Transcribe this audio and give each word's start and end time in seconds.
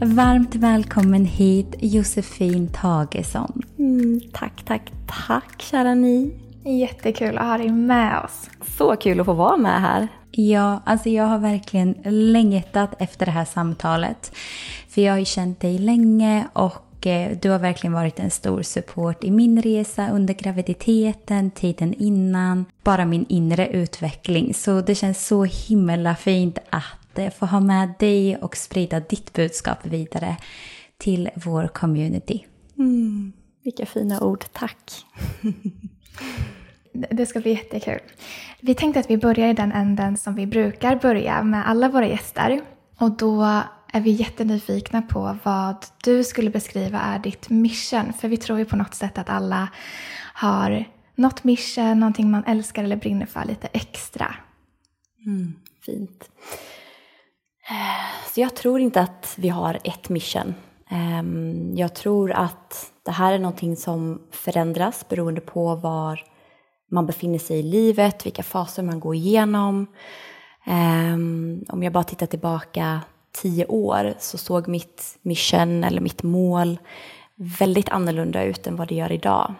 Varmt 0.00 0.54
välkommen 0.54 1.24
hit 1.24 1.74
Josefin 1.78 2.68
Tagesson. 2.68 3.62
Mm, 3.78 4.20
tack, 4.32 4.64
tack, 4.64 4.92
tack 5.26 5.62
kära 5.62 5.94
ni. 5.94 6.34
Jättekul 6.64 7.38
att 7.38 7.46
ha 7.46 7.58
dig 7.58 7.72
med 7.72 8.24
oss. 8.24 8.50
Så 8.78 8.96
kul 8.96 9.20
att 9.20 9.26
få 9.26 9.32
vara 9.32 9.56
med 9.56 9.80
här. 9.80 10.08
Ja, 10.30 10.82
alltså 10.86 11.08
jag 11.08 11.24
har 11.24 11.38
verkligen 11.38 11.94
längtat 12.04 12.94
efter 12.98 13.26
det 13.26 13.32
här 13.32 13.44
samtalet. 13.44 14.32
För 14.88 15.00
jag 15.00 15.12
har 15.12 15.18
ju 15.18 15.24
känt 15.24 15.60
dig 15.60 15.78
länge 15.78 16.48
och 16.52 17.06
eh, 17.06 17.38
du 17.42 17.50
har 17.50 17.58
verkligen 17.58 17.94
varit 17.94 18.18
en 18.18 18.30
stor 18.30 18.62
support 18.62 19.24
i 19.24 19.30
min 19.30 19.62
resa 19.62 20.10
under 20.10 20.34
graviditeten, 20.34 21.50
tiden 21.50 21.94
innan, 21.94 22.64
bara 22.84 23.04
min 23.04 23.26
inre 23.28 23.68
utveckling. 23.68 24.54
Så 24.54 24.80
det 24.80 24.94
känns 24.94 25.26
så 25.26 25.44
himla 25.44 26.14
fint 26.14 26.58
att 26.70 26.84
eh, 27.18 27.30
få 27.30 27.46
ha 27.46 27.60
med 27.60 27.94
dig 27.98 28.36
och 28.36 28.56
sprida 28.56 29.00
ditt 29.00 29.32
budskap 29.32 29.86
vidare 29.86 30.36
till 30.98 31.30
vår 31.34 31.68
community. 31.68 32.44
Mm, 32.78 33.32
vilka 33.64 33.86
fina 33.86 34.20
ord, 34.20 34.44
tack. 34.52 35.04
Det 37.10 37.26
ska 37.26 37.40
bli 37.40 37.50
jättekul. 37.50 38.00
Vi 38.60 38.74
tänkte 38.74 39.00
att 39.00 39.10
vi 39.10 39.18
börjar 39.18 39.48
i 39.48 39.52
den 39.52 39.72
änden 39.72 40.16
som 40.16 40.34
vi 40.34 40.46
brukar 40.46 40.96
börja 40.96 41.42
med 41.42 41.68
alla 41.68 41.88
våra 41.88 42.06
gäster. 42.06 42.60
Och 42.98 43.10
då 43.10 43.62
är 43.92 44.00
vi 44.00 44.10
jättenyfikna 44.10 45.02
på 45.02 45.38
vad 45.42 45.76
du 46.04 46.24
skulle 46.24 46.50
beskriva 46.50 47.00
är 47.00 47.18
ditt 47.18 47.50
mission. 47.50 48.12
För 48.12 48.28
vi 48.28 48.36
tror 48.36 48.58
ju 48.58 48.64
på 48.64 48.76
något 48.76 48.94
sätt 48.94 49.18
att 49.18 49.28
alla 49.28 49.68
har 50.34 50.84
något 51.14 51.44
mission, 51.44 52.00
någonting 52.00 52.30
man 52.30 52.44
älskar 52.44 52.84
eller 52.84 52.96
brinner 52.96 53.26
för 53.26 53.44
lite 53.44 53.66
extra. 53.66 54.34
Mm, 55.26 55.54
fint. 55.86 56.30
Eh, 57.70 58.30
så 58.34 58.40
jag 58.40 58.56
tror 58.56 58.80
inte 58.80 59.00
att 59.00 59.34
vi 59.38 59.48
har 59.48 59.78
ett 59.84 60.08
mission. 60.08 60.54
Ehm, 60.90 61.76
jag 61.76 61.94
tror 61.94 62.30
att 62.32 62.92
det 63.02 63.10
här 63.10 63.32
är 63.32 63.38
någonting 63.38 63.76
som 63.76 64.22
förändras 64.30 65.08
beroende 65.08 65.40
på 65.40 65.74
var 65.74 66.24
man 66.90 67.06
befinner 67.06 67.38
sig 67.38 67.58
i 67.58 67.62
livet, 67.62 68.26
vilka 68.26 68.42
faser 68.42 68.82
man 68.82 69.00
går 69.00 69.14
igenom. 69.14 69.86
Ehm, 70.66 71.64
om 71.68 71.82
jag 71.82 71.92
bara 71.92 72.04
tittar 72.04 72.26
tillbaka 72.26 73.00
tio 73.42 73.66
år 73.66 74.14
så 74.18 74.38
såg 74.38 74.68
mitt 74.68 75.18
mission 75.22 75.84
eller 75.84 76.00
mitt 76.00 76.22
mål 76.22 76.78
väldigt 77.34 77.88
annorlunda 77.88 78.44
ut 78.44 78.66
än 78.66 78.76
vad 78.76 78.88
det 78.88 78.94
gör 78.94 79.12
idag. 79.12 79.54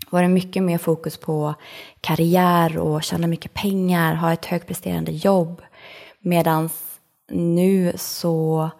Det 0.00 0.12
var 0.12 0.22
det 0.22 0.28
mycket 0.28 0.62
mer 0.62 0.78
fokus 0.78 1.16
på 1.16 1.54
karriär 2.00 2.78
och 2.78 3.02
tjäna 3.02 3.26
mycket 3.26 3.54
pengar, 3.54 4.14
ha 4.14 4.32
ett 4.32 4.46
högpresterande 4.46 5.12
jobb. 5.12 5.62
medans 6.20 6.87
nu 7.30 7.92
så 7.96 8.70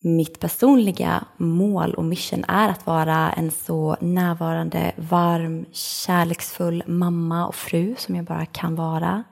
mitt 0.00 0.40
personliga 0.40 1.24
mål 1.36 1.94
och 1.94 2.04
mission 2.04 2.44
är 2.48 2.68
att 2.68 2.86
vara 2.86 3.32
en 3.32 3.50
så 3.50 3.96
närvarande, 4.00 4.92
varm, 4.96 5.64
kärleksfull 5.72 6.82
mamma 6.86 7.46
och 7.46 7.54
fru 7.54 7.94
som 7.98 8.16
jag 8.16 8.24
bara 8.24 8.46
kan 8.46 8.74
vara. 8.74 9.24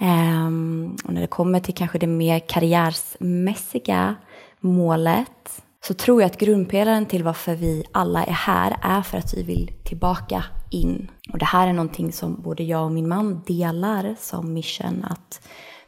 Um, 0.00 0.96
och 1.04 1.12
när 1.12 1.20
det 1.20 1.26
kommer 1.26 1.60
till 1.60 1.74
kanske 1.74 1.98
det 1.98 2.06
mer 2.06 2.38
karriärsmässiga 2.38 4.16
målet 4.60 5.62
så 5.86 5.94
tror 5.94 6.22
jag 6.22 6.30
att 6.30 6.38
grundpelaren 6.38 7.06
till 7.06 7.24
varför 7.24 7.54
vi 7.54 7.84
alla 7.92 8.24
är 8.24 8.32
här 8.32 8.76
är 8.82 9.02
för 9.02 9.18
att 9.18 9.34
vi 9.34 9.42
vill 9.42 9.70
tillbaka 9.84 10.44
in. 10.70 11.10
Och 11.32 11.38
det 11.38 11.44
här 11.44 11.68
är 11.68 11.72
någonting 11.72 12.12
som 12.12 12.42
både 12.42 12.64
jag 12.64 12.84
och 12.84 12.92
min 12.92 13.08
man 13.08 13.42
delar 13.46 14.16
som 14.18 14.52
mission 14.52 15.04
att 15.04 15.40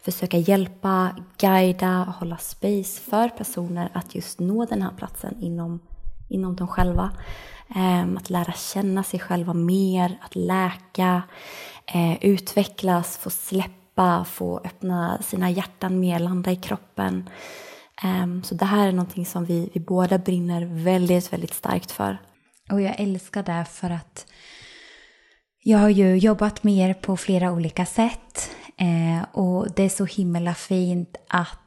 försöka 0.02 0.36
hjälpa, 0.36 1.16
guida, 1.38 2.14
hålla 2.18 2.36
space 2.36 3.00
för 3.00 3.28
personer 3.28 3.90
att 3.95 4.14
just 4.14 4.40
nå 4.40 4.64
den 4.64 4.83
här 4.83 4.92
platsen 4.96 5.36
inom, 5.40 5.80
inom 6.28 6.56
dem 6.56 6.68
själva. 6.68 7.11
Um, 7.77 8.17
att 8.17 8.30
lära 8.30 8.52
känna 8.52 9.02
sig 9.02 9.20
själva 9.20 9.55
mer, 9.55 10.18
att 10.23 10.36
läka, 10.36 11.23
uh, 11.95 12.24
utvecklas, 12.24 13.17
få 13.17 13.30
släppa, 13.30 14.24
få 14.24 14.58
öppna 14.64 15.23
sina 15.23 15.50
hjärtan 15.50 16.00
mer, 16.00 16.18
landa 16.18 16.50
i 16.50 16.56
kroppen. 16.56 17.30
Um, 18.05 18.42
så 18.42 18.55
det 18.55 18.64
här 18.64 18.89
är 18.89 18.92
någonting 18.92 19.27
som 19.27 19.44
vi, 19.44 19.70
vi 19.74 19.80
båda 19.80 20.18
brinner 20.18 20.64
väldigt, 20.84 21.33
väldigt 21.33 21.55
starkt 21.55 21.90
för. 21.90 22.18
Och 22.70 22.80
jag 22.80 23.00
älskar 23.00 23.42
det 23.42 23.64
för 23.70 23.90
att 23.90 24.27
jag 25.62 25.78
har 25.78 25.89
ju 25.89 26.17
jobbat 26.17 26.64
med 26.64 26.90
er 26.90 26.94
på 26.94 27.17
flera 27.17 27.52
olika 27.52 27.86
sätt. 27.86 28.50
Eh, 28.78 29.22
och 29.33 29.66
det 29.77 29.83
är 29.83 29.89
så 29.89 30.05
himla 30.05 30.55
fint 30.55 31.16
att 31.28 31.58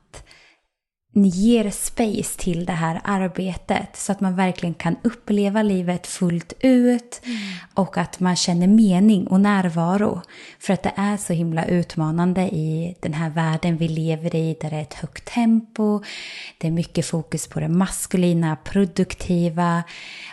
ni 1.14 1.28
ger 1.28 1.70
space 1.70 2.40
till 2.40 2.66
det 2.66 2.74
här 2.74 3.02
arbetet 3.04 3.96
så 3.96 4.12
att 4.12 4.22
man 4.22 4.36
verkligen 4.36 4.74
kan 4.74 4.96
uppleva 5.04 5.64
livet 5.64 6.08
fullt 6.08 6.54
ut 6.60 7.22
mm. 7.24 7.38
och 7.74 7.98
att 7.98 8.20
man 8.20 8.36
känner 8.36 8.68
mening 8.68 9.28
och 9.28 9.42
närvaro. 9.42 10.22
För 10.60 10.74
att 10.74 10.84
det 10.84 10.94
är 10.96 11.18
så 11.18 11.34
himla 11.34 11.66
utmanande 11.66 12.42
i 12.42 12.96
den 13.00 13.14
här 13.14 13.30
världen 13.30 13.78
vi 13.78 13.88
lever 13.88 14.36
i 14.36 14.58
där 14.62 14.70
det 14.70 14.76
är 14.76 14.82
ett 14.82 14.94
högt 14.94 15.26
tempo, 15.26 16.02
det 16.58 16.68
är 16.68 16.72
mycket 16.72 17.06
fokus 17.06 17.48
på 17.48 17.60
det 17.60 17.68
maskulina, 17.68 18.56
produktiva, 18.56 19.84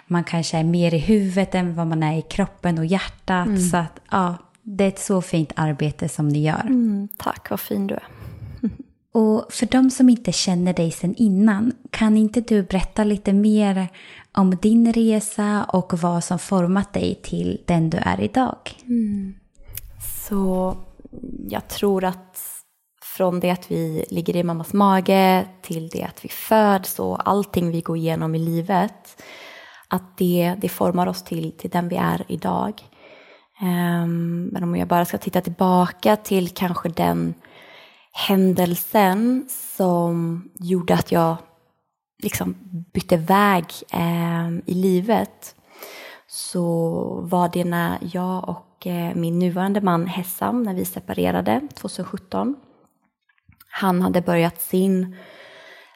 man 0.07 0.25
kanske 0.25 0.59
är 0.59 0.65
mer 0.65 0.95
i 0.95 0.99
huvudet 0.99 1.55
än 1.55 1.75
vad 1.75 1.87
man 1.87 2.03
är 2.03 2.19
i 2.19 2.23
kroppen 2.23 2.79
och 2.79 2.87
hjärtat. 2.87 3.47
Mm. 3.47 3.61
Så 3.61 3.77
att 3.77 4.01
ja, 4.11 4.37
det 4.77 4.85
är 4.85 4.89
ett 4.89 4.99
så 4.99 5.23
fint 5.23 5.53
arbete 5.57 6.09
som 6.09 6.29
ni 6.29 6.43
gör. 6.43 6.61
Mm, 6.61 7.09
tack, 7.17 7.51
vad 7.51 7.61
fin 7.61 7.87
du 7.87 7.95
är. 7.95 8.07
Och 9.13 9.47
för 9.51 9.67
de 9.67 9.91
som 9.91 10.09
inte 10.09 10.33
känner 10.33 10.73
dig 10.73 10.91
sedan 10.91 11.15
innan, 11.15 11.73
kan 11.91 12.17
inte 12.17 12.41
du 12.41 12.63
berätta 12.63 13.05
lite 13.05 13.33
mer 13.33 13.89
om 14.33 14.57
din 14.63 14.93
resa 14.93 15.65
och 15.65 15.99
vad 15.99 16.25
som 16.25 16.39
format 16.39 16.93
dig 16.93 17.21
till 17.23 17.63
den 17.67 17.91
du 17.91 17.99
är 17.99 18.21
idag? 18.21 18.57
Mm. 18.87 19.35
Så 20.27 20.77
jag 21.49 21.69
tror 21.69 22.05
att 22.05 22.39
från 23.03 23.41
det 23.41 23.51
att 23.51 23.71
vi 23.71 24.05
ligger 24.11 24.37
i 24.37 24.43
mammas 24.43 24.73
mage 24.73 25.47
till 25.63 25.89
det 25.89 26.03
att 26.03 26.25
vi 26.25 26.29
föds 26.29 26.99
och 26.99 27.29
allting 27.29 27.71
vi 27.71 27.81
går 27.81 27.97
igenom 27.97 28.35
i 28.35 28.39
livet, 28.39 29.23
att 29.89 30.19
det, 30.19 30.55
det 30.59 30.69
formar 30.69 31.07
oss 31.07 31.23
till, 31.23 31.53
till 31.53 31.71
den 31.71 31.89
vi 31.89 31.97
är 31.97 32.25
idag. 32.29 32.83
Ehm, 33.61 34.51
men 34.53 34.63
om 34.63 34.77
jag 34.77 34.89
bara 34.89 35.05
ska 35.05 35.19
titta 35.19 35.41
tillbaka 35.41 36.17
till 36.17 36.49
kanske 36.49 36.89
den 36.89 37.35
händelsen 38.13 39.49
som 39.77 40.49
gjorde 40.55 40.95
att 40.95 41.13
jag 41.13 41.37
liksom 42.23 42.55
bytte 42.93 43.17
väg 43.17 43.65
ehm, 43.91 44.63
i 44.67 44.75
livet 44.75 45.55
så 46.27 47.21
var 47.23 47.49
det 47.53 47.65
när 47.65 47.99
jag 48.13 48.49
och 48.49 48.87
eh, 48.87 49.15
min 49.15 49.39
nuvarande 49.39 49.81
man 49.81 50.07
Hessam, 50.07 50.63
när 50.63 50.75
vi 50.75 50.85
separerade 50.85 51.61
2017. 51.75 52.57
Han 53.71 54.03
hade 54.03 54.21
börjat 54.21 54.61
sin 54.61 55.17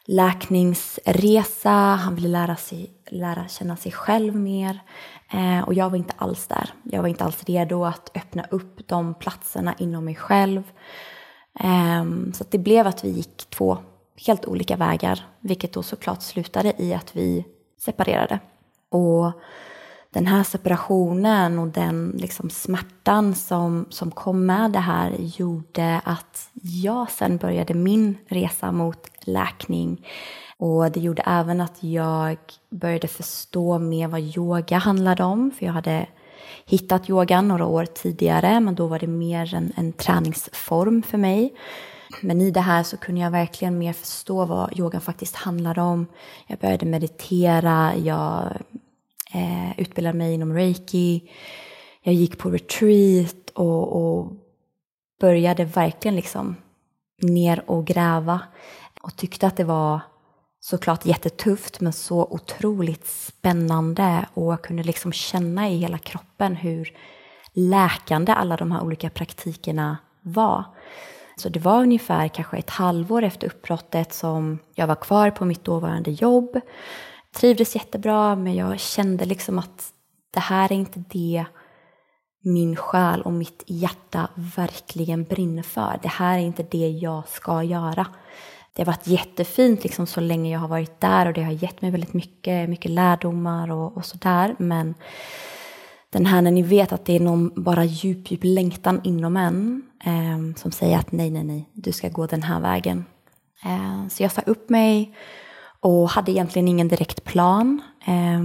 läkningsresa, 0.05 1.71
han 1.71 2.15
ville 2.15 2.27
lära, 2.27 2.55
sig, 2.55 2.91
lära 3.09 3.47
känna 3.47 3.75
sig 3.75 3.91
själv 3.91 4.35
mer 4.35 4.79
eh, 5.33 5.61
och 5.61 5.73
jag 5.73 5.89
var 5.89 5.97
inte 5.97 6.13
alls 6.17 6.47
där. 6.47 6.69
Jag 6.83 7.01
var 7.01 7.09
inte 7.09 7.23
alls 7.23 7.43
redo 7.43 7.85
att 7.85 8.11
öppna 8.15 8.45
upp 8.51 8.87
de 8.87 9.13
platserna 9.13 9.75
inom 9.77 10.05
mig 10.05 10.15
själv 10.15 10.63
Eh, 11.59 12.05
så 12.33 12.43
det 12.49 12.57
blev 12.57 12.87
att 12.87 13.03
vi 13.03 13.09
gick 13.09 13.49
två 13.49 13.77
helt 14.27 14.45
olika 14.45 14.75
vägar, 14.75 15.25
vilket 15.39 15.73
då 15.73 15.83
såklart 15.83 16.21
slutade 16.21 16.73
i 16.77 16.93
att 16.93 17.15
vi 17.15 17.45
separerade. 17.79 18.39
Och 18.89 19.31
den 20.09 20.27
här 20.27 20.43
separationen 20.43 21.59
och 21.59 21.67
den 21.67 22.15
liksom 22.17 22.49
smärtan 22.49 23.35
som, 23.35 23.85
som 23.89 24.11
kom 24.11 24.45
med 24.45 24.71
det 24.71 24.79
här 24.79 25.15
gjorde 25.19 26.01
att 26.03 26.49
jag 26.53 27.11
sen 27.11 27.37
började 27.37 27.73
min 27.73 28.17
resa 28.27 28.71
mot 28.71 29.09
läkning. 29.21 30.07
Och 30.57 30.91
det 30.91 30.99
gjorde 30.99 31.23
även 31.25 31.61
att 31.61 31.83
jag 31.83 32.37
började 32.69 33.07
förstå 33.07 33.79
mer 33.79 34.07
vad 34.07 34.21
yoga 34.21 34.77
handlade 34.77 35.23
om, 35.23 35.51
för 35.51 35.65
jag 35.65 35.73
hade 35.73 36.07
hittat 36.65 37.09
yogan 37.09 37.47
några 37.47 37.65
år 37.65 37.85
tidigare, 37.85 38.59
men 38.59 38.75
då 38.75 38.87
var 38.87 38.99
det 38.99 39.07
mer 39.07 39.55
en, 39.55 39.73
en 39.75 39.93
träningsform 39.93 41.03
för 41.03 41.17
mig. 41.17 41.53
Men 42.21 42.41
i 42.41 42.51
det 42.51 42.59
här 42.59 42.83
så 42.83 42.97
kunde 42.97 43.21
jag 43.21 43.31
verkligen 43.31 43.77
mer 43.77 43.93
förstå 43.93 44.45
vad 44.45 44.79
yogan 44.79 45.01
faktiskt 45.01 45.35
handlade 45.35 45.81
om. 45.81 46.05
Jag 46.47 46.59
började 46.59 46.85
meditera, 46.85 47.95
jag 47.95 48.53
eh, 49.33 49.79
utbildade 49.79 50.17
mig 50.17 50.33
inom 50.33 50.53
reiki, 50.53 51.29
jag 52.01 52.15
gick 52.15 52.37
på 52.37 52.49
retreat 52.49 53.49
och, 53.53 53.93
och 53.93 54.31
började 55.19 55.65
verkligen 55.65 56.15
liksom 56.15 56.55
ner 57.21 57.63
och 57.67 57.85
gräva 57.85 58.39
och 59.01 59.15
tyckte 59.15 59.47
att 59.47 59.57
det 59.57 59.63
var 59.63 59.99
såklart 60.63 61.05
jättetufft 61.05 61.81
men 61.81 61.93
så 61.93 62.23
otroligt 62.23 63.07
spännande 63.07 64.25
och 64.33 64.51
jag 64.51 64.61
kunde 64.61 64.83
liksom 64.83 65.11
känna 65.11 65.69
i 65.69 65.77
hela 65.77 65.97
kroppen 65.97 66.55
hur 66.55 66.97
läkande 67.53 68.31
alla 68.31 68.55
de 68.55 68.71
här 68.71 68.83
olika 68.83 69.09
praktikerna 69.09 69.97
var. 70.21 70.63
Så 71.35 71.49
det 71.49 71.59
var 71.59 71.81
ungefär 71.81 72.27
kanske 72.27 72.57
ett 72.57 72.69
halvår 72.69 73.23
efter 73.23 73.47
uppbrottet 73.47 74.13
som 74.13 74.59
jag 74.75 74.87
var 74.87 74.95
kvar 74.95 75.31
på 75.31 75.45
mitt 75.45 75.63
dåvarande 75.63 76.11
jobb. 76.11 76.59
Trivdes 77.35 77.75
jättebra 77.75 78.35
men 78.35 78.55
jag 78.55 78.79
kände 78.79 79.25
liksom 79.25 79.59
att 79.59 79.91
det 80.33 80.39
här 80.39 80.71
är 80.71 80.75
inte 80.75 81.03
det 81.09 81.45
min 82.43 82.75
själ 82.75 83.21
och 83.21 83.33
mitt 83.33 83.63
hjärta 83.67 84.27
verkligen 84.35 85.23
brinner 85.23 85.63
för. 85.63 85.99
Det 86.01 86.11
här 86.11 86.37
är 86.37 86.41
inte 86.41 86.63
det 86.63 86.89
jag 86.89 87.27
ska 87.27 87.63
göra. 87.63 88.07
Det 88.75 88.81
har 88.81 88.85
varit 88.85 89.07
jättefint 89.07 89.83
liksom 89.83 90.07
så 90.07 90.21
länge 90.21 90.51
jag 90.51 90.59
har 90.59 90.67
varit 90.67 91.01
där 91.01 91.25
och 91.25 91.33
det 91.33 91.43
har 91.43 91.51
gett 91.51 91.81
mig 91.81 91.91
väldigt 91.91 92.13
mycket, 92.13 92.69
mycket 92.69 92.91
lärdomar 92.91 93.71
och, 93.71 93.97
och 93.97 94.05
sådär. 94.05 94.55
Men 94.59 94.95
den 96.09 96.25
här 96.25 96.41
när 96.41 96.51
ni 96.51 96.61
vet 96.61 96.93
att 96.93 97.05
det 97.05 97.15
är 97.15 97.19
någon 97.19 97.63
bara 97.63 97.83
djup, 97.83 98.31
djup 98.31 98.39
längtan 98.43 99.01
inom 99.03 99.37
en 99.37 99.81
eh, 100.03 100.55
som 100.55 100.71
säger 100.71 100.97
att 100.97 101.11
nej, 101.11 101.29
nej, 101.29 101.43
nej, 101.43 101.69
du 101.73 101.91
ska 101.91 102.09
gå 102.09 102.25
den 102.25 102.43
här 102.43 102.61
vägen. 102.61 103.05
Eh, 103.65 104.07
så 104.07 104.23
jag 104.23 104.31
sa 104.31 104.41
upp 104.41 104.69
mig 104.69 105.15
och 105.79 106.09
hade 106.09 106.31
egentligen 106.31 106.67
ingen 106.67 106.87
direkt 106.87 107.23
plan. 107.23 107.81
Eh, 108.05 108.41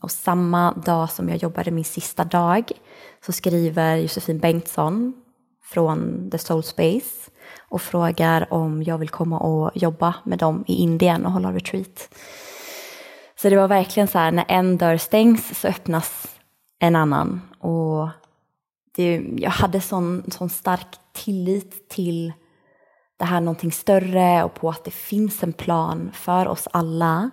och 0.00 0.10
samma 0.10 0.72
dag 0.72 1.10
som 1.10 1.28
jag 1.28 1.38
jobbade 1.38 1.70
min 1.70 1.84
sista 1.84 2.24
dag 2.24 2.72
så 3.26 3.32
skriver 3.32 3.96
Josefin 3.96 4.38
Bengtsson 4.38 5.12
från 5.64 6.30
The 6.30 6.38
Soul 6.38 6.62
Space 6.62 7.30
och 7.68 7.82
frågar 7.82 8.52
om 8.52 8.82
jag 8.82 8.98
vill 8.98 9.08
komma 9.08 9.38
och 9.38 9.70
jobba 9.74 10.14
med 10.24 10.38
dem 10.38 10.64
i 10.66 10.74
Indien 10.74 11.26
och 11.26 11.32
hålla 11.32 11.52
retreat. 11.52 12.14
Så 13.36 13.48
det 13.48 13.56
var 13.56 13.68
verkligen 13.68 14.08
så 14.08 14.18
här, 14.18 14.32
när 14.32 14.44
en 14.48 14.78
dörr 14.78 14.96
stängs 14.96 15.60
så 15.60 15.68
öppnas 15.68 16.36
en 16.78 16.96
annan. 16.96 17.40
Och 17.58 18.08
det, 18.96 19.22
jag 19.36 19.50
hade 19.50 19.80
sån, 19.80 20.24
sån 20.30 20.50
stark 20.50 20.86
tillit 21.12 21.88
till 21.88 22.32
det 23.16 23.24
här 23.24 23.40
någonting 23.40 23.72
större 23.72 24.44
och 24.44 24.54
på 24.54 24.70
att 24.70 24.84
det 24.84 24.90
finns 24.90 25.42
en 25.42 25.52
plan 25.52 26.10
för 26.14 26.48
oss 26.48 26.68
alla. 26.72 27.30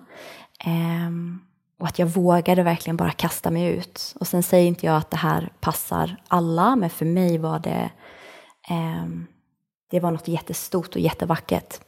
Um, 0.65 1.41
och 1.79 1.87
att 1.87 1.99
jag 1.99 2.07
vågade 2.07 2.63
verkligen 2.63 2.97
bara 2.97 3.11
kasta 3.11 3.51
mig 3.51 3.77
ut. 3.77 4.15
Och 4.19 4.27
sen 4.27 4.43
säger 4.43 4.67
inte 4.67 4.85
jag 4.85 4.95
att 4.95 5.11
det 5.11 5.17
här 5.17 5.51
passar 5.59 6.15
alla, 6.27 6.75
men 6.75 6.89
för 6.89 7.05
mig 7.05 7.37
var 7.37 7.59
det, 7.59 7.89
eh, 8.69 9.05
det 9.91 9.99
var 9.99 10.11
något 10.11 10.27
jättestort 10.27 10.95
och 10.95 11.01
jättevackert. 11.01 11.79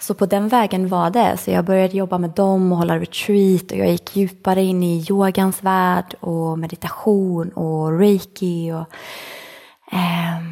Så 0.00 0.14
på 0.14 0.26
den 0.26 0.48
vägen 0.48 0.88
var 0.88 1.10
det. 1.10 1.36
Så 1.36 1.50
jag 1.50 1.64
började 1.64 1.96
jobba 1.96 2.18
med 2.18 2.30
dem 2.30 2.72
och 2.72 2.78
hålla 2.78 2.98
retreat 2.98 3.72
och 3.72 3.78
jag 3.78 3.90
gick 3.90 4.16
djupare 4.16 4.62
in 4.62 4.82
i 4.82 5.06
yogans 5.10 5.62
värld 5.62 6.14
och 6.20 6.58
meditation 6.58 7.48
och 7.48 7.98
reiki. 7.98 8.72
Och, 8.72 8.86
eh, 9.92 10.42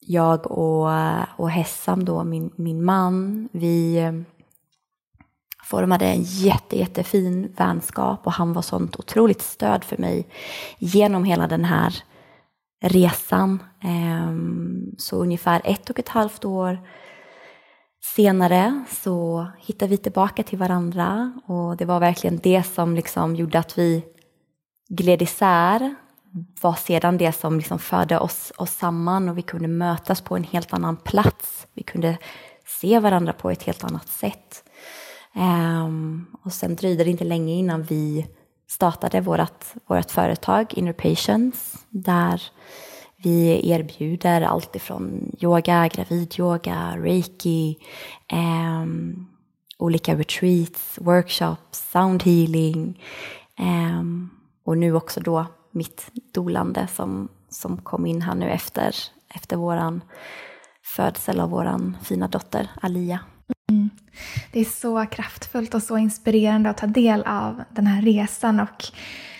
jag 0.00 0.46
och, 0.46 0.90
och 1.36 1.50
Hessam, 1.50 2.04
då, 2.04 2.24
min, 2.24 2.50
min 2.56 2.84
man, 2.84 3.48
vi 3.52 3.98
ehm, 3.98 4.24
formade 5.64 6.06
en 6.06 6.22
jätte, 6.22 6.78
jättefin 6.78 7.52
vänskap 7.56 8.26
och 8.26 8.32
han 8.32 8.52
var 8.52 8.62
sånt 8.62 8.96
otroligt 8.96 9.42
stöd 9.42 9.84
för 9.84 9.96
mig 9.96 10.26
genom 10.78 11.24
hela 11.24 11.46
den 11.46 11.64
här 11.64 12.02
resan. 12.84 13.62
Ehm, 13.82 14.94
så 14.98 15.16
ungefär 15.16 15.60
ett 15.64 15.90
och 15.90 15.98
ett 15.98 16.08
halvt 16.08 16.44
år 16.44 16.78
senare 18.16 18.84
så 18.90 19.46
hittade 19.58 19.90
vi 19.90 19.96
tillbaka 19.96 20.42
till 20.42 20.58
varandra 20.58 21.32
och 21.46 21.76
det 21.76 21.84
var 21.84 22.00
verkligen 22.00 22.40
det 22.42 22.62
som 22.62 22.94
liksom 22.94 23.36
gjorde 23.36 23.58
att 23.58 23.78
vi 23.78 24.04
gled 24.88 25.22
isär 25.22 25.94
var 26.60 26.74
sedan 26.74 27.18
det 27.18 27.32
som 27.32 27.56
liksom 27.56 27.78
förde 27.78 28.18
oss, 28.18 28.52
oss 28.56 28.70
samman 28.70 29.28
och 29.28 29.38
vi 29.38 29.42
kunde 29.42 29.68
mötas 29.68 30.20
på 30.20 30.36
en 30.36 30.44
helt 30.44 30.72
annan 30.72 30.96
plats. 30.96 31.66
Vi 31.74 31.82
kunde 31.82 32.18
se 32.66 32.98
varandra 32.98 33.32
på 33.32 33.50
ett 33.50 33.62
helt 33.62 33.84
annat 33.84 34.08
sätt. 34.08 34.64
Um, 35.34 36.26
och 36.42 36.52
sen 36.52 36.76
dröjde 36.76 37.04
det 37.04 37.10
inte 37.10 37.24
länge 37.24 37.54
innan 37.54 37.82
vi 37.82 38.26
startade 38.66 39.20
vårt, 39.20 39.64
vårt 39.86 40.10
företag 40.10 40.74
Inner 40.74 40.92
Patience 40.92 41.78
där 41.90 42.42
vi 43.16 43.70
erbjuder 43.70 44.40
allt 44.42 44.76
ifrån 44.76 45.36
yoga, 45.40 45.88
gravidyoga, 45.88 46.96
reiki, 46.96 47.78
um, 48.32 49.26
olika 49.78 50.14
retreats, 50.14 50.98
workshops, 51.00 51.90
sound 51.90 52.22
healing 52.22 53.02
um, 53.58 54.30
och 54.64 54.78
nu 54.78 54.94
också 54.94 55.20
då 55.20 55.46
mitt 55.70 56.10
dolande 56.32 56.86
som, 56.86 57.28
som 57.48 57.76
kom 57.76 58.06
in 58.06 58.22
här 58.22 58.34
nu 58.34 58.50
efter, 58.50 58.94
efter 59.34 59.56
våran 59.56 60.00
födsel 60.82 61.40
av 61.40 61.50
våran 61.50 61.96
fina 62.02 62.28
dotter 62.28 62.70
Alia. 62.80 63.20
Mm. 63.70 63.90
Det 64.52 64.60
är 64.60 64.64
så 64.64 65.06
kraftfullt 65.06 65.74
och 65.74 65.82
så 65.82 65.98
inspirerande 65.98 66.70
att 66.70 66.76
ta 66.76 66.86
del 66.86 67.22
av 67.22 67.62
den 67.70 67.86
här 67.86 68.02
resan 68.02 68.60
och 68.60 68.84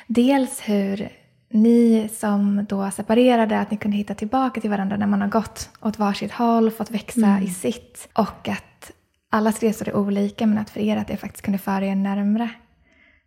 dels 0.06 0.61
hur 0.61 1.09
ni 1.50 2.09
som 2.15 2.67
då 2.69 2.91
separerade, 2.91 3.61
att 3.61 3.71
ni 3.71 3.76
kunde 3.76 3.97
hitta 3.97 4.15
tillbaka 4.15 4.61
till 4.61 4.71
varandra 4.71 4.97
när 4.97 5.06
man 5.06 5.21
har 5.21 5.29
gått 5.29 5.71
åt 5.81 5.99
varsitt 5.99 6.32
håll, 6.32 6.71
fått 6.71 6.91
växa 6.91 7.26
mm. 7.26 7.43
i 7.43 7.49
sitt 7.49 8.09
och 8.12 8.49
att 8.49 8.91
allas 9.31 9.61
resor 9.61 9.88
är 9.88 9.97
olika 9.97 10.47
men 10.47 10.59
att 10.59 10.70
för 10.70 10.81
er 10.81 10.97
att 10.97 11.09
det 11.09 11.17
faktiskt 11.17 11.44
kunde 11.44 11.59
föra 11.59 11.87
er 11.87 11.94
närmre. 11.94 12.50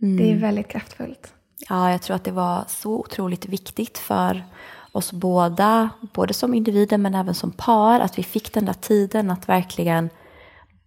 Mm. 0.01 0.17
Det 0.17 0.31
är 0.31 0.35
väldigt 0.35 0.67
kraftfullt. 0.67 1.33
Ja, 1.69 1.91
jag 1.91 2.01
tror 2.01 2.15
att 2.15 2.23
det 2.23 2.31
var 2.31 2.63
så 2.67 2.99
otroligt 2.99 3.45
viktigt 3.45 3.97
för 3.97 4.43
oss 4.91 5.11
båda, 5.11 5.89
både 6.13 6.33
som 6.33 6.53
individer 6.53 6.97
men 6.97 7.15
även 7.15 7.33
som 7.33 7.51
par, 7.51 7.99
att 7.99 8.17
vi 8.17 8.23
fick 8.23 8.53
den 8.53 8.65
där 8.65 8.73
tiden 8.73 9.31
att 9.31 9.49
verkligen 9.49 10.09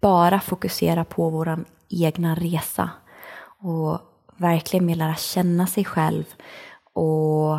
bara 0.01 0.41
fokusera 0.41 1.05
på 1.05 1.31
vår 1.31 1.65
egna 1.89 2.35
resa 2.35 2.91
och 3.63 3.99
verkligen 4.37 4.87
mer 4.87 4.95
lära 4.95 5.15
känna 5.15 5.67
sig 5.67 5.85
själv 5.85 6.25
och 6.93 7.59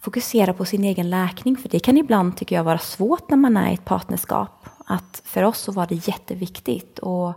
fokusera 0.00 0.52
på 0.52 0.64
sin 0.64 0.84
egen 0.84 1.10
läkning. 1.10 1.56
För 1.56 1.68
det 1.68 1.78
kan 1.78 1.96
ibland, 1.96 2.36
tycker 2.36 2.56
jag, 2.56 2.64
vara 2.64 2.78
svårt 2.78 3.30
när 3.30 3.36
man 3.36 3.56
är 3.56 3.70
i 3.70 3.74
ett 3.74 3.84
partnerskap. 3.84 4.68
Att 4.86 5.22
för 5.24 5.42
oss 5.42 5.58
så 5.58 5.72
var 5.72 5.86
det 5.86 6.08
jätteviktigt. 6.08 6.98
Och 6.98 7.32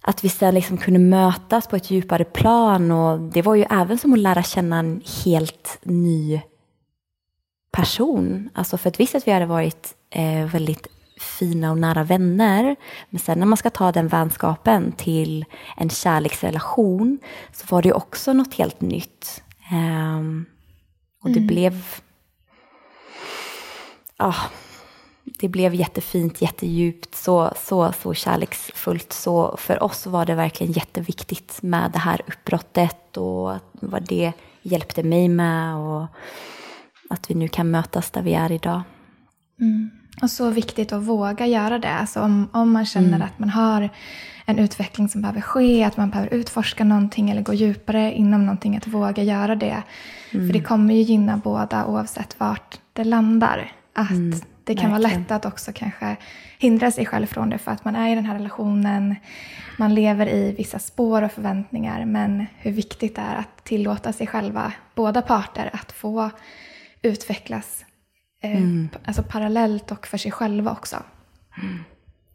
att 0.00 0.24
vi 0.24 0.28
sen 0.28 0.54
liksom 0.54 0.78
kunde 0.78 1.00
mötas 1.00 1.66
på 1.66 1.76
ett 1.76 1.90
djupare 1.90 2.24
plan. 2.24 2.90
Och 2.90 3.20
det 3.20 3.42
var 3.42 3.54
ju 3.54 3.64
även 3.70 3.98
som 3.98 4.12
att 4.12 4.18
lära 4.18 4.42
känna 4.42 4.78
en 4.78 5.02
helt 5.24 5.78
ny 5.82 6.40
person. 7.72 8.50
Alltså 8.54 8.76
för 8.78 8.88
att 8.88 9.00
visst 9.00 9.14
att 9.14 9.26
vi 9.26 9.32
hade 9.32 9.46
varit 9.46 9.94
eh, 10.10 10.46
väldigt 10.46 10.86
fina 11.24 11.70
och 11.70 11.78
nära 11.78 12.04
vänner. 12.04 12.76
Men 13.10 13.18
sen 13.18 13.38
när 13.38 13.46
man 13.46 13.56
ska 13.56 13.70
ta 13.70 13.92
den 13.92 14.08
vänskapen 14.08 14.92
till 14.92 15.44
en 15.76 15.90
kärleksrelation 15.90 17.18
så 17.52 17.66
var 17.68 17.82
det 17.82 17.92
också 17.92 18.32
något 18.32 18.54
helt 18.54 18.80
nytt. 18.80 19.42
Um, 19.72 20.46
och 21.22 21.30
det 21.30 21.38
mm. 21.38 21.46
blev... 21.46 21.84
Ja, 24.16 24.34
det 25.24 25.48
blev 25.48 25.74
jättefint, 25.74 26.42
jättedjupt, 26.42 27.14
så, 27.14 27.52
så, 27.56 27.92
så 27.92 28.14
kärleksfullt. 28.14 29.12
Så 29.12 29.56
för 29.56 29.82
oss 29.82 30.06
var 30.06 30.26
det 30.26 30.34
verkligen 30.34 30.72
jätteviktigt 30.72 31.62
med 31.62 31.90
det 31.92 31.98
här 31.98 32.20
uppbrottet 32.26 33.16
och 33.16 33.56
vad 33.72 34.08
det 34.08 34.32
hjälpte 34.62 35.02
mig 35.02 35.28
med 35.28 35.76
och 35.76 36.06
att 37.10 37.30
vi 37.30 37.34
nu 37.34 37.48
kan 37.48 37.70
mötas 37.70 38.10
där 38.10 38.22
vi 38.22 38.34
är 38.34 38.52
idag. 38.52 38.82
Mm. 39.60 39.90
Och 40.22 40.30
så 40.30 40.50
viktigt 40.50 40.92
att 40.92 41.02
våga 41.02 41.46
göra 41.46 41.78
det. 41.78 41.92
Alltså 41.92 42.20
om, 42.20 42.48
om 42.52 42.72
man 42.72 42.86
känner 42.86 43.08
mm. 43.08 43.22
att 43.22 43.38
man 43.38 43.50
har 43.50 43.90
en 44.46 44.58
utveckling 44.58 45.08
som 45.08 45.22
behöver 45.22 45.40
ske, 45.40 45.84
att 45.84 45.96
man 45.96 46.10
behöver 46.10 46.34
utforska 46.34 46.84
någonting 46.84 47.30
eller 47.30 47.42
gå 47.42 47.54
djupare 47.54 48.12
inom 48.12 48.46
någonting, 48.46 48.76
att 48.76 48.86
våga 48.86 49.22
göra 49.22 49.54
det. 49.54 49.82
Mm. 50.30 50.46
För 50.46 50.52
det 50.52 50.60
kommer 50.60 50.94
ju 50.94 51.00
gynna 51.00 51.36
båda 51.36 51.86
oavsett 51.86 52.40
vart 52.40 52.78
det 52.92 53.04
landar. 53.04 53.72
Att 53.94 54.10
mm. 54.10 54.30
det 54.64 54.74
kan 54.74 54.90
Verkligen. 54.90 54.90
vara 54.90 55.20
lätt 55.20 55.30
att 55.30 55.46
också 55.46 55.72
kanske 55.74 56.16
hindra 56.58 56.90
sig 56.90 57.06
själv 57.06 57.26
från 57.26 57.50
det 57.50 57.58
för 57.58 57.70
att 57.70 57.84
man 57.84 57.96
är 57.96 58.12
i 58.12 58.14
den 58.14 58.26
här 58.26 58.34
relationen, 58.34 59.16
man 59.78 59.94
lever 59.94 60.28
i 60.28 60.52
vissa 60.52 60.78
spår 60.78 61.22
och 61.22 61.32
förväntningar. 61.32 62.04
Men 62.04 62.46
hur 62.58 62.72
viktigt 62.72 63.16
det 63.16 63.22
är 63.22 63.36
att 63.36 63.64
tillåta 63.64 64.12
sig 64.12 64.26
själva, 64.26 64.72
båda 64.94 65.22
parter, 65.22 65.70
att 65.72 65.92
få 65.92 66.30
utvecklas 67.02 67.84
mm. 68.52 68.88
alltså 69.04 69.22
parallellt 69.22 69.90
och 69.90 70.06
för 70.06 70.18
sig 70.18 70.30
själva 70.30 70.70
också. 70.70 70.96
Mm. 71.62 71.78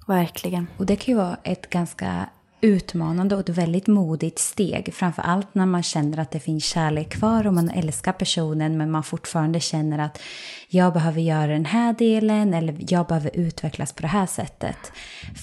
Verkligen. 0.08 0.68
Och 0.78 0.86
det 0.86 0.96
kan 0.96 1.12
ju 1.12 1.18
vara 1.18 1.38
ett 1.44 1.70
ganska 1.70 2.30
utmanande 2.62 3.36
och 3.36 3.42
ett 3.42 3.50
väldigt 3.50 3.88
modigt 3.88 4.40
steg. 4.40 4.94
Framför 4.94 5.22
allt 5.22 5.56
när 5.56 5.66
man 5.66 5.84
känner 5.84 6.18
att 6.20 6.32
det 6.32 6.40
finns 6.40 6.66
kärlek 6.66 7.10
kvar 7.10 7.48
och 7.48 7.54
man 7.54 7.70
älskar 7.70 8.12
personen 8.12 8.78
men 8.78 8.92
man 8.92 9.04
fortfarande 9.04 9.60
känner 9.60 10.00
att 10.00 10.22
jag 10.68 10.94
behöver 10.94 11.22
göra 11.22 11.48
den 11.48 11.66
här 11.66 11.94
delen 11.94 12.54
eller 12.54 12.76
jag 12.80 13.08
behöver 13.08 13.32
utvecklas 13.34 13.94
på 13.94 14.02
det 14.02 14.08
här 14.08 14.26
sättet. 14.26 14.92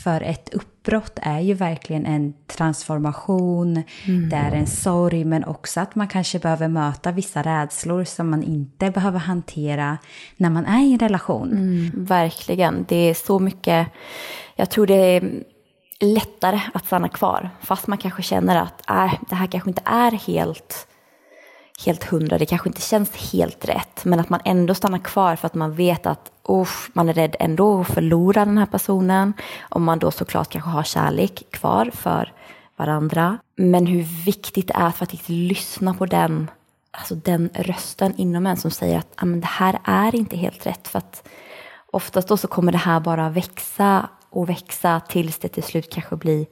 För 0.04 0.20
ett 0.20 0.54
uppbrott 0.54 1.18
är 1.22 1.40
ju 1.40 1.54
verkligen 1.54 2.06
en 2.06 2.34
transformation, 2.46 3.82
mm. 4.06 4.28
det 4.28 4.36
är 4.36 4.52
en 4.52 4.66
sorg 4.66 5.24
men 5.24 5.44
också 5.44 5.80
att 5.80 5.94
man 5.94 6.08
kanske 6.08 6.38
behöver 6.38 6.68
möta 6.68 7.12
vissa 7.12 7.42
rädslor 7.42 8.04
som 8.04 8.30
man 8.30 8.42
inte 8.42 8.90
behöver 8.90 9.18
hantera 9.18 9.98
när 10.36 10.50
man 10.50 10.66
är 10.66 10.84
i 10.84 10.92
en 10.92 10.98
relation. 10.98 11.52
Mm, 11.52 11.90
verkligen, 12.04 12.84
det 12.88 12.96
är 12.96 13.14
så 13.14 13.38
mycket, 13.38 13.88
jag 14.56 14.70
tror 14.70 14.86
det 14.86 14.94
är 14.94 15.42
lättare 16.00 16.60
att 16.74 16.86
stanna 16.86 17.08
kvar. 17.08 17.50
Fast 17.60 17.86
man 17.86 17.98
kanske 17.98 18.22
känner 18.22 18.56
att 18.56 18.90
äh, 18.90 19.14
det 19.28 19.34
här 19.34 19.46
kanske 19.46 19.70
inte 19.70 19.82
är 19.84 20.10
helt, 20.10 20.86
helt 21.84 22.04
hundra, 22.04 22.38
det 22.38 22.46
kanske 22.46 22.68
inte 22.68 22.80
känns 22.80 23.32
helt 23.32 23.68
rätt. 23.68 24.04
Men 24.04 24.20
att 24.20 24.28
man 24.28 24.40
ändå 24.44 24.74
stannar 24.74 24.98
kvar 24.98 25.36
för 25.36 25.46
att 25.46 25.54
man 25.54 25.74
vet 25.74 26.06
att 26.06 26.30
usch, 26.48 26.90
man 26.92 27.08
är 27.08 27.14
rädd 27.14 27.36
ändå 27.40 27.80
att 27.80 27.86
förlora 27.86 28.44
den 28.44 28.58
här 28.58 28.66
personen. 28.66 29.32
Om 29.68 29.84
man 29.84 29.98
då 29.98 30.10
såklart 30.10 30.50
kanske 30.50 30.70
har 30.70 30.82
kärlek 30.82 31.42
kvar 31.50 31.90
för 31.94 32.32
varandra. 32.76 33.38
Men 33.56 33.86
hur 33.86 34.02
viktigt 34.02 34.68
det 34.68 34.74
är 34.74 34.80
för 34.80 34.86
att 34.86 34.96
faktiskt 34.96 35.28
lyssna 35.28 35.94
på 35.94 36.06
den, 36.06 36.50
alltså 36.90 37.14
den 37.14 37.50
rösten 37.54 38.14
inom 38.16 38.46
en 38.46 38.56
som 38.56 38.70
säger 38.70 38.98
att 38.98 39.12
ah, 39.16 39.26
det 39.26 39.46
här 39.46 39.78
är 39.84 40.14
inte 40.14 40.36
helt 40.36 40.66
rätt. 40.66 40.88
För 40.88 40.98
att 40.98 41.28
oftast 41.90 42.28
då 42.28 42.36
så 42.36 42.48
kommer 42.48 42.72
det 42.72 42.78
här 42.78 43.00
bara 43.00 43.28
växa 43.28 44.08
och 44.36 44.48
växa 44.48 45.00
tills 45.00 45.38
det 45.38 45.48
till 45.48 45.62
slut 45.62 45.92
kanske 45.92 46.16
blir 46.16 46.46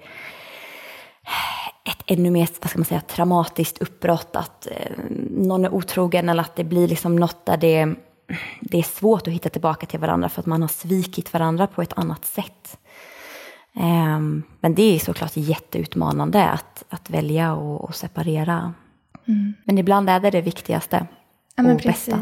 ett 1.85 2.03
ännu 2.07 2.31
mer 2.31 2.49
vad 2.61 2.71
ska 2.71 2.79
man 2.79 2.85
säga, 2.85 3.01
traumatiskt 3.01 3.79
uppbrott, 3.79 4.37
att 4.37 4.67
eh, 4.67 4.93
någon 5.31 5.65
är 5.65 5.75
otrogen 5.75 6.29
eller 6.29 6.43
att 6.43 6.57
det 6.57 6.65
blir 6.65 6.89
liksom 6.89 7.17
något 7.17 7.47
där 7.47 7.57
det, 7.57 7.95
det 8.61 8.79
är 8.79 8.83
svårt 8.83 9.29
att 9.29 9.35
hitta 9.35 9.49
tillbaka 9.49 9.87
till 9.87 10.01
varandra 10.01 10.29
för 10.29 10.41
att 10.41 10.47
man 10.47 10.61
har 10.61 10.69
svikit 10.69 11.33
varandra 11.33 11.67
på 11.67 11.83
ett 11.83 11.99
annat 11.99 12.25
sätt. 12.25 12.79
Eh, 13.77 14.21
men 14.61 14.75
det 14.75 14.95
är 14.95 14.99
såklart 14.99 15.37
jätteutmanande 15.37 16.45
att, 16.45 16.85
att 16.89 17.11
välja 17.11 17.55
och, 17.55 17.85
och 17.85 17.95
separera. 17.95 18.75
Mm. 19.27 19.55
Men 19.65 19.79
ibland 19.79 20.11
är 20.11 20.21
det 20.21 20.31
det 20.31 20.41
viktigaste 20.41 21.07
ja, 21.57 21.73
och 21.73 21.83
precis. 21.83 22.15
bästa. 22.15 22.21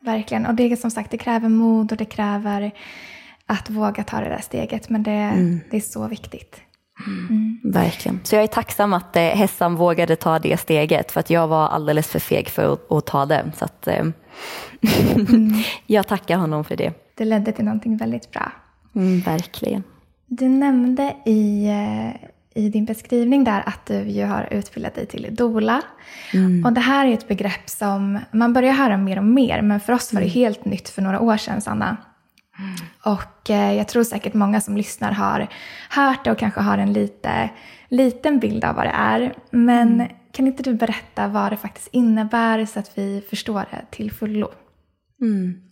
Verkligen, 0.00 0.46
och 0.46 0.54
det 0.54 0.72
är 0.72 0.76
som 0.76 0.90
sagt, 0.90 1.10
det 1.10 1.18
kräver 1.18 1.48
mod 1.48 1.92
och 1.92 1.98
det 1.98 2.04
kräver 2.04 2.72
att 3.48 3.70
våga 3.70 4.04
ta 4.04 4.20
det 4.20 4.28
där 4.28 4.40
steget. 4.40 4.88
Men 4.88 5.02
det, 5.02 5.10
mm. 5.10 5.60
det 5.70 5.76
är 5.76 5.80
så 5.80 6.08
viktigt. 6.08 6.60
Mm. 7.06 7.60
Verkligen. 7.64 8.20
Så 8.22 8.34
jag 8.34 8.42
är 8.42 8.46
tacksam 8.46 8.92
att 8.92 9.16
eh, 9.16 9.22
Hessan 9.22 9.76
vågade 9.76 10.16
ta 10.16 10.38
det 10.38 10.60
steget 10.60 11.12
för 11.12 11.20
att 11.20 11.30
jag 11.30 11.48
var 11.48 11.68
alldeles 11.68 12.06
för 12.06 12.18
feg 12.18 12.48
för 12.48 12.72
att, 12.72 12.92
att 12.92 13.06
ta 13.06 13.26
det. 13.26 13.52
Så 13.56 13.64
att, 13.64 13.86
eh, 13.86 13.98
mm. 13.98 15.52
jag 15.86 16.06
tackar 16.06 16.36
honom 16.36 16.64
för 16.64 16.76
det. 16.76 16.92
Det 17.14 17.24
ledde 17.24 17.52
till 17.52 17.64
någonting 17.64 17.96
väldigt 17.96 18.30
bra. 18.30 18.52
Mm, 18.94 19.20
verkligen. 19.20 19.82
Du 20.26 20.48
nämnde 20.48 21.16
i, 21.26 21.66
eh, 21.66 22.62
i 22.62 22.68
din 22.68 22.84
beskrivning 22.84 23.44
där 23.44 23.62
att 23.66 23.86
du 23.86 23.94
ju 23.94 24.24
har 24.24 24.48
utbildat 24.50 24.94
dig 24.94 25.06
till 25.06 25.28
dola. 25.30 25.82
Mm. 26.34 26.64
Och 26.64 26.72
det 26.72 26.80
här 26.80 27.06
är 27.06 27.14
ett 27.14 27.28
begrepp 27.28 27.68
som 27.68 28.18
man 28.32 28.52
börjar 28.52 28.72
höra 28.72 28.96
mer 28.96 29.16
och 29.18 29.24
mer, 29.24 29.62
men 29.62 29.80
för 29.80 29.92
oss 29.92 30.12
var 30.12 30.20
det 30.20 30.26
mm. 30.26 30.34
helt 30.34 30.64
nytt 30.64 30.88
för 30.88 31.02
några 31.02 31.20
år 31.20 31.36
sedan, 31.36 31.60
Sanna. 31.60 31.96
Och 33.04 33.50
eh, 33.50 33.72
jag 33.72 33.88
tror 33.88 34.04
säkert 34.04 34.34
många 34.34 34.60
som 34.60 34.76
lyssnar 34.76 35.12
har 35.12 35.48
hört 35.90 36.24
det 36.24 36.30
och 36.30 36.38
kanske 36.38 36.60
har 36.60 36.78
en 36.78 36.92
lite, 36.92 37.50
liten 37.88 38.38
bild 38.38 38.64
av 38.64 38.74
vad 38.74 38.86
det 38.86 38.94
är. 38.94 39.34
Men 39.50 39.94
mm. 39.94 40.12
kan 40.32 40.46
inte 40.46 40.62
du 40.62 40.74
berätta 40.74 41.28
vad 41.28 41.52
det 41.52 41.56
faktiskt 41.56 41.88
innebär 41.92 42.66
så 42.66 42.78
att 42.78 42.98
vi 42.98 43.24
förstår 43.30 43.64
det 43.70 43.84
till 43.90 44.12
fullo? 44.12 44.48
Mm. 45.20 45.62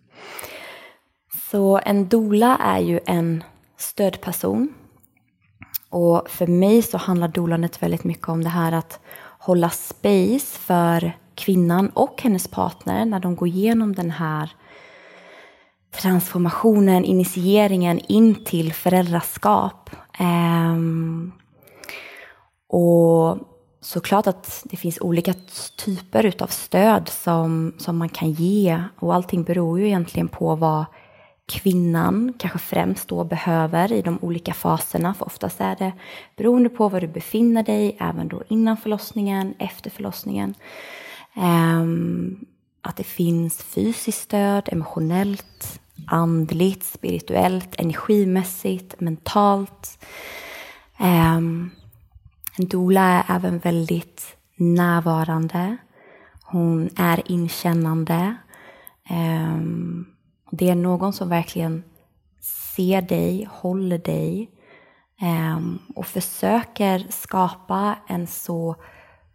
Så 1.50 1.80
en 1.84 2.08
dola 2.08 2.56
är 2.56 2.78
ju 2.78 3.00
en 3.06 3.44
stödperson. 3.76 4.74
Och 5.90 6.30
för 6.30 6.46
mig 6.46 6.82
så 6.82 6.98
handlar 6.98 7.28
dolanet 7.28 7.82
väldigt 7.82 8.04
mycket 8.04 8.28
om 8.28 8.44
det 8.44 8.48
här 8.50 8.72
att 8.72 9.00
hålla 9.38 9.70
space 9.70 10.58
för 10.58 11.12
kvinnan 11.34 11.88
och 11.88 12.22
hennes 12.22 12.48
partner 12.48 13.04
när 13.04 13.20
de 13.20 13.36
går 13.36 13.48
igenom 13.48 13.94
den 13.94 14.10
här 14.10 14.50
transformationen, 15.96 17.04
initieringen 17.04 17.98
in 17.98 18.44
till 18.44 18.72
föräldraskap. 18.72 19.90
Um, 20.20 21.32
och 22.68 23.38
såklart 23.80 24.26
att 24.26 24.62
det 24.64 24.76
finns 24.76 24.98
olika 25.00 25.34
typer 25.76 26.42
av 26.42 26.46
stöd 26.46 27.08
som, 27.08 27.74
som 27.78 27.96
man 27.96 28.08
kan 28.08 28.32
ge 28.32 28.82
och 28.98 29.14
allting 29.14 29.42
beror 29.42 29.80
ju 29.80 29.86
egentligen 29.86 30.28
på 30.28 30.56
vad 30.56 30.84
kvinnan 31.46 32.32
kanske 32.38 32.58
främst 32.58 33.08
då 33.08 33.24
behöver 33.24 33.92
i 33.92 34.02
de 34.02 34.18
olika 34.22 34.54
faserna. 34.54 35.14
För 35.14 35.26
oftast 35.26 35.60
är 35.60 35.76
det 35.76 35.92
beroende 36.36 36.68
på 36.68 36.88
var 36.88 37.00
du 37.00 37.08
befinner 37.08 37.62
dig, 37.62 37.96
även 38.00 38.28
då 38.28 38.42
innan 38.48 38.76
förlossningen, 38.76 39.54
efter 39.58 39.90
förlossningen. 39.90 40.54
Um, 41.36 42.46
att 42.82 42.96
det 42.96 43.04
finns 43.04 43.62
fysiskt 43.62 44.22
stöd, 44.22 44.68
emotionellt, 44.72 45.80
andligt, 46.06 46.84
spirituellt, 46.84 47.80
energimässigt, 47.80 49.00
mentalt. 49.00 49.98
Um, 51.00 51.70
en 52.58 52.68
doula 52.68 53.02
är 53.02 53.36
även 53.36 53.58
väldigt 53.58 54.36
närvarande. 54.56 55.76
Hon 56.42 56.90
är 56.96 57.22
inkännande. 57.24 58.36
Um, 59.10 60.06
det 60.50 60.70
är 60.70 60.74
någon 60.74 61.12
som 61.12 61.28
verkligen 61.28 61.82
ser 62.76 63.02
dig, 63.02 63.48
håller 63.50 63.98
dig 63.98 64.50
um, 65.22 65.78
och 65.94 66.06
försöker 66.06 67.06
skapa 67.10 67.96
en 68.08 68.26
så 68.26 68.76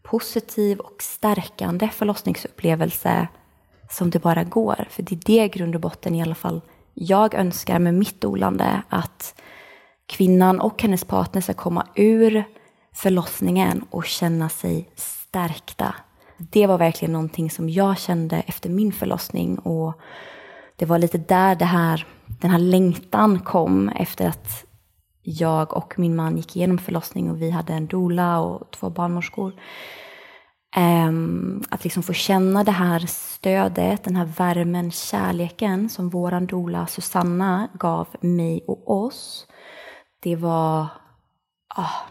positiv 0.03 0.79
och 0.79 0.95
stärkande 0.99 1.87
förlossningsupplevelse 1.87 3.27
som 3.91 4.09
det 4.09 4.19
bara 4.19 4.43
går. 4.43 4.87
För 4.89 5.03
det 5.03 5.15
är 5.15 5.19
det 5.25 5.47
grund 5.47 5.75
och 5.75 5.81
botten 5.81 6.15
i 6.15 6.21
alla 6.21 6.35
fall 6.35 6.61
jag 6.93 7.33
önskar 7.33 7.79
med 7.79 7.93
mitt 7.93 8.25
olande 8.25 8.81
att 8.89 9.41
kvinnan 10.05 10.61
och 10.61 10.81
hennes 10.81 11.03
partner 11.03 11.41
ska 11.41 11.53
komma 11.53 11.87
ur 11.95 12.43
förlossningen 12.93 13.85
och 13.89 14.05
känna 14.05 14.49
sig 14.49 14.89
stärkta. 14.95 15.95
Det 16.37 16.67
var 16.67 16.77
verkligen 16.77 17.13
någonting 17.13 17.51
som 17.51 17.69
jag 17.69 17.97
kände 17.97 18.43
efter 18.47 18.69
min 18.69 18.91
förlossning 18.91 19.59
och 19.59 19.93
det 20.75 20.85
var 20.85 20.99
lite 20.99 21.17
där 21.17 21.55
det 21.55 21.65
här, 21.65 22.07
den 22.25 22.51
här 22.51 22.59
längtan 22.59 23.39
kom 23.39 23.89
efter 23.89 24.27
att 24.27 24.65
jag 25.23 25.73
och 25.77 25.99
min 25.99 26.15
man 26.15 26.37
gick 26.37 26.55
igenom 26.55 26.77
förlossning 26.77 27.31
och 27.31 27.41
vi 27.41 27.51
hade 27.51 27.73
en 27.73 27.87
dola 27.87 28.39
och 28.39 28.71
två 28.71 28.89
barnmorskor. 28.89 29.53
Um, 30.77 31.63
att 31.69 31.83
liksom 31.83 32.03
få 32.03 32.13
känna 32.13 32.63
det 32.63 32.71
här 32.71 32.99
stödet, 32.99 34.03
den 34.03 34.15
här 34.15 34.25
värmen, 34.25 34.91
kärleken 34.91 35.89
som 35.89 36.09
våran 36.09 36.45
dola 36.45 36.87
Susanna 36.87 37.67
gav 37.73 38.07
mig 38.21 38.63
och 38.67 38.91
oss. 38.91 39.47
Det 40.19 40.35
var 40.35 40.87
ah, 41.75 42.05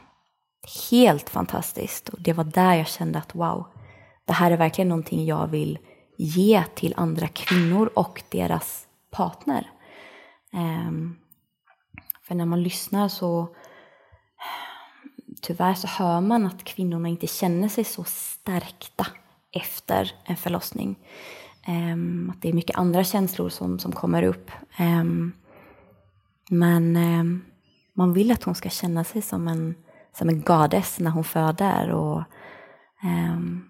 helt 0.90 1.30
fantastiskt. 1.30 2.08
Och 2.08 2.20
det 2.22 2.32
var 2.32 2.44
där 2.44 2.74
jag 2.74 2.88
kände 2.88 3.18
att 3.18 3.34
wow, 3.34 3.66
det 4.24 4.32
här 4.32 4.50
är 4.50 4.56
verkligen 4.56 4.88
någonting 4.88 5.26
jag 5.26 5.46
vill 5.46 5.78
ge 6.16 6.64
till 6.74 6.94
andra 6.96 7.28
kvinnor 7.28 7.90
och 7.94 8.22
deras 8.28 8.86
partner. 9.10 9.70
Um, 10.52 11.18
för 12.22 12.34
när 12.34 12.46
man 12.46 12.62
lyssnar 12.62 13.08
så 13.08 13.48
tyvärr 15.40 15.74
så 15.74 15.86
hör 15.86 16.20
man 16.20 16.46
att 16.46 16.64
kvinnorna 16.64 17.08
inte 17.08 17.26
känner 17.26 17.68
sig 17.68 17.84
så 17.84 18.04
stärkta 18.04 19.06
efter 19.52 20.12
en 20.24 20.36
förlossning. 20.36 20.98
Um, 21.68 22.30
att 22.30 22.42
det 22.42 22.48
är 22.48 22.52
mycket 22.52 22.78
andra 22.78 23.04
känslor 23.04 23.48
som, 23.48 23.78
som 23.78 23.92
kommer 23.92 24.22
upp. 24.22 24.50
Um, 24.80 25.32
men 26.50 26.96
um, 26.96 27.44
man 27.94 28.12
vill 28.12 28.32
att 28.32 28.44
hon 28.44 28.54
ska 28.54 28.68
känna 28.68 29.04
sig 29.04 29.22
som 29.22 29.48
en, 29.48 29.74
som 30.18 30.28
en 30.28 30.42
goddess 30.42 31.00
när 31.00 31.10
hon 31.10 31.24
föder. 31.24 31.90
Och, 31.90 32.22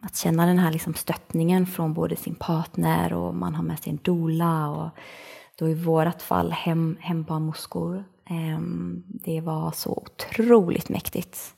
att 0.02 0.16
känna 0.16 0.46
den 0.46 0.58
här 0.58 0.72
liksom 0.72 0.94
stöttningen 0.94 1.66
från 1.66 1.94
både 1.94 2.16
sin 2.16 2.34
partner 2.34 3.12
och 3.12 3.34
man 3.34 3.54
har 3.54 3.62
med 3.62 3.78
sig 3.78 3.92
en 3.92 3.98
dola 4.02 4.68
och 4.68 4.90
då 5.58 5.68
i 5.68 5.74
vårt 5.74 6.22
fall 6.22 6.52
hem, 6.52 6.96
hembarnmorskor. 7.00 8.04
Ehm, 8.30 9.02
det 9.06 9.40
var 9.40 9.72
så 9.72 10.02
otroligt 10.06 10.88
mäktigt. 10.88 11.54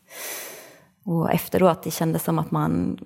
Och 1.05 1.33
efteråt, 1.33 1.83
det 1.83 1.91
kändes 1.91 2.25
som 2.25 2.39
att 2.39 2.51
man 2.51 2.99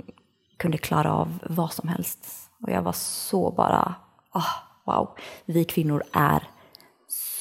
kunde 0.57 0.79
klara 0.79 1.15
av 1.15 1.39
vad 1.51 1.73
som 1.73 1.89
helst. 1.89 2.51
Och 2.63 2.71
jag 2.71 2.83
var 2.83 2.93
så 2.93 3.51
bara, 3.51 3.95
oh, 4.35 4.49
wow, 4.85 5.09
vi 5.45 5.65
kvinnor 5.65 6.03
är 6.13 6.43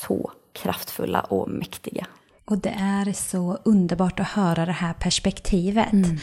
så 0.08 0.32
kraftfulla 0.54 1.22
och 1.22 1.50
mäktiga. 1.50 2.08
Och 2.48 2.58
det 2.58 2.76
är 2.80 3.14
så 3.14 3.60
underbart 3.64 4.20
att 4.20 4.28
höra 4.28 4.66
det 4.66 4.72
här 4.72 4.94
perspektivet. 4.94 5.94
Mm. 5.94 6.18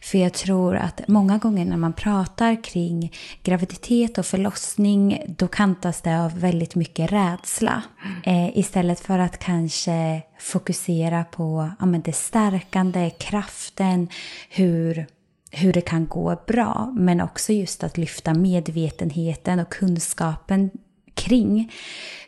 För 0.00 0.18
jag 0.18 0.32
tror 0.32 0.76
att 0.76 1.08
många 1.08 1.38
gånger 1.38 1.64
när 1.64 1.76
man 1.76 1.92
pratar 1.92 2.64
kring 2.64 3.12
graviditet 3.42 4.18
och 4.18 4.26
förlossning, 4.26 5.22
då 5.28 5.48
kantas 5.48 6.00
det 6.00 6.20
av 6.20 6.40
väldigt 6.40 6.74
mycket 6.74 7.12
rädsla. 7.12 7.82
Mm. 8.04 8.46
Eh, 8.46 8.58
istället 8.58 9.00
för 9.00 9.18
att 9.18 9.38
kanske 9.38 10.22
fokusera 10.40 11.24
på 11.24 11.70
ja, 11.80 11.86
men 11.86 12.02
det 12.02 12.12
stärkande, 12.12 13.10
kraften, 13.10 14.08
hur 14.50 15.06
hur 15.50 15.72
det 15.72 15.80
kan 15.80 16.06
gå 16.06 16.42
bra, 16.46 16.94
men 16.96 17.20
också 17.20 17.52
just 17.52 17.84
att 17.84 17.98
lyfta 17.98 18.34
medvetenheten 18.34 19.60
och 19.60 19.72
kunskapen 19.72 20.70
kring 21.14 21.72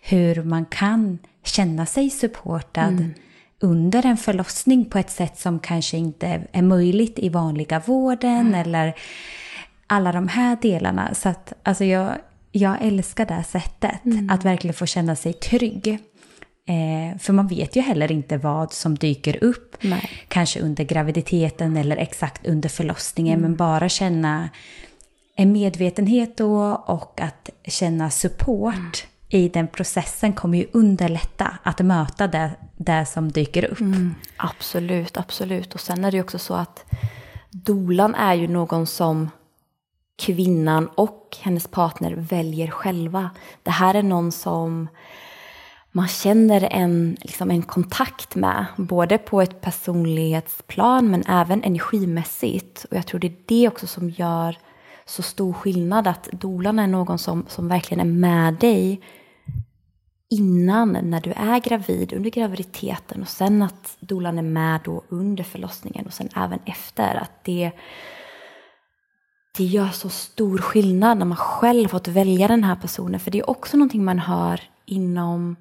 hur 0.03 0.43
man 0.43 0.65
kan 0.67 1.19
känna 1.45 1.87
sig 1.87 2.11
supportad 2.11 2.93
mm. 2.93 3.15
Under 3.61 4.07
en 4.07 4.17
förlossning 4.17 4.85
på 4.85 4.99
ett 4.99 5.11
sätt 5.11 5.39
som 5.39 5.59
kanske 5.59 5.97
inte 5.97 6.43
är 6.53 6.63
möjligt 6.63 7.19
i 7.19 7.29
vanliga 7.29 7.83
vården 7.87 8.47
mm. 8.47 8.55
eller 8.55 8.95
alla 9.87 10.13
de 10.13 10.29
här 10.29 10.59
delarna. 10.63 11.15
Så 11.15 11.29
att 11.29 11.53
alltså 11.63 11.85
jag, 11.85 12.13
jag 12.53 12.77
älskar 12.81 13.27
det 13.27 13.35
här 13.35 13.43
sättet, 13.43 14.05
mm. 14.05 14.31
att 14.31 14.45
verkligen 14.45 14.75
få 14.75 14.87
känna 14.87 15.17
sig 15.17 15.33
trygg. 15.33 15.99
Eh, 16.69 17.19
för 17.19 17.33
man 17.33 17.47
vet 17.47 17.77
ju 17.77 17.81
heller 17.81 18.13
inte 18.13 18.37
vad 18.37 18.73
som 18.73 18.95
dyker 18.95 19.45
upp, 19.45 19.77
Nej. 19.81 20.11
kanske 20.29 20.61
under 20.61 20.85
graviditeten 20.85 21.77
eller 21.77 21.97
exakt 21.97 22.47
under 22.47 22.69
förlossningen, 22.69 23.39
mm. 23.39 23.51
men 23.51 23.57
bara 23.57 23.89
känna 23.89 24.49
en 25.37 25.53
medvetenhet 25.53 26.37
då 26.37 26.83
och 26.87 27.21
att 27.21 27.51
känna 27.65 28.11
support 28.11 28.75
mm 28.75 28.93
i 29.29 29.49
den 29.49 29.69
processen 29.69 30.33
kommer 30.33 30.59
ju 30.59 30.67
underlätta 30.73 31.59
att 31.63 31.81
möta 31.81 32.27
det, 32.27 32.51
det 32.77 33.07
som 33.07 33.33
dyker 33.33 33.65
upp. 33.65 33.81
Mm. 33.81 34.15
Absolut, 34.37 35.17
absolut. 35.17 35.75
Och 35.75 35.81
sen 35.81 36.05
är 36.05 36.11
det 36.11 36.17
ju 36.17 36.23
också 36.23 36.39
så 36.39 36.55
att 36.55 36.85
dolan 37.51 38.15
är 38.15 38.35
ju 38.35 38.49
någon 38.49 38.87
som 38.87 39.31
kvinnan 40.19 40.89
och 40.95 41.37
hennes 41.41 41.67
partner 41.67 42.15
väljer 42.17 42.71
själva. 42.71 43.31
Det 43.63 43.71
här 43.71 43.95
är 43.95 44.03
någon 44.03 44.33
som 44.33 44.89
man 45.93 46.09
känner 46.09 46.69
en, 46.71 47.17
liksom 47.21 47.51
en 47.51 47.63
kontakt 47.63 48.35
med, 48.35 48.65
både 48.77 49.19
på 49.19 49.43
ett 49.43 49.61
personlighetsplan 49.61 51.11
men 51.11 51.25
även 51.29 51.63
energimässigt. 51.63 52.87
Och 52.91 52.97
jag 52.97 53.07
tror 53.07 53.21
det 53.21 53.27
är 53.27 53.37
det 53.47 53.69
också 53.69 53.87
som 53.87 54.11
gör 54.11 54.57
så 55.09 55.23
stor 55.23 55.53
skillnad, 55.53 56.07
att 56.07 56.29
dolan 56.33 56.79
är 56.79 56.87
någon 56.87 57.19
som, 57.19 57.45
som 57.49 57.69
verkligen 57.69 58.01
är 58.01 58.13
med 58.13 58.55
dig 58.55 59.01
innan, 60.31 60.93
när 60.93 61.21
du 61.21 61.33
är 61.33 61.61
gravid, 61.61 62.13
under 62.13 62.31
graviditeten 62.31 63.23
och 63.23 63.29
sen 63.29 63.63
att 63.63 63.97
dolan 64.01 64.39
är 64.39 64.43
med 64.43 64.81
då 64.85 65.03
under 65.09 65.45
förlossningen 65.45 66.07
och 66.07 66.13
sen 66.13 66.29
även 66.37 66.59
efter. 66.67 67.15
Att 67.15 67.45
det, 67.45 67.71
det 69.57 69.65
gör 69.65 69.89
så 69.89 70.09
stor 70.09 70.59
skillnad 70.59 71.19
när 71.19 71.27
man 71.27 71.37
själv 71.37 71.89
fått 71.89 72.09
välja 72.09 72.49
den 72.49 72.65
här 72.65 72.77
personen. 72.77 73.21
För 73.21 73.31
det 73.31 73.39
är 73.39 73.51
också 73.51 73.77
någonting 73.77 74.05
man 74.05 74.19
hör 74.19 74.61
inom 74.87 75.57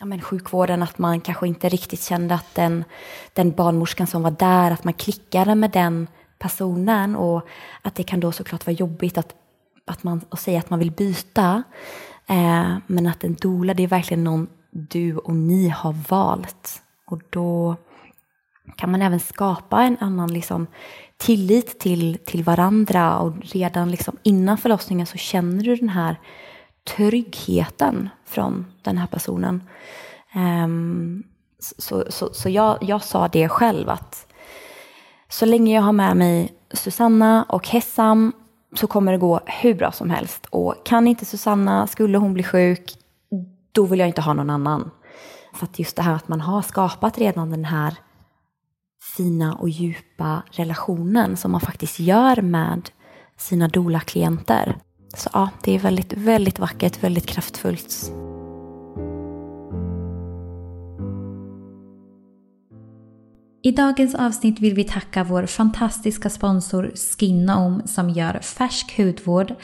ja, 0.00 0.06
men 0.06 0.20
sjukvården, 0.20 0.82
att 0.82 0.98
man 0.98 1.20
kanske 1.20 1.48
inte 1.48 1.68
riktigt 1.68 2.02
kände 2.02 2.34
att 2.34 2.54
den, 2.54 2.84
den 3.32 3.52
barnmorskan 3.52 4.06
som 4.06 4.22
var 4.22 4.30
där, 4.30 4.70
att 4.70 4.84
man 4.84 4.94
klickade 4.94 5.54
med 5.54 5.70
den 5.70 6.06
personen 6.38 7.16
och 7.16 7.46
att 7.82 7.94
det 7.94 8.02
kan 8.02 8.20
då 8.20 8.32
såklart 8.32 8.66
vara 8.66 8.76
jobbigt 8.76 9.18
att, 9.18 9.34
att, 9.84 10.02
man, 10.02 10.20
att 10.28 10.40
säga 10.40 10.58
att 10.58 10.70
man 10.70 10.78
vill 10.78 10.90
byta. 10.92 11.62
Eh, 12.26 12.76
men 12.86 13.06
att 13.06 13.24
en 13.24 13.34
dola, 13.34 13.74
det 13.74 13.82
är 13.82 13.88
verkligen 13.88 14.24
någon 14.24 14.48
du 14.70 15.16
och 15.16 15.34
ni 15.34 15.68
har 15.68 15.92
valt. 16.08 16.82
Och 17.06 17.22
då 17.30 17.76
kan 18.76 18.90
man 18.90 19.02
även 19.02 19.20
skapa 19.20 19.82
en 19.82 19.96
annan 20.00 20.32
liksom, 20.32 20.66
tillit 21.16 21.78
till, 21.78 22.18
till 22.24 22.44
varandra 22.44 23.18
och 23.18 23.34
redan 23.40 23.90
liksom 23.90 24.16
innan 24.22 24.58
förlossningen 24.58 25.06
så 25.06 25.18
känner 25.18 25.64
du 25.64 25.76
den 25.76 25.88
här 25.88 26.16
tryggheten 26.96 28.08
från 28.26 28.66
den 28.82 28.98
här 28.98 29.06
personen. 29.06 29.62
Um, 30.34 31.22
så 31.58 32.04
så, 32.08 32.34
så 32.34 32.48
jag, 32.48 32.78
jag 32.80 33.02
sa 33.02 33.28
det 33.28 33.48
själv 33.48 33.88
att 33.88 34.27
så 35.30 35.46
länge 35.46 35.74
jag 35.74 35.82
har 35.82 35.92
med 35.92 36.16
mig 36.16 36.52
Susanna 36.72 37.46
och 37.48 37.68
Hessam 37.68 38.32
så 38.74 38.86
kommer 38.86 39.12
det 39.12 39.18
gå 39.18 39.40
hur 39.46 39.74
bra 39.74 39.92
som 39.92 40.10
helst. 40.10 40.46
Och 40.50 40.74
kan 40.84 41.08
inte 41.08 41.24
Susanna, 41.24 41.86
skulle 41.86 42.18
hon 42.18 42.34
bli 42.34 42.42
sjuk, 42.42 42.98
då 43.72 43.84
vill 43.84 43.98
jag 43.98 44.08
inte 44.08 44.20
ha 44.20 44.32
någon 44.32 44.50
annan. 44.50 44.90
För 45.54 45.66
att 45.66 45.78
just 45.78 45.96
det 45.96 46.02
här 46.02 46.14
att 46.14 46.28
man 46.28 46.40
har 46.40 46.62
skapat 46.62 47.18
redan 47.18 47.50
den 47.50 47.64
här 47.64 47.94
fina 49.16 49.54
och 49.54 49.68
djupa 49.68 50.42
relationen 50.50 51.36
som 51.36 51.52
man 51.52 51.60
faktiskt 51.60 51.98
gör 51.98 52.42
med 52.42 52.90
sina 53.36 53.68
doula-klienter. 53.68 54.76
Så 55.16 55.30
ja, 55.32 55.48
det 55.62 55.74
är 55.74 55.78
väldigt, 55.78 56.12
väldigt 56.12 56.58
vackert, 56.58 57.02
väldigt 57.04 57.26
kraftfullt. 57.26 58.12
I 63.62 63.72
dagens 63.72 64.14
avsnitt 64.14 64.60
vill 64.60 64.74
vi 64.74 64.84
tacka 64.84 65.24
vår 65.24 65.46
fantastiska 65.46 66.30
sponsor 66.30 66.92
Skinome 66.94 67.86
som 67.86 68.10
gör 68.10 68.38
färsk 68.42 68.98
hudvård. 68.98 69.54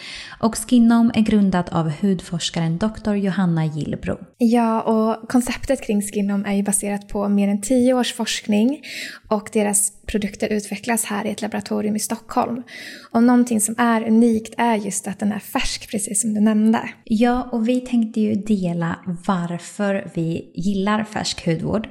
Och 0.41 0.57
Skinome 0.57 1.13
är 1.15 1.21
grundat 1.21 1.73
av 1.73 1.91
hudforskaren 1.91 2.79
Dr. 2.79 3.15
Johanna 3.15 3.65
Gillbro. 3.67 4.19
Ja, 4.39 4.83
och 4.83 5.29
konceptet 5.29 5.87
kring 5.87 6.03
Skinome 6.03 6.49
är 6.49 6.53
ju 6.53 6.63
baserat 6.63 7.09
på 7.09 7.29
mer 7.29 7.49
än 7.49 7.63
tio 7.63 7.95
års 7.95 8.15
forskning 8.15 8.81
och 9.29 9.49
deras 9.53 10.04
produkter 10.07 10.49
utvecklas 10.53 11.05
här 11.05 11.27
i 11.27 11.31
ett 11.31 11.43
laboratorium 11.43 11.97
i 11.97 12.01
Stockholm. 12.01 12.63
Och 13.11 13.23
någonting 13.23 13.61
som 13.61 13.75
är 13.79 14.09
unikt 14.09 14.55
är 14.59 14.77
just 14.77 15.09
att 15.09 15.19
den 15.19 15.33
är 15.33 15.39
färsk, 15.39 15.91
precis 15.91 16.21
som 16.21 16.35
du 16.35 16.41
nämnde. 16.41 16.89
Ja, 17.05 17.49
och 17.53 17.69
vi 17.69 17.81
tänkte 17.81 18.21
ju 18.21 18.35
dela 18.35 18.99
varför 19.27 20.11
vi 20.15 20.51
gillar 20.55 21.05
färsk 21.05 21.47
hudvård. 21.47 21.89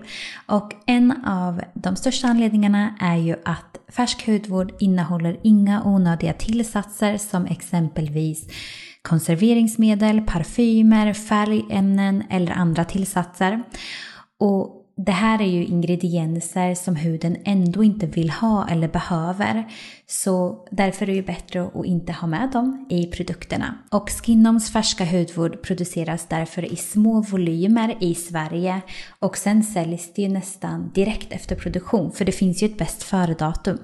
Och 0.47 0.71
en 0.85 1.11
av 1.25 1.61
de 1.73 1.95
största 1.95 2.27
anledningarna 2.27 2.97
är 3.01 3.17
ju 3.17 3.35
att 3.45 3.79
färsk 3.95 4.27
hudvård 4.27 4.73
innehåller 4.79 5.39
inga 5.43 5.83
onödiga 5.83 6.33
tillsatser 6.33 7.17
som 7.17 7.45
exempelvis 7.45 8.47
konserveringsmedel, 9.01 10.21
parfymer, 10.21 11.13
färgämnen 11.13 12.23
eller 12.29 12.51
andra 12.51 12.85
tillsatser. 12.85 13.63
Och 14.39 14.82
det 14.95 15.11
här 15.11 15.41
är 15.41 15.45
ju 15.47 15.65
ingredienser 15.65 16.75
som 16.75 16.95
huden 16.95 17.37
ändå 17.45 17.83
inte 17.83 18.05
vill 18.05 18.29
ha 18.29 18.69
eller 18.69 18.87
behöver. 18.87 19.65
Så 20.07 20.67
därför 20.71 21.09
är 21.09 21.15
det 21.15 21.21
bättre 21.21 21.63
att 21.63 21.85
inte 21.85 22.11
ha 22.11 22.27
med 22.27 22.49
dem 22.51 22.85
i 22.89 23.05
produkterna. 23.05 23.77
Och 23.91 24.09
Skinoms 24.09 24.71
färska 24.73 25.05
hudvård 25.05 25.61
produceras 25.61 26.27
därför 26.29 26.73
i 26.73 26.75
små 26.75 27.21
volymer 27.21 27.97
i 27.99 28.15
Sverige 28.15 28.81
och 29.19 29.37
sen 29.37 29.63
säljs 29.63 30.13
det 30.13 30.21
ju 30.21 30.29
nästan 30.29 30.91
direkt 30.95 31.31
efter 31.31 31.55
produktion 31.55 32.11
för 32.11 32.25
det 32.25 32.31
finns 32.31 32.63
ju 32.63 32.67
ett 32.67 32.77
bäst 32.77 33.03
före-datum. 33.03 33.79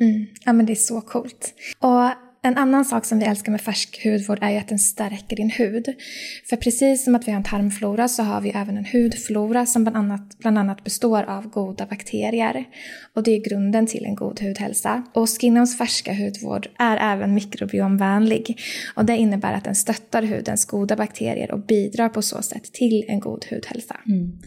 Mm. 0.00 0.26
Ja 0.44 0.52
men 0.52 0.66
det 0.66 0.72
är 0.72 0.74
så 0.74 1.00
coolt. 1.00 1.54
Och 1.78 2.25
en 2.46 2.58
annan 2.58 2.84
sak 2.84 3.04
som 3.04 3.18
vi 3.18 3.24
älskar 3.24 3.52
med 3.52 3.60
färsk 3.60 4.04
hudvård 4.04 4.38
är 4.40 4.50
ju 4.50 4.56
att 4.56 4.68
den 4.68 4.78
stärker 4.78 5.36
din 5.36 5.50
hud. 5.50 5.86
För 6.48 6.56
precis 6.56 7.04
som 7.04 7.14
att 7.14 7.28
vi 7.28 7.32
har 7.32 7.36
en 7.36 7.44
tarmflora 7.44 8.08
så 8.08 8.22
har 8.22 8.40
vi 8.40 8.50
även 8.50 8.76
en 8.76 8.84
hudflora 8.84 9.66
som 9.66 9.84
bland 9.84 9.96
annat, 9.96 10.38
bland 10.38 10.58
annat 10.58 10.84
består 10.84 11.22
av 11.22 11.48
goda 11.48 11.86
bakterier. 11.86 12.64
Och 13.14 13.22
det 13.22 13.30
är 13.30 13.50
grunden 13.50 13.86
till 13.86 14.04
en 14.04 14.14
god 14.14 14.40
hudhälsa. 14.40 15.02
Och 15.14 15.28
Skinnoms 15.40 15.78
färska 15.78 16.14
hudvård 16.14 16.68
är 16.78 17.14
även 17.14 17.34
mikrobiomvänlig. 17.34 18.58
Och 18.94 19.04
det 19.04 19.16
innebär 19.16 19.52
att 19.52 19.64
den 19.64 19.74
stöttar 19.74 20.22
hudens 20.22 20.64
goda 20.64 20.96
bakterier 20.96 21.52
och 21.52 21.60
bidrar 21.66 22.08
på 22.08 22.22
så 22.22 22.42
sätt 22.42 22.72
till 22.72 23.04
en 23.08 23.20
god 23.20 23.44
hudhälsa. 23.50 23.96
Mm. 24.06 24.38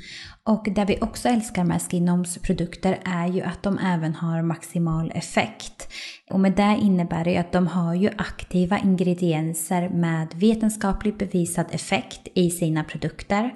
Och 0.49 0.67
det 0.71 0.85
vi 0.85 0.97
också 1.01 1.27
älskar 1.27 1.63
med 1.63 1.81
Skinoms 1.81 2.37
produkter 2.37 2.99
är 3.05 3.27
ju 3.27 3.41
att 3.41 3.63
de 3.63 3.77
även 3.77 4.15
har 4.15 4.41
maximal 4.41 5.11
effekt. 5.15 5.87
Och 6.29 6.39
med 6.39 6.51
det 6.51 6.77
innebär 6.81 7.23
det 7.23 7.37
att 7.37 7.51
de 7.51 7.67
har 7.67 7.93
ju 7.93 8.09
aktiva 8.17 8.79
ingredienser 8.79 9.89
med 9.89 10.27
vetenskapligt 10.35 11.17
bevisad 11.17 11.65
effekt 11.71 12.27
i 12.33 12.49
sina 12.49 12.83
produkter. 12.83 13.51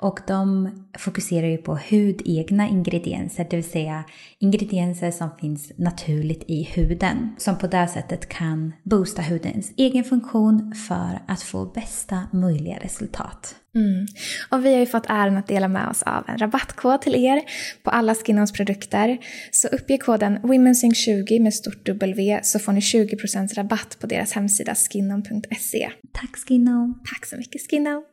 Och 0.00 0.20
de 0.26 0.70
fokuserar 0.98 1.46
ju 1.46 1.56
på 1.56 1.78
hudegna 1.90 2.68
ingredienser, 2.68 3.46
det 3.50 3.56
vill 3.56 3.70
säga 3.70 4.04
ingredienser 4.38 5.10
som 5.10 5.30
finns 5.40 5.72
naturligt 5.76 6.44
i 6.46 6.62
huden. 6.62 7.34
Som 7.38 7.58
på 7.58 7.66
det 7.66 7.88
sättet 7.88 8.28
kan 8.28 8.72
boosta 8.82 9.22
hudens 9.22 9.72
egen 9.76 10.04
funktion 10.04 10.74
för 10.88 11.20
att 11.28 11.42
få 11.42 11.64
bästa 11.64 12.22
möjliga 12.32 12.78
resultat. 12.78 13.54
Mm. 13.74 14.06
Och 14.50 14.64
vi 14.64 14.72
har 14.72 14.80
ju 14.80 14.86
fått 14.86 15.06
äran 15.08 15.36
att 15.36 15.46
dela 15.46 15.68
med 15.68 15.88
oss 15.88 16.02
av 16.02 16.24
en 16.28 16.38
rabattkod 16.38 17.02
till 17.02 17.14
er 17.14 17.42
på 17.82 17.90
alla 17.90 18.14
Skinons 18.14 18.52
produkter. 18.52 19.18
Så 19.50 19.68
uppge 19.68 19.98
koden 19.98 20.38
WomenSync20 20.38 21.42
med 21.42 21.54
stort 21.54 21.86
W 21.86 22.40
så 22.42 22.58
får 22.58 22.72
ni 22.72 22.80
20% 22.80 23.54
rabatt 23.54 23.96
på 24.00 24.06
deras 24.06 24.32
hemsida 24.32 24.74
skinom.se. 24.74 25.90
Tack 26.12 26.36
Skinom! 26.36 27.02
Tack 27.04 27.26
så 27.26 27.36
mycket 27.36 27.70
Skinom! 27.70 28.04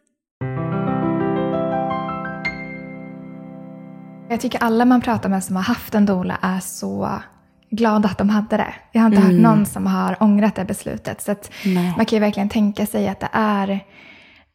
Jag 4.30 4.42
tycker 4.42 4.64
alla 4.64 4.86
man 4.86 5.02
pratar 5.02 5.30
med 5.30 5.44
som 5.44 5.56
har 5.56 5.64
haft 5.64 5.96
en 5.96 6.06
dola 6.06 6.38
är 6.42 6.60
så 6.60 7.22
glada 7.70 8.10
att 8.10 8.18
de 8.18 8.30
hade 8.30 8.58
det. 8.58 8.74
Jag 8.92 9.02
har 9.02 9.08
inte 9.08 9.22
mm. 9.22 9.32
hört 9.32 9.42
någon 9.42 9.66
som 9.66 9.88
har 9.88 10.24
ångrat 10.24 10.56
det 10.56 10.66
beslutet. 10.66 11.22
Så 11.22 11.36
man 11.98 12.06
kan 12.06 12.18
ju 12.18 12.20
verkligen 12.20 12.50
tänka 12.50 12.86
sig 12.86 13.08
att 13.08 13.20
det 13.20 13.30
är 13.32 13.80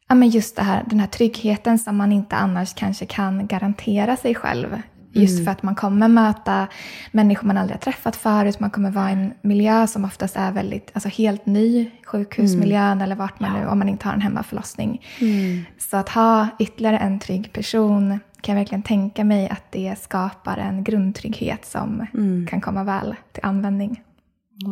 ja, 0.09 0.15
men 0.15 0.29
just 0.29 0.55
det 0.55 0.63
här, 0.63 0.83
den 0.85 0.99
här 0.99 1.07
tryggheten 1.07 1.79
som 1.79 1.97
man 1.97 2.11
inte 2.11 2.35
annars 2.35 2.73
kanske 2.73 3.05
kan 3.05 3.47
garantera 3.47 4.17
sig 4.17 4.35
själv. 4.35 4.81
Just 5.13 5.33
mm. 5.33 5.45
för 5.45 5.51
att 5.51 5.63
man 5.63 5.75
kommer 5.75 6.07
möta 6.07 6.67
människor 7.11 7.47
man 7.47 7.57
aldrig 7.57 7.75
har 7.75 7.81
träffat 7.81 8.15
förut. 8.15 8.59
Man 8.59 8.69
kommer 8.69 8.91
vara 8.91 9.09
i 9.09 9.13
en 9.13 9.33
miljö 9.41 9.87
som 9.87 10.05
oftast 10.05 10.35
är 10.35 10.51
väldigt, 10.51 10.91
alltså 10.93 11.09
helt 11.09 11.45
ny. 11.45 11.91
Sjukhusmiljön 12.05 12.91
mm. 12.91 13.01
eller 13.01 13.15
vart 13.15 13.39
man 13.39 13.55
ja. 13.55 13.59
nu, 13.59 13.67
om 13.67 13.79
man 13.79 13.89
inte 13.89 14.07
har 14.07 14.13
en 14.13 14.21
hemmaförlossning. 14.21 15.05
Mm. 15.21 15.63
Så 15.77 15.97
att 15.97 16.09
ha 16.09 16.47
ytterligare 16.59 16.97
en 16.97 17.19
trygg 17.19 17.53
person 17.53 18.19
kan 18.41 18.55
jag 18.55 18.59
verkligen 18.59 18.83
tänka 18.83 19.23
mig 19.23 19.49
att 19.49 19.71
det 19.71 19.95
skapar 19.99 20.57
en 20.57 20.83
grundtrygghet 20.83 21.65
som 21.65 22.07
mm. 22.13 22.47
kan 22.47 22.61
komma 22.61 22.83
väl 22.83 23.15
till 23.31 23.45
användning. 23.45 24.03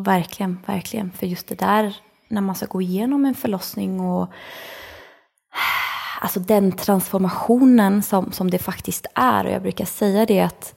Verkligen, 0.05 0.59
verkligen. 0.65 1.11
För 1.11 1.27
just 1.27 1.47
det 1.47 1.59
där 1.59 1.95
när 2.27 2.41
man 2.41 2.55
ska 2.55 2.65
gå 2.65 2.81
igenom 2.81 3.25
en 3.25 3.35
förlossning 3.35 3.99
och 3.99 4.29
alltså 6.21 6.39
den 6.39 6.71
transformationen 6.71 8.03
som, 8.03 8.31
som 8.31 8.49
det 8.49 8.59
faktiskt 8.59 9.05
är. 9.15 9.45
Och 9.45 9.51
jag 9.51 9.61
brukar 9.61 9.85
säga 9.85 10.25
det 10.25 10.41
att 10.41 10.75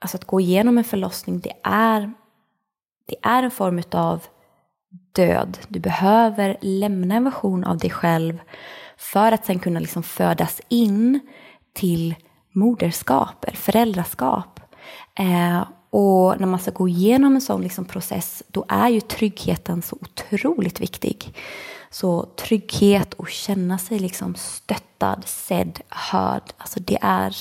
alltså 0.00 0.16
att 0.16 0.24
gå 0.24 0.40
igenom 0.40 0.78
en 0.78 0.84
förlossning, 0.84 1.40
det 1.40 1.52
är, 1.62 2.12
det 3.08 3.16
är 3.22 3.42
en 3.42 3.50
form 3.50 3.82
av 3.92 4.26
död. 5.12 5.58
Du 5.68 5.80
behöver 5.80 6.56
lämna 6.60 7.14
en 7.14 7.24
version 7.24 7.64
av 7.64 7.78
dig 7.78 7.90
själv 7.90 8.40
för 8.96 9.32
att 9.32 9.46
sen 9.46 9.58
kunna 9.58 9.80
liksom 9.80 10.02
födas 10.02 10.60
in 10.68 11.20
till 11.72 12.14
moderskap 12.52 13.44
eller 13.44 13.56
föräldraskap. 13.56 14.60
Eh, 15.14 15.64
och 15.90 16.40
när 16.40 16.46
man 16.46 16.60
ska 16.60 16.70
gå 16.70 16.88
igenom 16.88 17.34
en 17.34 17.40
sån 17.40 17.62
liksom 17.62 17.84
process, 17.84 18.42
då 18.48 18.64
är 18.68 18.88
ju 18.88 19.00
tryggheten 19.00 19.82
så 19.82 19.96
otroligt 20.00 20.80
viktig. 20.80 21.34
Så 21.90 22.22
trygghet 22.22 23.14
och 23.14 23.28
känna 23.28 23.78
sig 23.78 23.98
liksom 23.98 24.34
stöttad, 24.34 25.22
sedd, 25.26 25.80
hörd. 25.88 26.42
Alltså 26.56 26.80
det 26.80 26.98
är 27.02 27.36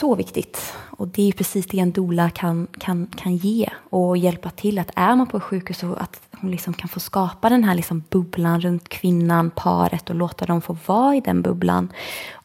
så 0.00 0.14
viktigt. 0.14 0.74
Och 0.90 1.08
det 1.08 1.28
är 1.28 1.32
precis 1.32 1.66
det 1.66 1.78
en 1.78 1.92
dola 1.92 2.30
kan, 2.30 2.66
kan, 2.78 3.06
kan 3.06 3.36
ge 3.36 3.70
och 3.90 4.16
hjälpa 4.16 4.50
till. 4.50 4.78
Att 4.78 4.90
är 4.94 5.16
man 5.16 5.26
på 5.26 5.40
sjukhus 5.40 5.78
så 5.78 5.94
att 5.94 6.20
hon 6.40 6.50
liksom 6.50 6.74
kan 6.74 6.88
få 6.88 7.00
skapa 7.00 7.48
den 7.48 7.64
här 7.64 7.74
liksom 7.74 8.04
bubblan 8.10 8.60
runt 8.60 8.88
kvinnan, 8.88 9.50
paret 9.50 10.10
och 10.10 10.16
låta 10.16 10.46
dem 10.46 10.60
få 10.60 10.76
vara 10.86 11.16
i 11.16 11.20
den 11.20 11.42
bubblan 11.42 11.92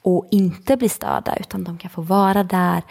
och 0.01 0.27
inte 0.31 0.77
bli 0.77 0.89
störda 0.89 1.35
utan 1.35 1.63
de 1.63 1.77
kan 1.77 1.89
få 1.89 2.01
vara 2.01 2.43
där. 2.43 2.83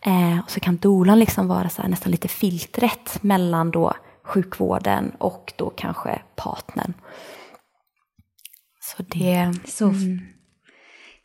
Eh, 0.00 0.38
och 0.38 0.50
så 0.50 0.60
kan 0.60 0.76
dolan 0.76 1.18
liksom 1.18 1.48
vara 1.48 1.68
så 1.68 1.82
nästan 1.82 2.10
lite 2.10 2.28
filtret 2.28 3.22
mellan 3.22 3.70
då 3.70 3.92
sjukvården 4.24 5.12
och 5.18 5.52
då 5.56 5.70
kanske 5.70 6.22
partnern. 6.36 6.94
Så 8.80 9.02
det... 9.02 9.54
Så, 9.64 9.88
mm. 9.88 10.33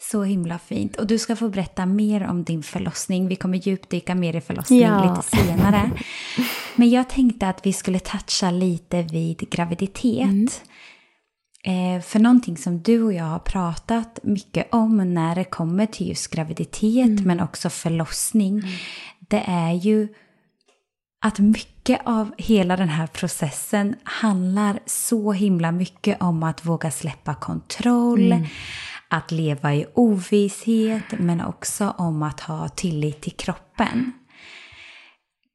Så 0.01 0.23
himla 0.23 0.59
fint. 0.59 0.95
Och 0.95 1.07
du 1.07 1.19
ska 1.19 1.35
få 1.35 1.49
berätta 1.49 1.85
mer 1.85 2.27
om 2.27 2.43
din 2.43 2.63
förlossning. 2.63 3.27
Vi 3.27 3.35
kommer 3.35 3.57
djupdyka 3.57 4.15
mer 4.15 4.35
i 4.35 4.41
förlossning 4.41 4.79
ja. 4.79 5.15
lite 5.15 5.37
senare. 5.37 5.91
Men 6.75 6.89
jag 6.89 7.09
tänkte 7.09 7.49
att 7.49 7.65
vi 7.65 7.73
skulle 7.73 7.99
toucha 7.99 8.51
lite 8.51 9.01
vid 9.01 9.49
graviditet. 9.49 10.23
Mm. 10.23 10.47
Eh, 11.63 12.01
för 12.01 12.19
någonting 12.19 12.57
som 12.57 12.81
du 12.81 13.03
och 13.03 13.13
jag 13.13 13.23
har 13.23 13.39
pratat 13.39 14.19
mycket 14.23 14.67
om 14.71 15.13
när 15.13 15.35
det 15.35 15.43
kommer 15.43 15.85
till 15.85 16.07
just 16.07 16.27
graviditet 16.27 17.05
mm. 17.05 17.23
men 17.23 17.39
också 17.39 17.69
förlossning. 17.69 18.59
Mm. 18.59 18.69
Det 19.19 19.43
är 19.47 19.73
ju 19.73 20.07
att 21.21 21.39
mycket 21.39 22.01
av 22.05 22.31
hela 22.37 22.77
den 22.77 22.89
här 22.89 23.07
processen 23.07 23.95
handlar 24.03 24.79
så 24.85 25.31
himla 25.31 25.71
mycket 25.71 26.21
om 26.21 26.43
att 26.43 26.65
våga 26.65 26.91
släppa 26.91 27.35
kontroll, 27.35 28.31
mm 28.31 28.47
att 29.09 29.31
leva 29.31 29.75
i 29.75 29.85
ovisshet, 29.93 31.03
men 31.19 31.41
också 31.41 31.93
om 31.97 32.23
att 32.23 32.39
ha 32.39 32.69
tillit 32.69 33.21
till 33.21 33.33
kroppen. 33.33 34.11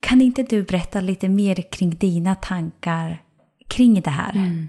Kan 0.01 0.21
inte 0.21 0.43
du 0.43 0.63
berätta 0.63 1.01
lite 1.01 1.29
mer 1.29 1.71
kring 1.73 1.91
dina 1.91 2.35
tankar 2.35 3.23
kring 3.69 4.01
det 4.01 4.11
här? 4.11 4.33
Mm. 4.33 4.69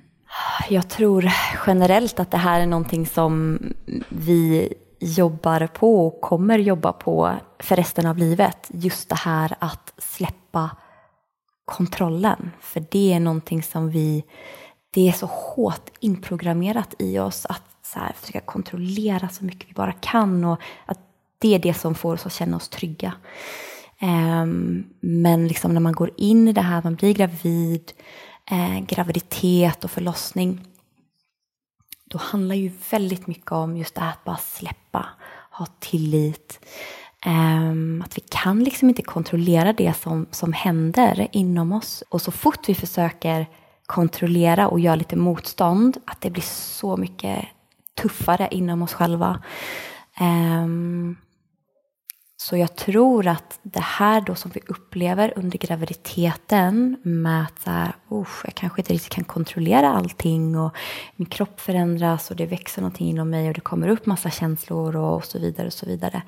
Jag 0.69 0.89
tror 0.89 1.31
generellt 1.67 2.19
att 2.19 2.31
det 2.31 2.37
här 2.37 2.59
är 2.59 2.65
någonting 2.65 3.05
som 3.05 3.59
vi 4.09 4.73
jobbar 4.99 5.67
på 5.67 6.07
och 6.07 6.21
kommer 6.21 6.59
jobba 6.59 6.93
på 6.93 7.33
för 7.59 7.75
resten 7.75 8.05
av 8.05 8.17
livet. 8.17 8.69
Just 8.73 9.09
det 9.09 9.15
här 9.15 9.55
att 9.59 9.93
släppa 9.97 10.69
kontrollen. 11.65 12.51
För 12.59 12.85
det 12.91 13.13
är 13.13 13.19
någonting 13.19 13.63
som 13.63 13.89
vi, 13.89 14.23
det 14.93 15.09
är 15.09 15.11
så 15.11 15.25
hårt 15.25 15.89
inprogrammerat 15.99 16.93
i 16.99 17.19
oss 17.19 17.45
att 17.45 17.74
så 17.93 17.99
här, 17.99 18.13
försöka 18.19 18.41
kontrollera 18.41 19.29
så 19.29 19.45
mycket 19.45 19.69
vi 19.69 19.73
bara 19.73 19.93
kan 19.93 20.45
och 20.45 20.61
att 20.85 20.99
det 21.39 21.55
är 21.55 21.59
det 21.59 21.73
som 21.73 21.95
får 21.95 22.13
oss 22.13 22.25
att 22.25 22.33
känna 22.33 22.57
oss 22.57 22.69
trygga. 22.69 23.13
Um, 24.01 24.85
men 24.99 25.47
liksom 25.47 25.73
när 25.73 25.81
man 25.81 25.93
går 25.93 26.11
in 26.17 26.47
i 26.47 26.53
det 26.53 26.61
här, 26.61 26.81
man 26.83 26.95
blir 26.95 27.13
gravid, 27.13 27.91
eh, 28.51 28.79
graviditet 28.79 29.83
och 29.83 29.91
förlossning, 29.91 30.61
då 32.05 32.17
handlar 32.17 32.55
ju 32.55 32.71
väldigt 32.91 33.27
mycket 33.27 33.51
om 33.51 33.77
just 33.77 33.95
det 33.95 34.01
här 34.01 34.11
att 34.11 34.23
bara 34.23 34.37
släppa, 34.37 35.05
ha 35.51 35.65
tillit, 35.79 36.59
Um, 37.27 38.01
att 38.01 38.17
vi 38.17 38.21
kan 38.21 38.63
liksom 38.63 38.89
inte 38.89 39.01
kontrollera 39.01 39.73
det 39.73 39.93
som, 39.93 40.25
som 40.31 40.53
händer 40.53 41.27
inom 41.31 41.71
oss. 41.71 42.03
Och 42.09 42.21
så 42.21 42.31
fort 42.31 42.69
vi 42.69 42.75
försöker 42.75 43.45
kontrollera 43.85 44.67
och 44.67 44.79
göra 44.79 44.95
lite 44.95 45.15
motstånd, 45.15 45.97
att 46.05 46.21
det 46.21 46.29
blir 46.29 46.43
så 46.43 46.97
mycket 46.97 47.45
tuffare 48.01 48.47
inom 48.51 48.81
oss 48.81 48.93
själva. 48.93 49.41
Um, 50.19 51.17
så 52.37 52.57
jag 52.57 52.75
tror 52.75 53.27
att 53.27 53.59
det 53.63 53.83
här 53.83 54.21
då 54.21 54.35
som 54.35 54.51
vi 54.53 54.61
upplever 54.67 55.33
under 55.35 55.57
graviditeten 55.57 56.97
med 57.03 57.43
att 57.43 57.59
så 57.59 57.69
här, 57.69 57.93
jag 58.43 58.55
kanske 58.55 58.81
inte 58.81 58.93
riktigt 58.93 59.13
kan 59.13 59.23
kontrollera 59.23 59.89
allting 59.89 60.57
och 60.57 60.75
min 61.15 61.25
kropp 61.25 61.59
förändras 61.59 62.31
och 62.31 62.37
det 62.37 62.45
växer 62.45 62.81
någonting 62.81 63.09
inom 63.09 63.29
mig 63.29 63.47
och 63.47 63.53
det 63.53 63.61
kommer 63.61 63.87
upp 63.87 64.05
massa 64.05 64.29
känslor 64.29 64.95
och, 64.95 65.15
och 65.15 65.25
så 65.25 65.39
vidare 65.39 65.67
och 65.67 65.73
så 65.73 65.85
vidare 65.85 66.21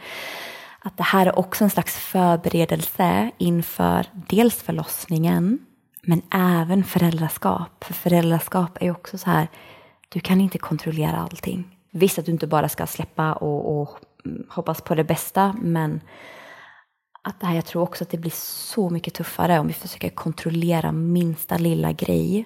att 0.80 0.98
det 0.98 1.04
här 1.04 1.26
är 1.26 1.40
också 1.40 1.64
en 1.64 1.70
slags 1.70 1.98
förberedelse 1.98 3.32
inför 3.38 4.06
dels 4.14 4.56
förlossningen 4.56 5.60
men 6.02 6.22
även 6.32 6.84
föräldraskap. 6.84 7.84
För 7.84 7.94
föräldraskap 7.94 8.78
är 8.82 8.86
ju 8.86 8.92
också 8.92 9.18
så 9.18 9.30
här, 9.30 9.48
du 10.10 10.20
kan 10.20 10.42
inte 10.42 10.58
kontrollera 10.58 11.18
allting. 11.18 11.78
Visst 11.92 12.20
att 12.20 12.26
du 12.26 12.32
inte 12.32 12.48
bara 12.48 12.70
ska 12.70 12.88
släppa 12.88 13.34
och, 13.34 13.82
och 13.82 13.90
hoppas 14.50 14.82
på 14.82 14.96
det 14.96 15.04
bästa 15.04 15.56
men 15.62 16.02
att 17.22 17.40
det 17.40 17.46
här, 17.46 17.56
jag 17.56 17.66
tror 17.66 17.84
också 17.84 18.04
att 18.04 18.10
det 18.10 18.18
blir 18.18 18.34
så 18.36 18.90
mycket 18.90 19.14
tuffare 19.14 19.60
om 19.60 19.68
vi 19.68 19.74
försöker 19.74 20.10
kontrollera 20.10 20.92
minsta 20.92 21.58
lilla 21.58 21.92
grej. 21.92 22.46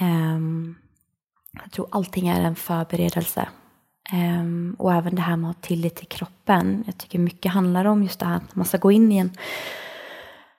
Um, 0.00 0.76
jag 1.62 1.72
tror 1.72 1.88
allting 1.90 2.28
är 2.28 2.40
en 2.40 2.56
förberedelse 2.56 3.48
Um, 4.12 4.76
och 4.78 4.92
även 4.92 5.14
det 5.14 5.22
här 5.22 5.36
med 5.36 5.50
att 5.50 5.56
ha 5.56 5.62
tillit 5.62 5.94
till 5.94 6.06
kroppen. 6.06 6.82
Jag 6.86 6.98
tycker 6.98 7.18
mycket 7.18 7.52
handlar 7.52 7.84
om 7.84 8.02
just 8.02 8.20
det 8.20 8.26
här 8.26 8.36
att 8.36 8.54
man 8.54 8.66
ska 8.66 8.78
gå 8.78 8.92
in 8.92 9.12
i 9.12 9.18
en 9.18 9.30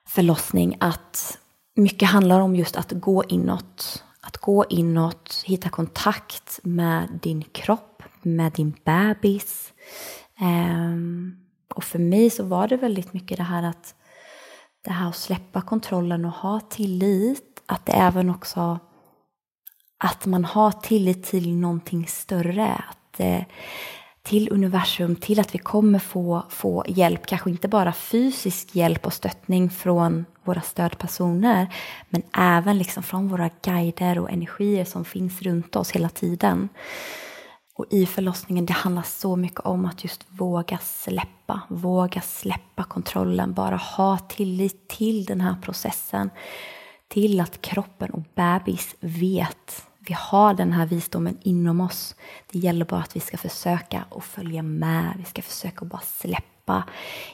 förlossning. 0.07 0.77
Att 0.79 1.37
mycket 1.75 2.09
handlar 2.09 2.39
om 2.39 2.55
just 2.55 2.75
att 2.75 2.91
gå 2.91 3.23
inåt. 3.23 4.03
Att 4.27 4.37
gå 4.37 4.65
inåt, 4.69 5.43
hitta 5.45 5.69
kontakt 5.69 6.59
med 6.63 7.19
din 7.21 7.41
kropp, 7.41 8.03
med 8.21 8.51
din 8.51 8.75
bebis. 8.83 9.73
Ehm, 10.39 11.37
och 11.75 11.83
för 11.83 11.99
mig 11.99 12.29
så 12.29 12.43
var 12.43 12.67
det 12.67 12.77
väldigt 12.77 13.13
mycket 13.13 13.37
det 13.37 13.43
här 13.43 13.63
att 13.63 13.95
det 14.83 14.91
här 14.91 15.09
att 15.09 15.15
släppa 15.15 15.61
kontrollen 15.61 16.25
och 16.25 16.31
ha 16.31 16.59
tillit. 16.59 17.63
Att 17.65 17.85
det 17.85 17.91
även 17.91 18.29
också 18.29 18.79
att 19.97 20.25
man 20.25 20.45
har 20.45 20.71
tillit 20.71 21.23
till 21.23 21.55
någonting 21.55 22.07
större. 22.07 22.83
Eh, 23.17 23.43
till 24.27 24.51
universum, 24.51 25.15
till 25.15 25.39
att 25.39 25.55
vi 25.55 25.59
kommer 25.59 25.99
få, 25.99 26.43
få 26.49 26.83
hjälp, 26.87 27.25
kanske 27.25 27.49
inte 27.49 27.67
bara 27.67 27.93
fysisk 27.93 28.75
hjälp 28.75 29.05
och 29.05 29.13
stöttning 29.13 29.69
från 29.69 30.25
våra 30.43 30.61
stödpersoner, 30.61 31.73
men 32.09 32.21
även 32.37 32.77
liksom 32.77 33.03
från 33.03 33.27
våra 33.27 33.49
guider 33.61 34.19
och 34.19 34.31
energier 34.31 34.85
som 34.85 35.05
finns 35.05 35.41
runt 35.41 35.75
oss 35.75 35.91
hela 35.91 36.09
tiden. 36.09 36.69
Och 37.75 37.85
i 37.89 38.05
förlossningen, 38.05 38.65
det 38.65 38.73
handlar 38.73 39.03
så 39.03 39.35
mycket 39.35 39.59
om 39.59 39.85
att 39.85 40.03
just 40.03 40.25
våga 40.27 40.77
släppa, 40.77 41.61
våga 41.69 42.21
släppa 42.21 42.83
kontrollen, 42.83 43.53
bara 43.53 43.75
ha 43.75 44.17
tillit 44.17 44.87
till 44.87 45.25
den 45.25 45.41
här 45.41 45.55
processen, 45.61 46.29
till 47.07 47.39
att 47.39 47.61
kroppen 47.61 48.09
och 48.09 48.23
bebis 48.35 48.95
vet 48.99 49.86
vi 50.07 50.13
har 50.13 50.53
den 50.53 50.73
här 50.73 50.85
visdomen 50.85 51.37
inom 51.41 51.81
oss. 51.81 52.15
Det 52.51 52.59
gäller 52.59 52.85
bara 52.85 53.01
att 53.01 53.15
vi 53.15 53.19
ska 53.19 53.37
försöka 53.37 54.05
och 54.09 54.23
följa 54.23 54.61
med. 54.61 55.13
Vi 55.17 55.23
ska 55.23 55.41
försöka 55.41 55.85
bara 55.85 56.01
släppa, 56.01 56.83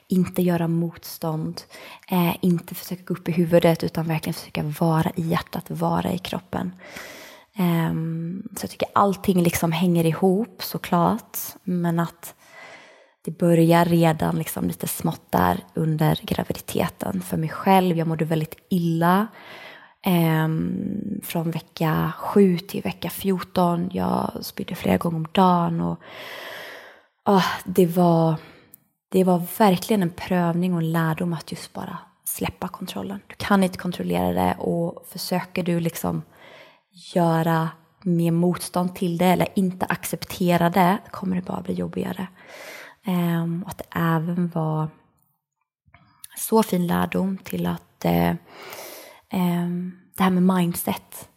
inte 0.07 0.41
göra 0.41 0.67
motstånd, 0.67 1.62
eh, 2.12 2.36
inte 2.41 2.75
försöka 2.75 3.03
gå 3.03 3.13
upp 3.13 3.29
i 3.29 3.31
huvudet 3.31 3.83
utan 3.83 4.07
verkligen 4.07 4.33
försöka 4.33 4.63
vara 4.63 5.12
i 5.15 5.21
hjärtat, 5.21 5.71
vara 5.71 6.12
i 6.12 6.17
kroppen. 6.17 6.71
Eh, 7.55 7.93
så 8.57 8.63
jag 8.63 8.71
tycker 8.71 8.88
allting 8.93 9.43
liksom 9.43 9.71
hänger 9.71 10.05
ihop 10.05 10.63
såklart, 10.63 11.38
men 11.63 11.99
att 11.99 12.36
det 13.25 13.38
börjar 13.38 13.86
redan 13.86 14.36
liksom 14.36 14.67
lite 14.67 14.88
smått 14.88 15.31
där 15.31 15.63
under 15.73 16.19
graviditeten. 16.23 17.21
För 17.21 17.38
mig 17.38 17.49
själv, 17.49 17.97
jag 17.97 18.07
mådde 18.07 18.25
väldigt 18.25 18.55
illa 18.69 19.27
eh, 20.05 20.47
från 21.23 21.51
vecka 21.51 22.13
7 22.17 22.57
till 22.57 22.81
vecka 22.81 23.09
14. 23.09 23.89
Jag 23.93 24.31
spydde 24.41 24.75
flera 24.75 24.97
gånger 24.97 25.17
om 25.17 25.27
dagen. 25.31 25.81
Och, 25.81 25.99
oh, 27.25 27.45
det, 27.65 27.85
var, 27.85 28.35
det 29.09 29.23
var 29.23 29.41
verkligen 29.57 30.01
en 30.01 30.09
prövning 30.09 30.73
och 30.73 30.79
en 30.79 30.91
lärdom 30.91 31.33
att 31.33 31.51
just 31.51 31.73
bara 31.73 31.97
släppa 32.25 32.67
kontrollen. 32.67 33.19
Du 33.27 33.35
kan 33.35 33.63
inte 33.63 33.77
kontrollera 33.77 34.33
det 34.33 34.55
och 34.59 35.05
försöker 35.09 35.63
du 35.63 35.79
liksom 35.79 36.21
göra 37.15 37.69
mer 38.01 38.31
motstånd 38.31 38.95
till 38.95 39.17
det 39.17 39.25
eller 39.25 39.47
inte 39.55 39.85
acceptera 39.85 40.69
det 40.69 40.97
kommer 41.11 41.35
det 41.35 41.41
bara 41.41 41.61
bli 41.61 41.73
jobbigare. 41.73 42.27
Um, 43.07 43.63
och 43.63 43.69
att 43.69 43.77
det 43.77 43.99
även 43.99 44.49
var 44.49 44.87
så 46.37 46.63
fin 46.63 46.87
lärdom 46.87 47.37
till 47.37 47.65
att 47.65 48.05
uh, 48.05 48.33
Ehm, 49.33 49.91
det 50.17 50.23
här 50.23 50.29
med 50.29 50.57
mindset. 50.57 51.29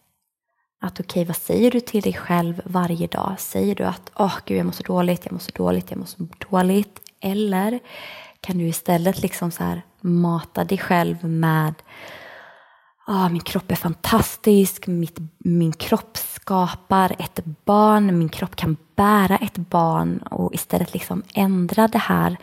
Att 0.81 1.01
okej, 1.01 1.05
okay, 1.05 1.25
vad 1.25 1.37
säger 1.37 1.71
du 1.71 1.81
till 1.81 2.03
dig 2.03 2.13
själv 2.13 2.63
varje 2.65 3.07
dag? 3.07 3.35
Säger 3.39 3.75
du 3.75 3.85
att 3.85 4.11
åh 4.17 4.27
oh, 4.27 4.39
gud, 4.47 4.59
jag 4.59 4.67
mår 4.67 4.73
så 4.73 4.83
dåligt, 4.83 5.25
jag 5.25 5.33
mår 5.33 5.39
så 5.39 5.53
dåligt, 5.55 5.91
jag 5.91 5.99
mår 5.99 6.07
så 6.07 6.29
dåligt? 6.51 7.01
Eller 7.21 7.81
kan 8.41 8.59
du 8.59 8.65
istället 8.65 9.23
liksom 9.23 9.51
så 9.51 9.65
här 9.65 9.83
mata 10.01 10.65
dig 10.65 10.79
själv 10.79 11.25
med 11.25 11.75
ah, 13.07 13.29
min 13.29 13.41
kropp 13.41 13.71
är 13.71 13.77
fantastisk, 13.77 14.87
mitt, 14.87 15.19
min 15.39 15.73
kropp 15.73 16.17
skapar 16.17 17.17
ett 17.19 17.45
barn, 17.65 18.19
min 18.19 18.29
kropp 18.29 18.57
kan 18.57 18.77
bära 18.97 19.37
ett 19.37 19.57
barn 19.57 20.19
och 20.19 20.55
istället 20.55 20.93
liksom 20.93 21.23
ändra 21.35 21.89
det 21.89 21.99
här. 21.99 22.37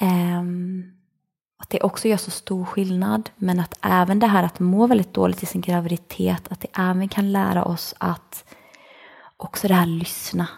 Um, 0.00 0.93
att 1.58 1.70
det 1.70 1.80
också 1.80 2.08
gör 2.08 2.16
så 2.16 2.30
stor 2.30 2.64
skillnad, 2.64 3.30
men 3.36 3.60
att 3.60 3.78
även 3.82 4.18
det 4.18 4.26
här 4.26 4.42
att 4.42 4.60
må 4.60 4.86
väldigt 4.86 5.14
dåligt 5.14 5.42
i 5.42 5.46
sin 5.46 5.60
graviditet, 5.60 6.48
att 6.52 6.60
det 6.60 6.68
även 6.78 7.08
kan 7.08 7.32
lära 7.32 7.64
oss 7.64 7.94
att 7.98 8.44
också 9.36 9.68
det 9.68 9.74
här 9.74 9.86
lyssna. 9.86 10.48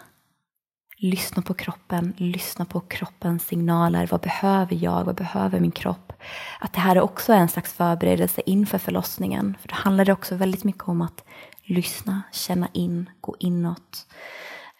Lyssna 0.99 1.41
på 1.41 1.53
kroppen, 1.53 2.13
lyssna 2.17 2.65
på 2.65 2.79
kroppens 2.79 3.47
signaler. 3.47 4.07
Vad 4.11 4.21
behöver 4.21 4.75
jag? 4.75 5.03
Vad 5.03 5.15
behöver 5.15 5.59
min 5.59 5.71
kropp? 5.71 6.13
Att 6.59 6.73
det 6.73 6.79
här 6.79 6.95
är 6.95 7.01
också 7.01 7.33
en 7.33 7.49
slags 7.49 7.73
förberedelse 7.73 8.41
inför 8.45 8.77
förlossningen. 8.77 9.57
För 9.61 9.67
då 9.67 9.75
handlar 9.75 10.05
det 10.05 10.13
också 10.13 10.35
väldigt 10.35 10.63
mycket 10.63 10.87
om 10.87 11.01
att 11.01 11.23
lyssna, 11.63 12.21
känna 12.31 12.67
in, 12.73 13.09
gå 13.21 13.35
inåt. 13.39 14.07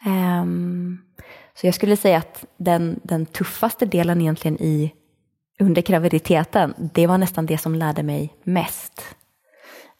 Um, 0.05 1.01
så 1.55 1.67
jag 1.67 1.75
skulle 1.75 1.97
säga 1.97 2.17
att 2.17 2.45
den, 2.57 2.99
den 3.03 3.25
tuffaste 3.25 3.85
delen 3.85 4.21
egentligen 4.21 4.61
i 4.61 4.93
under 5.59 5.81
graviditeten, 5.81 6.73
det 6.77 7.07
var 7.07 7.17
nästan 7.17 7.45
det 7.45 7.57
som 7.57 7.75
lärde 7.75 8.03
mig 8.03 8.33
mest. 8.43 9.01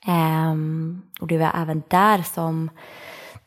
Um, 0.08 1.02
och 1.22 1.28
det 1.28 1.38
var 1.38 1.52
även 1.56 1.84
där 1.88 2.22
som 2.22 2.70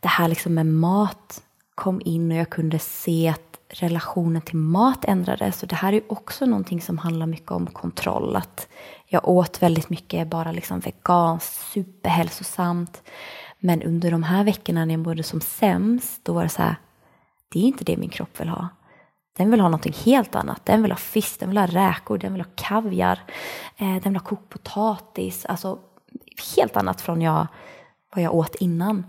det 0.00 0.08
här 0.08 0.28
liksom 0.28 0.54
med 0.54 0.66
mat 0.66 1.42
kom 1.74 2.00
in 2.04 2.32
och 2.32 2.38
jag 2.38 2.50
kunde 2.50 2.78
se 2.78 3.28
att 3.28 3.50
relationen 3.68 4.42
till 4.42 4.56
mat 4.56 5.04
ändrades. 5.04 5.62
Och 5.62 5.68
det 5.68 5.76
här 5.76 5.92
är 5.92 6.12
också 6.12 6.46
någonting 6.46 6.80
som 6.80 6.98
handlar 6.98 7.26
mycket 7.26 7.50
om 7.50 7.66
kontroll. 7.66 8.36
Att 8.36 8.68
jag 9.06 9.28
åt 9.28 9.62
väldigt 9.62 9.90
mycket 9.90 10.28
bara 10.28 10.52
liksom 10.52 10.80
veganskt, 10.80 11.72
superhälsosamt. 11.72 13.02
Men 13.58 13.82
under 13.82 14.10
de 14.10 14.22
här 14.22 14.44
veckorna 14.44 14.84
när 14.84 14.94
jag 14.94 15.00
mådde 15.00 15.22
som 15.22 15.40
sämst, 15.40 16.24
då 16.24 16.32
var 16.32 16.42
det 16.42 16.48
så 16.48 16.62
här, 16.62 16.76
det 17.52 17.58
är 17.58 17.64
inte 17.64 17.84
det 17.84 17.96
min 17.96 18.10
kropp 18.10 18.40
vill 18.40 18.48
ha. 18.48 18.68
Den 19.40 19.50
vill 19.50 19.60
ha 19.60 19.68
någonting 19.68 19.92
helt 20.04 20.34
annat. 20.34 20.66
Den 20.66 20.82
vill 20.82 20.92
ha 20.92 20.96
fisk, 20.96 21.40
den 21.40 21.48
vill 21.48 21.58
ha 21.58 21.66
räkor, 21.66 22.18
den 22.18 22.32
vill 22.32 22.42
ha 22.42 22.50
kaviar, 22.54 23.20
eh, 23.76 23.94
den 23.94 24.02
vill 24.02 24.16
ha 24.16 24.24
kokt 24.24 24.48
potatis. 24.48 25.44
Alltså 25.44 25.78
helt 26.56 26.76
annat 26.76 27.00
från 27.00 27.22
jag, 27.22 27.46
vad 28.14 28.24
jag 28.24 28.34
åt 28.34 28.54
innan. 28.54 29.06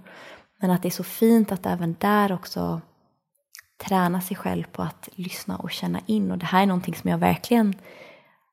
Men 0.60 0.72
att 0.72 0.82
det 0.82 0.88
är 0.88 0.91
så 0.91 1.04
fint 1.04 1.52
att 1.52 1.65
även 1.65 1.96
där 2.00 2.32
också 2.32 2.82
träna 3.84 4.22
sig 4.22 4.38
själv 4.38 4.63
på 4.63 4.82
att 4.82 5.10
lyssna 5.15 5.58
och 5.58 5.72
känna 5.72 6.00
in. 6.06 6.32
Och 6.32 6.38
det 6.38 6.46
här 6.46 6.62
är 6.62 6.67
någonting 6.67 6.96
som 6.96 7.10
jag 7.10 7.17
verkligen 7.17 7.76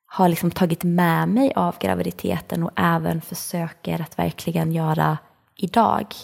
har 0.06 0.28
liksom 0.28 0.50
tagit 0.50 0.84
med 0.84 1.28
mig 1.28 1.52
av 1.56 1.78
graviditeten 1.80 2.62
och 2.62 2.70
även 2.76 3.20
försöker 3.20 4.02
att 4.02 4.18
verkligen 4.18 4.72
göra 4.72 5.18
idag. 5.56 6.14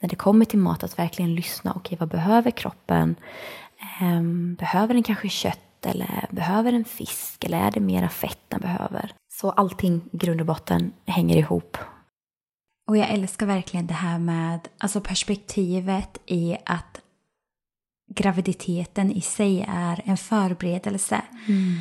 När 0.00 0.08
det 0.08 0.16
kommer 0.16 0.44
till 0.44 0.58
mat, 0.58 0.84
att 0.84 0.98
verkligen 0.98 1.34
lyssna. 1.34 1.70
Okej, 1.70 1.80
okay, 1.80 1.98
vad 1.98 2.08
behöver 2.08 2.50
kroppen? 2.50 3.16
Um, 4.00 4.54
behöver 4.54 4.94
den 4.94 5.02
kanske 5.02 5.28
kött 5.28 5.86
eller 5.86 6.28
behöver 6.30 6.72
den 6.72 6.84
fisk 6.84 7.44
eller 7.44 7.58
är 7.58 7.70
det 7.70 7.80
mera 7.80 8.08
fett 8.08 8.40
den 8.48 8.60
behöver? 8.60 9.12
Så 9.32 9.50
allting 9.50 10.00
i 10.12 10.16
grund 10.16 10.40
och 10.40 10.46
botten 10.46 10.92
hänger 11.06 11.36
ihop. 11.36 11.78
Och 12.88 12.96
jag 12.96 13.10
älskar 13.10 13.46
verkligen 13.46 13.86
det 13.86 13.94
här 13.94 14.18
med 14.18 14.68
alltså 14.78 15.00
perspektivet 15.00 16.18
i 16.26 16.56
att 16.64 17.00
graviditeten 18.14 19.12
i 19.12 19.20
sig 19.20 19.66
är 19.68 20.02
en 20.04 20.16
förberedelse. 20.16 21.22
Mm. 21.48 21.78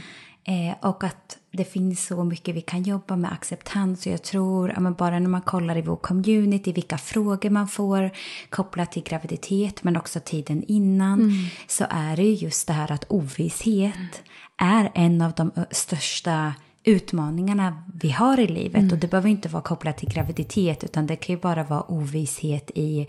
Eh, 0.47 0.75
och 0.81 1.03
att 1.03 1.37
det 1.51 1.63
finns 1.63 2.05
så 2.05 2.23
mycket 2.23 2.55
vi 2.55 2.61
kan 2.61 2.83
jobba 2.83 3.15
med 3.15 3.31
acceptans. 3.31 4.05
Och 4.05 4.11
jag 4.11 4.23
tror, 4.23 4.73
ja, 4.75 4.91
bara 4.91 5.19
när 5.19 5.29
man 5.29 5.41
kollar 5.41 5.77
i 5.77 5.81
vår 5.81 5.95
community, 5.95 6.71
vilka 6.71 6.97
frågor 6.97 7.49
man 7.49 7.67
får 7.67 8.11
kopplat 8.49 8.91
till 8.91 9.03
graviditet, 9.03 9.83
men 9.83 9.97
också 9.97 10.19
tiden 10.19 10.63
innan, 10.67 11.21
mm. 11.21 11.45
så 11.67 11.85
är 11.89 12.15
det 12.15 12.23
just 12.23 12.67
det 12.67 12.73
här 12.73 12.91
att 12.91 13.05
ovisshet 13.09 13.95
mm. 13.95 14.09
är 14.57 14.91
en 14.95 15.21
av 15.21 15.31
de 15.31 15.51
största 15.71 16.53
utmaningarna 16.83 17.83
vi 17.93 18.11
har 18.11 18.39
i 18.39 18.47
livet. 18.47 18.81
Mm. 18.81 18.91
Och 18.93 18.97
det 18.97 19.07
behöver 19.07 19.29
inte 19.29 19.49
vara 19.49 19.63
kopplat 19.63 19.97
till 19.97 20.09
graviditet 20.09 20.83
utan 20.83 21.07
det 21.07 21.15
kan 21.15 21.35
ju 21.35 21.41
bara 21.41 21.63
vara 21.63 21.91
ovisshet 21.91 22.71
i 22.75 23.07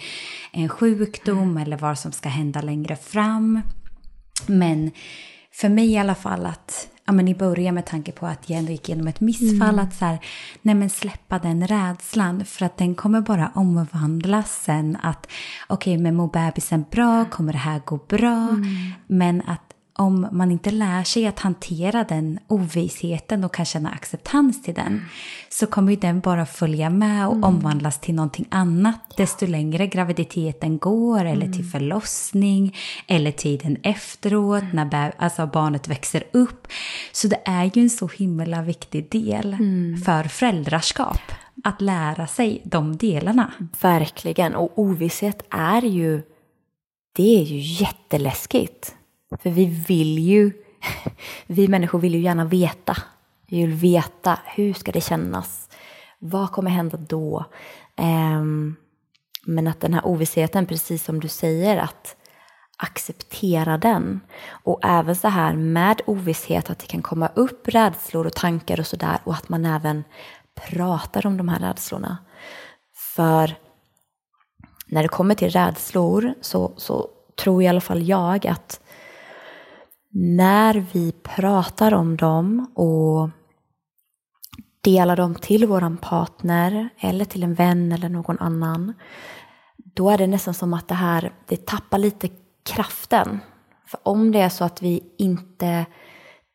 en 0.53 0.69
sjukdom 0.69 1.39
mm. 1.39 1.63
eller 1.63 1.77
vad 1.77 1.99
som 1.99 2.13
ska 2.13 2.29
hända 2.29 2.63
längre 2.63 2.97
fram. 2.97 3.61
Men 4.47 4.91
för 5.53 5.69
mig 5.69 5.91
i 5.91 5.99
alla 5.99 6.15
fall 6.15 6.47
att 6.47 6.89
ja, 7.07 7.13
men 7.13 7.29
i 7.29 7.35
början 7.35 7.75
med 7.75 7.87
tanke 7.87 8.13
på 8.13 8.27
att 8.27 8.51
jag 8.51 8.59
ändå 8.59 8.73
gick 8.73 8.89
igenom 8.89 9.07
ett 9.07 9.21
missfall, 9.21 9.69
mm. 9.69 9.79
att 9.79 9.95
så 9.95 10.05
här, 10.05 10.19
nej 10.63 10.75
men 10.75 10.91
släppa 10.91 11.39
den 11.39 11.67
rädslan 11.67 12.45
för 12.45 12.67
att 12.67 12.77
den 12.77 12.95
kommer 12.95 13.21
bara 13.21 13.51
omvandlas 13.55 14.63
sen 14.63 14.97
att 15.03 15.27
okej, 15.69 15.93
okay, 15.93 16.03
men 16.03 16.15
mår 16.15 16.29
bebisen 16.29 16.85
bra, 16.91 17.25
kommer 17.25 17.53
det 17.53 17.59
här 17.59 17.81
gå 17.85 17.97
bra? 18.09 18.49
Mm. 18.49 18.93
Men 19.07 19.43
att 19.47 19.66
om 19.99 20.29
man 20.33 20.51
inte 20.51 20.71
lär 20.71 21.05
sig 21.05 21.27
att 21.27 21.39
hantera 21.39 22.05
den 22.05 22.39
ovissheten 22.47 23.45
och 23.45 23.55
kan 23.55 23.65
känna 23.65 23.91
acceptans 23.91 24.63
till 24.63 24.75
den 24.75 25.05
så 25.49 25.67
kommer 25.67 25.93
ju 25.93 25.97
den 25.97 26.21
bara 26.21 26.47
följa 26.47 26.91
med 26.91 27.27
och 27.27 27.35
mm. 27.35 27.45
omvandlas 27.45 28.01
till 28.01 28.15
någonting 28.15 28.47
annat 28.51 29.01
ja. 29.09 29.15
desto 29.17 29.47
längre 29.47 29.87
graviditeten 29.87 30.79
går 30.79 31.25
eller 31.25 31.47
mm. 31.47 31.53
till 31.53 31.65
förlossning 31.65 32.77
eller 33.07 33.33
tiden 33.33 33.77
efteråt 33.83 34.63
mm. 34.63 34.89
när 34.89 35.13
alltså 35.19 35.47
barnet 35.47 35.89
växer 35.89 36.25
upp. 36.33 36.69
Så 37.13 37.29
det 37.29 37.41
är 37.45 37.71
ju 37.75 37.83
en 37.83 37.91
så 37.91 38.09
himla 38.09 38.63
viktig 38.63 39.11
del 39.11 39.55
mm. 39.55 39.97
för 40.05 40.25
föräldraskap 40.25 41.21
att 41.65 41.81
lära 41.81 42.27
sig 42.27 42.63
de 42.65 42.97
delarna. 42.97 43.53
Verkligen, 43.81 44.55
och 44.55 44.79
ovisshet 44.79 45.43
är 45.51 45.83
ju, 45.83 46.23
det 47.17 47.41
är 47.41 47.45
ju 47.45 47.59
jätteläskigt. 47.59 48.97
För 49.43 49.51
vi 49.51 49.65
vill 49.65 50.19
ju, 50.19 50.53
vi 51.47 51.69
människor 51.69 51.99
vill 51.99 52.15
ju 52.15 52.21
gärna 52.21 52.45
veta. 52.45 52.97
Vi 53.47 53.61
vill 53.61 53.75
veta 53.75 54.39
hur 54.45 54.75
ska 54.75 54.93
det 54.93 55.01
kännas? 55.01 55.69
Vad 56.19 56.53
kommer 56.53 56.71
hända 56.71 56.97
då? 56.97 57.45
Um, 57.97 58.77
men 59.47 59.67
att 59.67 59.81
den 59.81 59.95
här 59.95 60.07
ovissheten, 60.07 60.67
precis 60.67 61.05
som 61.05 61.21
du 61.21 61.29
säger, 61.29 61.77
att 61.77 62.17
acceptera 62.77 63.79
den. 63.79 64.21
Och 64.49 64.81
även 64.83 65.17
så 65.17 65.29
här 65.29 65.53
med 65.55 66.01
ovisshet, 66.07 66.71
att 66.71 66.79
det 66.79 66.87
kan 66.87 67.03
komma 67.03 67.29
upp 67.35 67.69
rädslor 67.69 68.27
och 68.27 68.35
tankar 68.35 68.81
och 68.81 68.87
sådär 68.87 69.19
och 69.25 69.35
att 69.35 69.49
man 69.49 69.65
även 69.65 70.05
pratar 70.55 71.27
om 71.27 71.37
de 71.37 71.49
här 71.49 71.59
rädslorna. 71.59 72.19
För 72.95 73.55
när 74.87 75.03
det 75.03 75.09
kommer 75.09 75.35
till 75.35 75.51
rädslor 75.51 76.35
så, 76.41 76.73
så 76.77 77.11
tror 77.37 77.63
i 77.63 77.69
alla 77.69 77.81
fall 77.81 78.09
jag 78.09 78.47
att 78.47 78.81
när 80.19 80.87
vi 80.93 81.13
pratar 81.13 81.95
om 81.95 82.17
dem 82.17 82.73
och 82.75 83.31
delar 84.81 85.17
dem 85.17 85.35
till 85.35 85.67
våran 85.67 85.97
partner 85.97 86.89
eller 86.99 87.25
till 87.25 87.43
en 87.43 87.55
vän 87.55 87.93
eller 87.93 88.09
någon 88.09 88.39
annan, 88.39 88.95
då 89.77 90.11
är 90.11 90.19
det 90.19 90.27
nästan 90.27 90.55
som 90.55 90.75
att 90.75 90.89
det 90.89 90.95
här, 90.95 91.33
det 91.47 91.67
tappar 91.67 91.99
lite 91.99 92.29
kraften. 92.63 93.41
För 93.87 94.01
om 94.03 94.33
det 94.33 94.41
är 94.41 94.49
så 94.49 94.65
att 94.65 94.83
vi 94.83 95.03
inte 95.19 95.87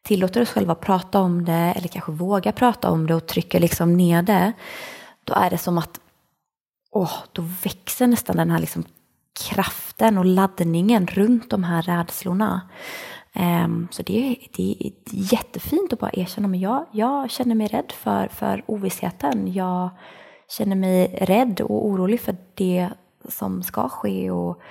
tillåter 0.04 0.41
oss 0.41 0.50
själva 0.50 0.71
att 0.71 0.82
prata 0.82 1.19
om 1.19 1.45
det 1.45 1.74
eller 1.76 1.88
kanske 1.88 2.12
vågar 2.12 2.52
prata 2.52 2.89
om 2.89 3.08
det 3.08 3.15
och 3.15 3.28
trycker 3.28 3.60
liksom 3.60 3.97
ner 3.97 4.21
det, 4.21 4.54
då 5.24 5.34
är 5.34 5.50
det 5.50 5.58
som 5.58 5.78
att 5.78 6.00
åh, 6.91 7.13
då 7.32 7.41
växer 7.41 8.08
nästan 8.08 8.38
den 8.38 8.52
här 8.52 8.60
liksom 8.60 8.84
kraften 9.50 10.17
och 10.17 10.26
laddningen 10.26 11.08
runt 11.08 11.50
de 11.50 11.63
här 11.63 11.82
rädslorna. 11.82 12.62
Um, 13.36 13.88
så 13.91 14.04
det, 14.04 14.38
det, 14.56 14.78
är 14.80 14.91
jättefint 15.34 15.94
att 15.94 16.00
bara 16.00 16.12
erkänna, 16.13 16.48
men 16.48 16.60
jag, 16.60 16.86
jag 16.91 17.32
känner 17.32 17.56
mig 17.56 17.67
rädd 17.67 17.91
för, 17.91 18.28
för 18.28 18.63
ovissheten. 18.65 19.54
Jag 19.54 19.89
känner 20.58 20.76
mig 20.76 21.17
rädd 21.22 21.62
och 21.62 21.86
orolig 21.86 22.22
för 22.22 22.36
det 22.54 22.89
som 23.30 23.63
ska 23.63 23.89
ske 23.89 24.32
och 24.32 24.62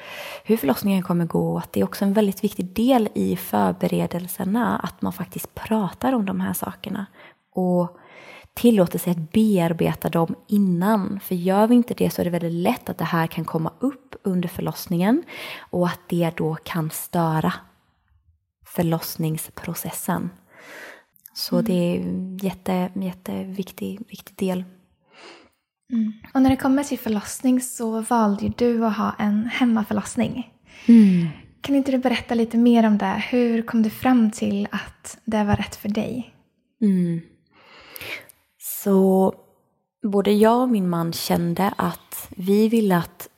hur 0.45 0.57
förlossningen 0.57 1.03
kommer 1.03 1.25
gå. 1.25 1.59
Att 1.59 1.73
det 1.73 1.81
är 1.81 1.85
också 1.85 2.05
en 2.05 2.13
väldigt 2.13 2.45
viktig 2.45 2.67
del 2.67 3.09
i 3.15 3.37
förberedelserna 3.37 4.79
att 4.79 5.03
man 5.03 5.13
faktiskt 5.13 5.55
pratar 5.55 6.13
om 6.13 6.27
de 6.27 6.41
här 6.41 6.53
sakerna 6.53 7.07
och 7.55 7.97
tillåter 8.55 8.99
sig 8.99 9.11
att 9.11 9.33
bearbeta 9.33 10.09
dem 10.09 10.35
innan. 10.47 11.21
För 11.23 11.35
gör 11.35 11.67
vi 11.67 11.75
inte 11.75 11.95
det 11.95 12.11
så 12.11 12.21
är 12.21 12.25
det 12.25 12.31
väldigt 12.31 12.53
lätt 12.53 12.89
att 12.89 12.99
det 12.99 13.05
här 13.05 13.27
kan 13.27 13.45
komma 13.45 13.73
upp 13.79 14.15
under 14.23 14.49
förlossningen 14.49 15.23
och 15.71 15.87
att 15.87 16.01
det 16.09 16.31
då 16.37 16.55
kan 16.55 16.91
störa 16.91 17.53
förlossningsprocessen. 18.75 20.31
Så 21.35 21.55
mm. 21.55 21.65
det 21.65 21.73
är 21.73 22.01
en 22.01 22.37
jätte, 22.37 22.91
jätteviktig 22.95 24.01
viktig 24.09 24.37
del. 24.37 24.65
Mm. 25.93 26.13
Och 26.35 26.43
när 26.43 26.51
det 26.51 26.57
kommer 26.57 26.85
till 26.85 26.99
förlossning 26.99 27.61
så 27.61 28.01
valde 28.01 28.53
du 28.57 28.87
att 28.87 28.97
ha 28.97 29.15
en 29.19 29.47
hemmaförlossning. 29.47 30.53
Mm. 30.87 31.29
Kan 31.61 31.77
inte 31.77 31.93
du 31.93 31.99
berätta 31.99 32.35
lite 32.35 32.57
mer 32.57 32.87
om 32.87 32.99
det? 32.99 33.23
Hur 33.31 33.63
kom 33.63 33.83
du 33.83 33.91
fram 33.91 34.31
till 34.31 34.69
att 34.71 35.19
det 35.25 35.45
var 35.45 35.57
rätt 35.57 35.77
för 35.77 35.89
dig? 35.89 36.35
Mm. 36.81 37.21
Så 38.59 39.35
både 40.03 40.33
jag 40.33 40.63
och 40.63 40.69
min 40.69 40.89
man 40.89 41.13
kände 41.13 41.75
att 41.77 42.29
vi 42.37 42.69
ville 42.69 42.97
att 42.97 43.30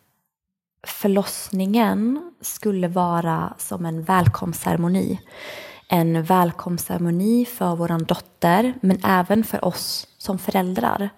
förlossningen 0.87 2.33
skulle 2.41 2.89
vara 2.89 3.55
som 3.59 3.87
en 3.87 4.03
välkomstceremoni. 4.03 5.21
En 5.89 6.23
välkomstceremoni 6.23 7.45
för 7.45 7.77
vår 7.77 8.05
dotter, 8.05 8.75
men 8.81 9.01
även 9.05 9.45
för 9.45 9.65
oss 9.65 10.07
som 10.19 10.39
föräldrar. 10.39 11.11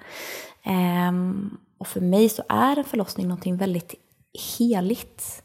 Ehm, 0.62 1.58
och 1.78 1.86
för 1.86 2.00
mig 2.00 2.28
så 2.28 2.42
är 2.48 2.78
en 2.78 2.84
förlossning 2.84 3.28
någonting 3.28 3.56
väldigt 3.56 3.94
heligt. 4.58 5.42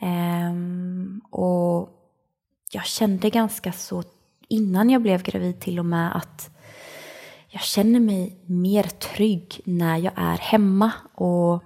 Ehm, 0.00 1.20
och 1.30 1.88
jag 2.72 2.84
kände 2.84 3.30
ganska 3.30 3.72
så 3.72 4.02
innan 4.48 4.90
jag 4.90 5.02
blev 5.02 5.22
gravid 5.22 5.60
till 5.60 5.78
och 5.78 5.86
med 5.86 6.16
att 6.16 6.50
jag 7.48 7.62
känner 7.62 8.00
mig 8.00 8.36
mer 8.46 8.82
trygg 8.82 9.60
när 9.64 9.96
jag 9.96 10.12
är 10.16 10.36
hemma. 10.38 10.92
Och 11.14 11.62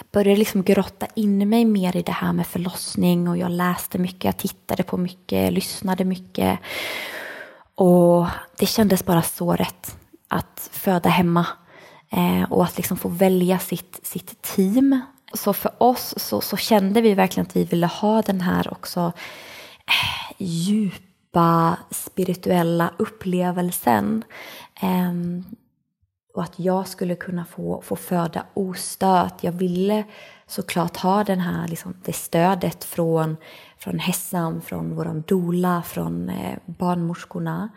jag 0.00 0.06
började 0.12 0.38
liksom 0.38 0.62
grotta 0.62 1.06
in 1.14 1.48
mig 1.48 1.64
mer 1.64 1.96
i 1.96 2.02
det 2.02 2.12
här 2.12 2.32
med 2.32 2.46
förlossning 2.46 3.28
och 3.28 3.36
jag 3.36 3.50
läste 3.50 3.98
mycket, 3.98 4.24
jag 4.24 4.36
tittade 4.36 4.82
på 4.82 4.96
mycket, 4.96 5.52
lyssnade 5.52 6.04
mycket. 6.04 6.58
Och 7.74 8.26
det 8.58 8.66
kändes 8.66 9.04
bara 9.04 9.22
så 9.22 9.52
rätt 9.52 9.96
att 10.28 10.70
föda 10.72 11.08
hemma 11.08 11.46
eh, 12.10 12.52
och 12.52 12.64
att 12.64 12.76
liksom 12.76 12.96
få 12.96 13.08
välja 13.08 13.58
sitt, 13.58 14.00
sitt 14.02 14.42
team. 14.42 15.00
Så 15.34 15.52
för 15.52 15.82
oss 15.82 16.14
så, 16.16 16.40
så 16.40 16.56
kände 16.56 17.00
vi 17.00 17.14
verkligen 17.14 17.46
att 17.46 17.56
vi 17.56 17.64
ville 17.64 17.86
ha 17.86 18.22
den 18.22 18.40
här 18.40 18.72
också 18.72 19.12
eh, 19.86 20.34
djupa 20.38 21.76
spirituella 21.90 22.90
upplevelsen. 22.98 24.24
Eh, 24.82 25.12
och 26.34 26.42
att 26.42 26.58
jag 26.58 26.88
skulle 26.88 27.14
kunna 27.14 27.44
få, 27.44 27.82
få 27.82 27.96
föda 27.96 28.46
ostört. 28.54 29.44
Jag 29.44 29.52
ville 29.52 30.04
såklart 30.46 30.96
ha 30.96 31.24
den 31.24 31.40
här, 31.40 31.68
liksom, 31.68 31.94
det 32.04 32.12
stödet 32.12 32.84
från, 32.84 33.36
från 33.78 33.98
Hessam, 33.98 34.60
från 34.60 34.96
vår 34.96 35.22
dola, 35.26 35.82
från 35.82 36.28
eh, 36.28 36.58
barnmorskorna. 36.66 37.68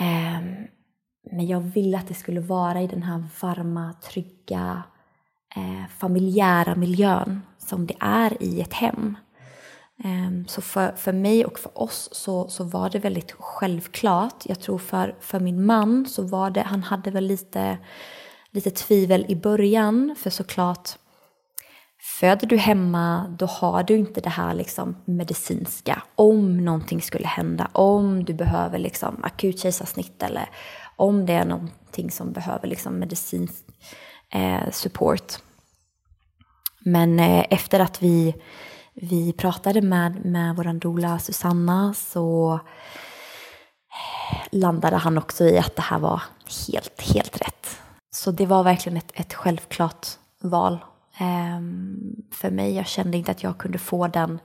Eh, 0.00 0.40
men 1.32 1.46
jag 1.46 1.60
ville 1.60 1.98
att 1.98 2.08
det 2.08 2.14
skulle 2.14 2.40
vara 2.40 2.82
i 2.82 2.86
den 2.86 3.02
här 3.02 3.24
varma, 3.40 3.92
trygga, 3.92 4.82
eh, 5.56 5.88
familjära 5.98 6.74
miljön 6.74 7.42
som 7.58 7.86
det 7.86 7.96
är 8.00 8.42
i 8.42 8.60
ett 8.60 8.72
hem. 8.72 9.16
Ehm, 10.04 10.46
så 10.48 10.62
för, 10.62 10.92
för 10.92 11.12
mig 11.12 11.44
och 11.44 11.58
för 11.58 11.82
oss 11.82 12.08
så, 12.12 12.48
så 12.48 12.64
var 12.64 12.90
det 12.90 12.98
väldigt 12.98 13.32
självklart. 13.32 14.46
Jag 14.46 14.60
tror 14.60 14.78
för, 14.78 15.14
för 15.20 15.40
min 15.40 15.66
man 15.66 16.06
så 16.06 16.22
var 16.22 16.50
det, 16.50 16.60
han 16.60 16.82
hade 16.82 17.10
väl 17.10 17.24
lite, 17.24 17.78
lite 18.50 18.70
tvivel 18.70 19.24
i 19.28 19.36
början. 19.36 20.14
För 20.18 20.30
såklart, 20.30 20.88
föder 22.20 22.46
du 22.46 22.56
hemma 22.56 23.36
då 23.38 23.46
har 23.46 23.82
du 23.82 23.96
inte 23.96 24.20
det 24.20 24.30
här 24.30 24.54
liksom 24.54 24.96
medicinska. 25.04 26.02
Om 26.14 26.64
någonting 26.64 27.02
skulle 27.02 27.26
hända, 27.26 27.68
om 27.72 28.24
du 28.24 28.34
behöver 28.34 28.78
liksom 28.78 29.20
akut 29.22 29.60
kejsarsnitt 29.60 30.22
eller 30.22 30.48
om 30.96 31.26
det 31.26 31.32
är 31.32 31.44
någonting 31.44 32.10
som 32.10 32.32
behöver 32.32 32.68
liksom 32.68 32.98
medicinsk 32.98 33.64
eh, 34.30 34.70
support. 34.70 35.32
Men 36.84 37.20
eh, 37.20 37.44
efter 37.50 37.80
att 37.80 38.02
vi 38.02 38.34
vi 39.02 39.32
pratade 39.32 39.82
med, 39.82 40.24
med 40.24 40.56
vår 40.56 40.72
doula 40.72 41.18
Susanna 41.18 41.94
så 41.94 42.54
eh, 43.90 44.38
landade 44.50 44.96
han 44.96 45.18
också 45.18 45.44
i 45.44 45.58
att 45.58 45.76
det 45.76 45.82
här 45.82 45.98
var 45.98 46.22
helt, 46.68 47.00
helt 47.00 47.40
rätt. 47.40 47.80
Så 48.10 48.30
det 48.30 48.46
var 48.46 48.62
verkligen 48.62 48.96
ett, 48.96 49.12
ett 49.14 49.34
självklart 49.34 50.06
val 50.40 50.78
ehm, 51.18 52.16
för 52.30 52.50
mig. 52.50 52.74
Jag 52.74 52.86
kände 52.86 53.18
inte 53.18 53.30
att 53.30 53.42
jag 53.42 53.58
kunde 53.58 53.78
få 53.78 54.08
den 54.08 54.38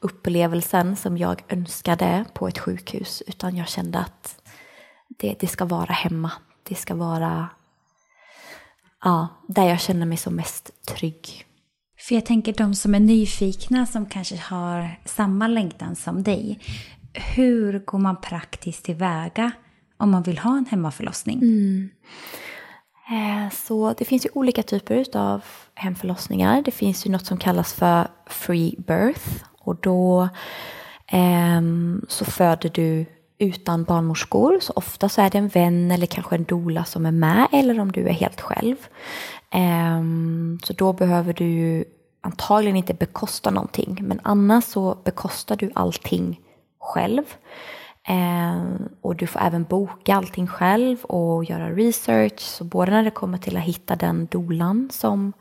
upplevelsen 0.00 0.96
som 0.96 1.18
jag 1.18 1.42
önskade 1.48 2.24
på 2.32 2.48
ett 2.48 2.58
sjukhus 2.58 3.22
utan 3.26 3.56
jag 3.56 3.68
kände 3.68 3.98
att 3.98 4.42
det, 5.08 5.36
det 5.40 5.46
ska 5.46 5.64
vara 5.64 5.92
hemma. 5.92 6.32
Det 6.62 6.74
ska 6.74 6.94
vara 6.94 7.48
ja, 9.04 9.28
där 9.46 9.64
jag 9.64 9.80
känner 9.80 10.06
mig 10.06 10.18
som 10.18 10.34
mest 10.34 10.70
trygg. 10.86 11.47
För 12.00 12.14
jag 12.14 12.26
tänker 12.26 12.52
de 12.52 12.74
som 12.74 12.94
är 12.94 13.00
nyfikna 13.00 13.86
som 13.86 14.06
kanske 14.06 14.36
har 14.36 15.00
samma 15.04 15.48
längtan 15.48 15.96
som 15.96 16.22
dig. 16.22 16.58
Hur 17.12 17.78
går 17.78 17.98
man 17.98 18.20
praktiskt 18.20 18.84
tillväga 18.84 19.50
om 19.96 20.10
man 20.10 20.22
vill 20.22 20.38
ha 20.38 20.58
en 20.58 20.66
hemmaförlossning? 20.66 21.38
Mm. 21.42 21.90
Eh, 23.10 23.52
så 23.52 23.94
det 23.98 24.04
finns 24.04 24.26
ju 24.26 24.30
olika 24.34 24.62
typer 24.62 25.16
av 25.16 25.44
hemförlossningar. 25.74 26.62
Det 26.62 26.70
finns 26.70 27.06
ju 27.06 27.10
något 27.10 27.26
som 27.26 27.38
kallas 27.38 27.74
för 27.74 28.08
free 28.26 28.74
birth 28.78 29.44
och 29.58 29.76
då 29.80 30.28
eh, 31.06 31.62
så 32.08 32.24
föder 32.24 32.70
du 32.74 33.06
utan 33.38 33.84
barnmorskor. 33.84 34.58
Så 34.60 34.72
ofta 34.76 35.08
så 35.08 35.20
är 35.22 35.30
det 35.30 35.38
en 35.38 35.48
vän 35.48 35.90
eller 35.90 36.06
kanske 36.06 36.34
en 36.34 36.44
dola 36.44 36.84
som 36.84 37.06
är 37.06 37.12
med 37.12 37.46
eller 37.52 37.80
om 37.80 37.92
du 37.92 38.08
är 38.08 38.12
helt 38.12 38.40
själv. 38.40 38.76
Ehm, 39.50 40.58
så 40.64 40.72
då 40.72 40.92
behöver 40.92 41.32
du 41.32 41.84
antagligen 42.20 42.76
inte 42.76 42.94
bekosta 42.94 43.50
någonting. 43.50 43.98
Men 44.00 44.20
annars 44.22 44.64
så 44.64 44.98
bekostar 45.04 45.56
du 45.56 45.70
allting 45.74 46.40
själv. 46.80 47.22
Ehm, 48.04 48.88
och 49.00 49.16
du 49.16 49.26
får 49.26 49.40
även 49.40 49.64
boka 49.64 50.16
allting 50.16 50.46
själv 50.46 51.04
och 51.04 51.44
göra 51.44 51.70
research. 51.70 52.40
Så 52.40 52.64
både 52.64 52.90
när 52.90 53.04
det 53.04 53.10
kommer 53.10 53.38
till 53.38 53.56
att 53.56 53.62
hitta 53.62 53.96
den 53.96 54.26
dolan 54.26 54.88
som, 54.92 55.32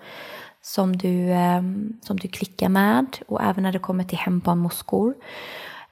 som, 0.62 0.98
du, 0.98 1.32
ehm, 1.32 2.00
som 2.02 2.18
du 2.18 2.28
klickar 2.28 2.70
med 2.70 3.18
och 3.28 3.44
även 3.44 3.64
när 3.64 3.72
det 3.72 3.80
kommer 3.80 4.04
till 4.04 4.18
hembarnmorskor. 4.18 5.14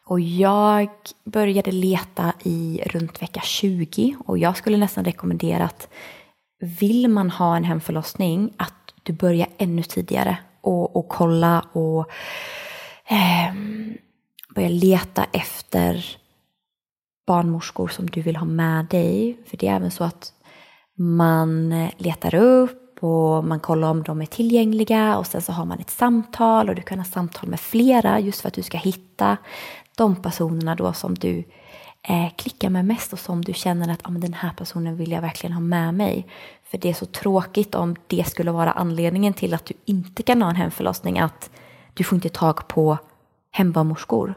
Och 0.08 0.20
jag 0.20 0.90
började 1.24 1.72
leta 1.72 2.34
i 2.44 2.82
runt 2.86 3.22
vecka 3.22 3.42
20 3.44 4.16
och 4.26 4.38
jag 4.38 4.58
skulle 4.58 4.78
nästan 4.78 5.06
rekommendera 5.06 5.64
att 5.64 5.90
vill 6.60 7.08
man 7.08 7.30
ha 7.30 7.58
en 7.58 7.64
hemförlossning 7.64 8.54
att 8.58 8.74
du 9.04 9.14
börjar 9.14 9.48
ännu 9.58 9.84
tidigare 9.84 10.38
och, 10.62 10.96
och 10.96 11.08
kolla 11.10 11.66
och 11.72 12.10
eh, 13.08 13.54
börja 14.56 14.70
leta 14.70 15.26
efter 15.32 16.06
barnmorskor 17.28 17.88
som 17.88 18.10
du 18.10 18.22
vill 18.22 18.36
ha 18.36 18.46
med 18.46 18.86
dig. 18.86 19.38
För 19.46 19.58
det 19.58 19.68
är 19.68 19.76
även 19.76 19.92
så 19.92 20.04
att 20.04 20.34
man 20.98 21.72
eh, 21.72 21.90
letar 21.98 22.36
upp 22.36 23.04
och 23.04 23.44
man 23.46 23.60
kollar 23.60 23.90
om 23.90 24.04
de 24.04 24.22
är 24.22 24.26
tillgängliga 24.26 25.18
och 25.18 25.28
sen 25.28 25.42
så 25.42 25.52
har 25.52 25.66
man 25.66 25.80
ett 25.80 25.90
samtal 25.90 26.70
och 26.70 26.76
du 26.76 26.82
kan 26.82 27.00
ha 27.00 27.06
samtal 27.06 27.50
med 27.50 27.60
flera 27.60 28.20
just 28.20 28.42
för 28.42 28.48
att 28.48 28.54
du 28.54 28.64
ska 28.64 28.78
hitta 28.78 29.38
de 29.98 30.16
personerna 30.16 30.76
då 30.76 30.94
som 30.94 31.16
du 31.16 31.44
eh, 32.08 32.30
klickar 32.36 32.70
med 32.70 32.86
mest 32.86 33.14
och 33.14 33.20
som 33.20 33.44
du 33.44 33.54
känner 33.54 33.94
att 33.94 34.00
ah, 34.04 34.10
men 34.10 34.22
den 34.22 34.34
här 34.34 34.52
personen 34.58 34.98
vill 34.98 35.12
jag 35.12 35.22
verkligen 35.22 35.54
ha 35.54 35.62
med 35.62 35.94
mig. 35.94 36.28
För 36.64 36.78
det 36.78 36.90
är 36.90 36.94
så 36.94 37.06
tråkigt 37.06 37.76
om 37.76 37.96
det 38.08 38.28
skulle 38.28 38.52
vara 38.52 38.72
anledningen 38.72 39.34
till 39.34 39.54
att 39.54 39.66
du 39.66 39.74
inte 39.86 40.24
kan 40.24 40.42
ha 40.42 40.50
en 40.50 40.56
hemförlossning, 40.56 41.20
att 41.20 41.50
du 41.94 42.04
får 42.04 42.16
inte 42.16 42.30
tag 42.30 42.68
på 42.68 42.98
hembarnmorskor. 43.52 44.36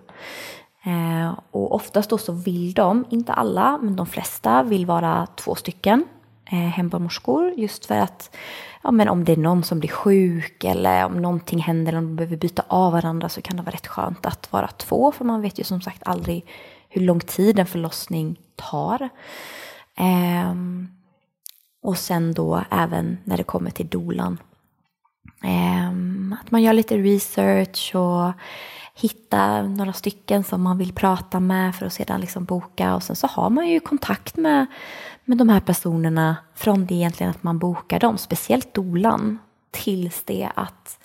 Eh, 0.84 1.38
och 1.50 1.74
oftast 1.74 2.10
då 2.10 2.18
så 2.18 2.32
vill 2.32 2.72
de, 2.72 3.04
inte 3.10 3.32
alla, 3.32 3.78
men 3.82 3.96
de 3.96 4.06
flesta 4.06 4.62
vill 4.62 4.86
vara 4.86 5.26
två 5.36 5.54
stycken 5.54 6.04
eh, 6.50 6.58
hembarnmorskor 6.58 7.52
just 7.56 7.86
för 7.86 7.94
att 7.94 8.36
ja, 8.82 8.90
men 8.90 9.08
om 9.08 9.24
det 9.24 9.32
är 9.32 9.36
någon 9.36 9.64
som 9.64 9.80
blir 9.80 9.90
sjuk 9.90 10.64
eller 10.64 11.04
om 11.04 11.22
någonting 11.22 11.58
händer 11.58 11.92
eller 11.92 11.98
om 11.98 12.06
de 12.06 12.16
behöver 12.16 12.36
byta 12.36 12.62
av 12.68 12.92
varandra 12.92 13.28
så 13.28 13.42
kan 13.42 13.56
det 13.56 13.62
vara 13.62 13.74
rätt 13.74 13.86
skönt 13.86 14.26
att 14.26 14.52
vara 14.52 14.68
två 14.68 15.12
för 15.12 15.24
man 15.24 15.42
vet 15.42 15.60
ju 15.60 15.64
som 15.64 15.80
sagt 15.80 16.02
aldrig 16.04 16.46
hur 16.98 17.06
lång 17.06 17.20
tid 17.20 17.58
en 17.58 17.66
förlossning 17.66 18.38
tar. 18.56 19.08
Eh, 19.96 20.54
och 21.82 21.98
sen 21.98 22.34
då 22.34 22.64
även 22.70 23.18
när 23.24 23.36
det 23.36 23.44
kommer 23.44 23.70
till 23.70 23.88
dolan. 23.88 24.38
Eh, 25.44 25.88
att 26.40 26.50
man 26.50 26.62
gör 26.62 26.72
lite 26.72 26.96
research 26.96 27.94
och 27.94 28.32
hitta 28.94 29.62
några 29.62 29.92
stycken 29.92 30.44
som 30.44 30.62
man 30.62 30.78
vill 30.78 30.92
prata 30.94 31.40
med 31.40 31.74
för 31.74 31.86
att 31.86 31.92
sedan 31.92 32.20
liksom 32.20 32.44
boka 32.44 32.94
och 32.94 33.02
sen 33.02 33.16
så 33.16 33.26
har 33.26 33.50
man 33.50 33.68
ju 33.68 33.80
kontakt 33.80 34.36
med, 34.36 34.66
med 35.24 35.38
de 35.38 35.48
här 35.48 35.60
personerna 35.60 36.36
från 36.54 36.86
det 36.86 36.94
egentligen 36.94 37.30
att 37.30 37.42
man 37.42 37.58
bokar 37.58 38.00
dem, 38.00 38.18
speciellt 38.18 38.74
dolan, 38.74 39.38
tills 39.70 40.22
det 40.24 40.50
att 40.54 40.98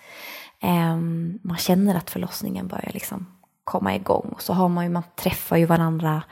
eh, 0.59 0.95
man 1.41 1.57
känner 1.57 1.95
att 1.95 2.09
förlossningen 2.09 2.67
börjar 2.67 2.91
liksom 2.93 3.25
komma 3.63 3.95
igång. 3.95 4.29
Och 4.31 4.41
så 4.41 4.53
har 4.53 4.69
man 4.69 4.83
ju, 4.83 4.89
man 4.89 5.03
träffar 5.15 5.57
ju 5.57 5.65
varandra 5.65 6.23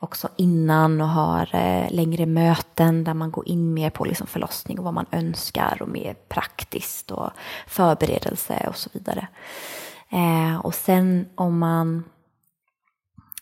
också 0.00 0.28
innan 0.36 1.00
och 1.00 1.08
har 1.08 1.54
eh, 1.54 1.90
längre 1.90 2.26
möten 2.26 3.04
där 3.04 3.14
man 3.14 3.30
går 3.30 3.48
in 3.48 3.74
mer 3.74 3.90
på 3.90 4.04
liksom 4.04 4.26
förlossning 4.26 4.78
och 4.78 4.84
vad 4.84 4.94
man 4.94 5.06
önskar 5.10 5.78
och 5.80 5.88
mer 5.88 6.14
praktiskt 6.14 7.10
och 7.10 7.30
förberedelse 7.66 8.66
och 8.68 8.76
så 8.76 8.90
vidare. 8.92 9.28
Eh, 10.10 10.56
och 10.56 10.74
sen 10.74 11.28
om 11.34 11.58
man 11.58 12.04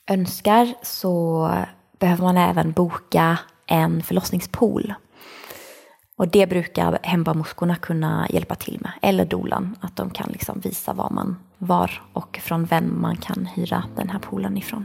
önskar 0.06 0.74
så 0.82 1.50
behöver 1.98 2.22
man 2.22 2.36
även 2.36 2.72
boka 2.72 3.38
en 3.66 4.02
förlossningspool. 4.02 4.94
Och 6.16 6.28
det 6.28 6.46
brukar 6.46 6.98
hembarmorskorna 7.02 7.76
kunna 7.76 8.26
hjälpa 8.30 8.54
till 8.54 8.78
med, 8.80 8.92
eller 9.02 9.24
dolan, 9.24 9.76
att 9.80 9.96
de 9.96 10.10
kan 10.10 10.30
liksom 10.30 10.60
visa 10.60 10.92
var, 10.92 11.10
man, 11.10 11.36
var 11.58 12.02
och 12.12 12.38
från 12.42 12.64
vem 12.64 13.00
man 13.00 13.16
kan 13.16 13.46
hyra 13.46 13.84
den 13.96 14.08
här 14.08 14.18
poolen 14.18 14.56
ifrån. 14.56 14.84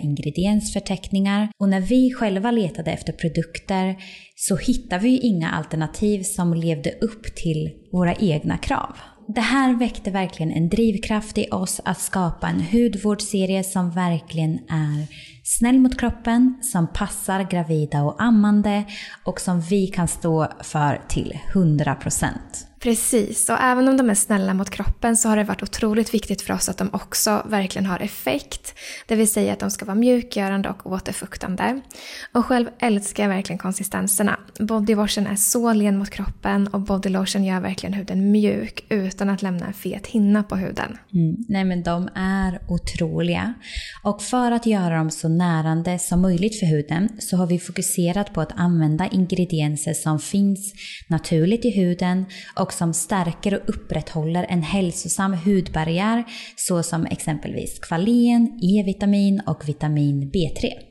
ingrediensförteckningar 0.03 1.49
och 1.59 1.69
när 1.69 1.81
vi 1.81 2.13
själva 2.13 2.51
letade 2.51 2.91
efter 2.91 3.13
produkter 3.13 3.95
så 4.35 4.55
hittade 4.55 5.03
vi 5.03 5.19
inga 5.19 5.51
alternativ 5.51 6.23
som 6.23 6.53
levde 6.53 6.91
upp 6.91 7.35
till 7.35 7.69
våra 7.91 8.15
egna 8.15 8.57
krav. 8.57 8.97
Det 9.35 9.41
här 9.41 9.79
väckte 9.79 10.11
verkligen 10.11 10.51
en 10.51 10.69
drivkraft 10.69 11.37
i 11.37 11.47
oss 11.51 11.81
att 11.85 12.01
skapa 12.01 12.47
en 12.47 12.61
hudvårdsserie 12.61 13.63
som 13.63 13.91
verkligen 13.91 14.53
är 14.69 15.07
snäll 15.43 15.79
mot 15.79 15.99
kroppen, 15.99 16.59
som 16.61 16.87
passar 16.87 17.43
gravida 17.43 18.03
och 18.03 18.21
ammande 18.21 18.83
och 19.23 19.39
som 19.39 19.61
vi 19.61 19.87
kan 19.87 20.07
stå 20.07 20.47
för 20.61 21.01
till 21.07 21.39
100%. 21.53 22.27
Precis, 22.81 23.49
och 23.49 23.57
även 23.61 23.87
om 23.87 23.97
de 23.97 24.09
är 24.09 24.15
snälla 24.15 24.53
mot 24.53 24.69
kroppen 24.69 25.17
så 25.17 25.29
har 25.29 25.37
det 25.37 25.43
varit 25.43 25.63
otroligt 25.63 26.13
viktigt 26.13 26.41
för 26.41 26.53
oss 26.53 26.69
att 26.69 26.77
de 26.77 26.89
också 26.93 27.45
verkligen 27.45 27.85
har 27.85 27.99
effekt. 27.99 28.73
Det 29.07 29.15
vill 29.15 29.31
säga 29.31 29.53
att 29.53 29.59
de 29.59 29.71
ska 29.71 29.85
vara 29.85 29.95
mjukgörande 29.95 30.69
och 30.69 30.91
återfuktande. 30.91 31.81
Och 32.33 32.45
själv 32.45 32.67
älskar 32.79 33.23
jag 33.23 33.29
verkligen 33.29 33.57
konsistenserna. 33.57 34.39
Bodywashen 34.59 35.27
är 35.27 35.35
så 35.35 35.73
len 35.73 35.97
mot 35.97 36.09
kroppen 36.09 36.67
och 36.67 36.81
bodylotion 36.81 37.43
gör 37.43 37.59
verkligen 37.59 37.93
huden 37.93 38.31
mjuk 38.31 38.85
utan 38.89 39.29
att 39.29 39.41
lämna 39.41 39.65
en 39.65 39.73
fet 39.73 40.07
hinna 40.07 40.43
på 40.43 40.55
huden. 40.55 40.97
Mm. 41.13 41.35
Nej 41.49 41.63
men 41.63 41.83
de 41.83 42.09
är 42.15 42.59
otroliga. 42.67 43.53
Och 44.03 44.21
för 44.21 44.51
att 44.51 44.65
göra 44.65 44.97
dem 44.97 45.11
så 45.11 45.29
närande 45.37 45.99
som 45.99 46.21
möjligt 46.21 46.59
för 46.59 46.65
huden 46.65 47.09
så 47.19 47.37
har 47.37 47.47
vi 47.47 47.59
fokuserat 47.59 48.33
på 48.33 48.41
att 48.41 48.51
använda 48.55 49.07
ingredienser 49.07 49.93
som 49.93 50.19
finns 50.19 50.73
naturligt 51.07 51.65
i 51.65 51.69
huden 51.69 52.25
och 52.55 52.73
som 52.73 52.93
stärker 52.93 53.53
och 53.53 53.69
upprätthåller 53.69 54.45
en 54.49 54.61
hälsosam 54.61 55.33
hudbarriär 55.33 56.23
såsom 56.55 57.05
exempelvis 57.05 57.79
kvalen, 57.79 58.59
E-vitamin 58.61 59.41
och 59.45 59.69
vitamin 59.69 60.31
B3. 60.33 60.90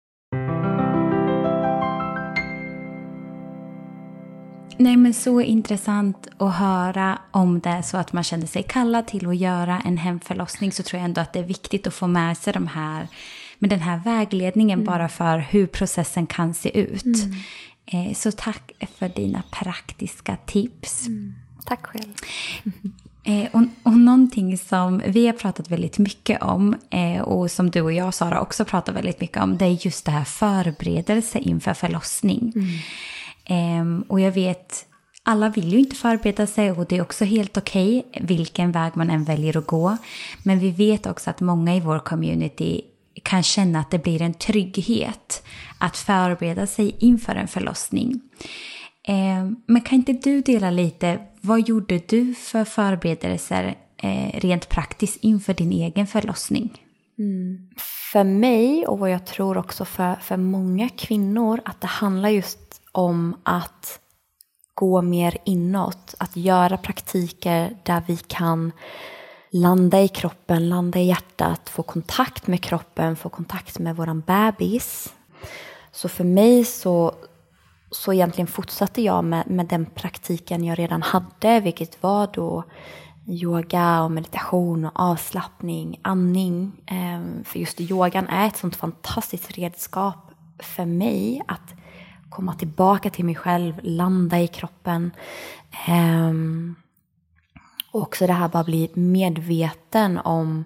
Nej 4.81 4.97
men 4.97 5.13
så 5.13 5.41
intressant 5.41 6.27
att 6.37 6.55
höra 6.55 7.19
om 7.31 7.59
det 7.59 7.83
så 7.83 7.97
att 7.97 8.13
man 8.13 8.23
känner 8.23 8.47
sig 8.47 8.63
kallad 8.63 9.07
till 9.07 9.27
att 9.27 9.37
göra 9.37 9.81
en 9.85 9.97
hemförlossning 9.97 10.71
så 10.71 10.83
tror 10.83 10.99
jag 10.99 11.05
ändå 11.05 11.21
att 11.21 11.33
det 11.33 11.39
är 11.39 11.43
viktigt 11.43 11.87
att 11.87 11.93
få 11.93 12.07
med 12.07 12.37
sig 12.37 12.53
de 12.53 12.67
här, 12.67 13.07
med 13.59 13.69
den 13.69 13.79
här 13.79 14.01
vägledningen 14.05 14.79
mm. 14.79 14.85
bara 14.85 15.09
för 15.09 15.37
hur 15.37 15.67
processen 15.67 16.27
kan 16.27 16.53
se 16.53 16.79
ut. 16.79 17.03
Mm. 17.03 17.37
Eh, 17.85 18.13
så 18.13 18.31
tack 18.31 18.71
för 18.97 19.09
dina 19.09 19.43
praktiska 19.51 20.37
tips. 20.45 21.07
Mm. 21.07 21.33
Tack 21.65 21.85
själv. 21.85 22.13
Eh, 23.23 23.47
och, 23.51 23.61
och 23.83 23.97
någonting 23.97 24.57
som 24.57 25.01
vi 25.05 25.25
har 25.25 25.33
pratat 25.33 25.71
väldigt 25.71 25.97
mycket 25.97 26.41
om 26.41 26.75
eh, 26.89 27.21
och 27.21 27.51
som 27.51 27.71
du 27.71 27.81
och 27.81 27.93
jag 27.93 28.13
Sara 28.13 28.41
också 28.41 28.65
pratar 28.65 28.93
väldigt 28.93 29.21
mycket 29.21 29.43
om 29.43 29.57
det 29.57 29.65
är 29.65 29.85
just 29.85 30.05
det 30.05 30.11
här 30.11 30.23
förberedelse 30.23 31.39
inför 31.39 31.73
förlossning. 31.73 32.51
Mm. 32.55 32.67
Um, 33.49 34.01
och 34.01 34.19
jag 34.19 34.31
vet, 34.31 34.85
alla 35.23 35.49
vill 35.49 35.73
ju 35.73 35.79
inte 35.79 35.95
förbereda 35.95 36.47
sig 36.47 36.71
och 36.71 36.85
det 36.85 36.97
är 36.97 37.01
också 37.01 37.25
helt 37.25 37.57
okej 37.57 37.99
okay, 38.09 38.25
vilken 38.25 38.71
väg 38.71 38.91
man 38.95 39.09
än 39.09 39.23
väljer 39.23 39.57
att 39.57 39.67
gå. 39.67 39.97
Men 40.43 40.59
vi 40.59 40.71
vet 40.71 41.05
också 41.05 41.29
att 41.29 41.41
många 41.41 41.75
i 41.75 41.79
vår 41.79 41.99
community 41.99 42.81
kan 43.23 43.43
känna 43.43 43.79
att 43.79 43.91
det 43.91 44.03
blir 44.03 44.21
en 44.21 44.33
trygghet 44.33 45.43
att 45.77 45.97
förbereda 45.97 46.67
sig 46.67 46.95
inför 46.99 47.35
en 47.35 47.47
förlossning. 47.47 48.21
Um, 49.07 49.63
men 49.65 49.81
kan 49.81 49.97
inte 49.97 50.13
du 50.13 50.41
dela 50.41 50.71
lite, 50.71 51.19
vad 51.41 51.67
gjorde 51.67 52.01
du 52.07 52.33
för 52.33 52.65
förberedelser 52.65 53.75
eh, 53.97 54.39
rent 54.39 54.69
praktiskt 54.69 55.17
inför 55.21 55.53
din 55.53 55.71
egen 55.71 56.07
förlossning? 56.07 56.81
Mm. 57.19 57.69
För 58.11 58.23
mig 58.23 58.87
och 58.87 58.99
vad 58.99 59.11
jag 59.11 59.25
tror 59.25 59.57
också 59.57 59.85
för, 59.85 60.15
för 60.15 60.37
många 60.37 60.89
kvinnor 60.89 61.61
att 61.65 61.81
det 61.81 61.87
handlar 61.87 62.29
just 62.29 62.80
om 62.91 63.35
att 63.43 63.99
gå 64.73 65.01
mer 65.01 65.37
inåt, 65.45 66.15
att 66.17 66.35
göra 66.35 66.77
praktiker 66.77 67.77
där 67.83 68.03
vi 68.07 68.17
kan 68.17 68.71
landa 69.51 70.01
i 70.01 70.07
kroppen, 70.07 70.69
landa 70.69 70.99
i 70.99 71.07
hjärtat, 71.07 71.69
få 71.69 71.83
kontakt 71.83 72.47
med 72.47 72.61
kroppen, 72.63 73.15
få 73.15 73.29
kontakt 73.29 73.79
med 73.79 73.95
våran 73.95 74.21
bebis. 74.21 75.13
Så 75.91 76.09
för 76.09 76.23
mig 76.23 76.65
så, 76.65 77.15
så 77.91 78.13
egentligen 78.13 78.47
fortsatte 78.47 79.01
jag 79.01 79.23
med, 79.23 79.49
med 79.49 79.65
den 79.65 79.85
praktiken 79.85 80.63
jag 80.63 80.79
redan 80.79 81.01
hade, 81.01 81.59
vilket 81.59 82.03
var 82.03 82.29
då 82.33 82.63
yoga 83.27 84.01
och 84.01 84.11
meditation 84.11 84.85
och 84.85 84.91
avslappning, 84.95 85.99
andning. 86.01 86.71
Ehm, 86.85 87.43
för 87.43 87.59
just 87.59 87.81
yogan 87.81 88.27
är 88.27 88.47
ett 88.47 88.57
sånt 88.57 88.75
fantastiskt 88.75 89.51
redskap 89.51 90.31
för 90.59 90.85
mig 90.85 91.41
att 91.47 91.73
komma 92.31 92.53
tillbaka 92.53 93.09
till 93.09 93.25
mig 93.25 93.35
själv, 93.35 93.73
landa 93.83 94.39
i 94.39 94.47
kroppen. 94.47 95.11
Um, 95.89 96.75
och 97.91 98.01
också 98.01 98.27
det 98.27 98.33
här 98.33 98.47
bara 98.47 98.63
bli 98.63 98.89
medveten 98.93 100.17
om 100.17 100.65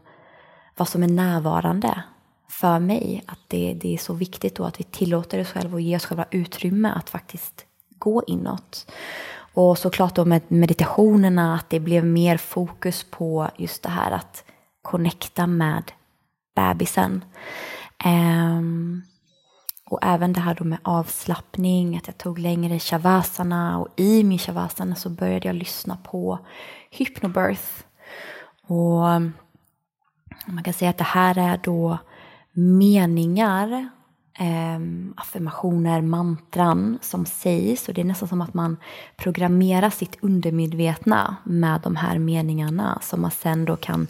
vad 0.75 0.87
som 0.87 1.03
är 1.03 1.07
närvarande 1.07 2.03
för 2.49 2.79
mig. 2.79 3.23
Att 3.25 3.39
det, 3.47 3.73
det 3.73 3.93
är 3.93 3.97
så 3.97 4.13
viktigt 4.13 4.55
då 4.55 4.63
att 4.63 4.79
vi 4.79 4.83
tillåter 4.83 5.41
oss 5.41 5.47
själva 5.47 5.73
och 5.73 5.81
ger 5.81 5.95
oss 5.95 6.05
själva 6.05 6.25
utrymme 6.31 6.91
att 6.95 7.09
faktiskt 7.09 7.65
gå 7.89 8.23
inåt. 8.27 8.91
Och 9.53 9.77
såklart 9.77 10.15
då 10.15 10.25
med 10.25 10.41
meditationerna 10.47 11.55
att 11.55 11.69
det 11.69 11.79
blev 11.79 12.05
mer 12.05 12.37
fokus 12.37 13.03
på 13.03 13.49
just 13.57 13.83
det 13.83 13.89
här 13.89 14.11
att 14.11 14.43
connecta 14.81 15.47
med 15.47 15.91
bebisen. 16.55 17.23
Um, 18.05 19.03
och 19.95 20.01
även 20.03 20.33
det 20.33 20.39
här 20.39 20.55
då 20.55 20.63
med 20.63 20.79
avslappning, 20.81 21.97
att 21.97 22.07
jag 22.07 22.17
tog 22.17 22.39
längre 22.39 22.79
shavasana 22.79 23.79
och 23.79 23.87
i 23.95 24.23
min 24.23 24.39
shavasana 24.39 24.95
så 24.95 25.09
började 25.09 25.47
jag 25.47 25.55
lyssna 25.55 25.97
på 26.03 26.39
hypnobirth. 26.91 27.83
Och 28.67 29.09
mm, 29.09 29.33
man 30.45 30.63
kan 30.63 30.73
säga 30.73 30.89
att 30.89 30.97
det 30.97 31.03
här 31.03 31.37
är 31.37 31.59
då 31.63 31.97
meningar, 32.51 33.89
eh, 34.39 34.79
affirmationer, 35.15 36.01
mantran 36.01 36.99
som 37.01 37.25
sägs 37.25 37.87
och 37.87 37.93
det 37.93 38.01
är 38.01 38.05
nästan 38.05 38.29
som 38.29 38.41
att 38.41 38.53
man 38.53 38.77
programmerar 39.17 39.89
sitt 39.89 40.17
undermedvetna 40.21 41.35
med 41.43 41.81
de 41.81 41.95
här 41.95 42.19
meningarna 42.19 42.99
som 43.01 43.21
man 43.21 43.31
sen 43.31 43.65
då 43.65 43.75
kan 43.75 44.07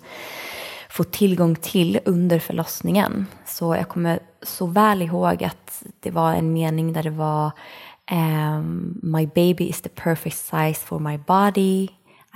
få 0.96 1.04
tillgång 1.04 1.56
till 1.56 2.00
under 2.06 2.40
förlossningen. 2.40 3.26
Så 3.46 3.76
jag 3.76 3.90
kommer 3.90 4.20
så 4.42 4.66
väl 4.66 5.02
ihåg 5.02 5.44
att 5.44 5.84
det 6.00 6.12
var 6.12 6.34
en 6.34 6.54
mening 6.54 6.94
där 6.94 7.04
det 7.04 7.10
var 7.10 7.52
um, 8.12 9.00
My 9.04 9.28
baby 9.28 9.64
is 9.64 9.82
the 9.82 9.90
perfect 9.90 10.38
size 10.38 10.74
for 10.86 11.00
my 11.00 11.18
body. 11.18 11.88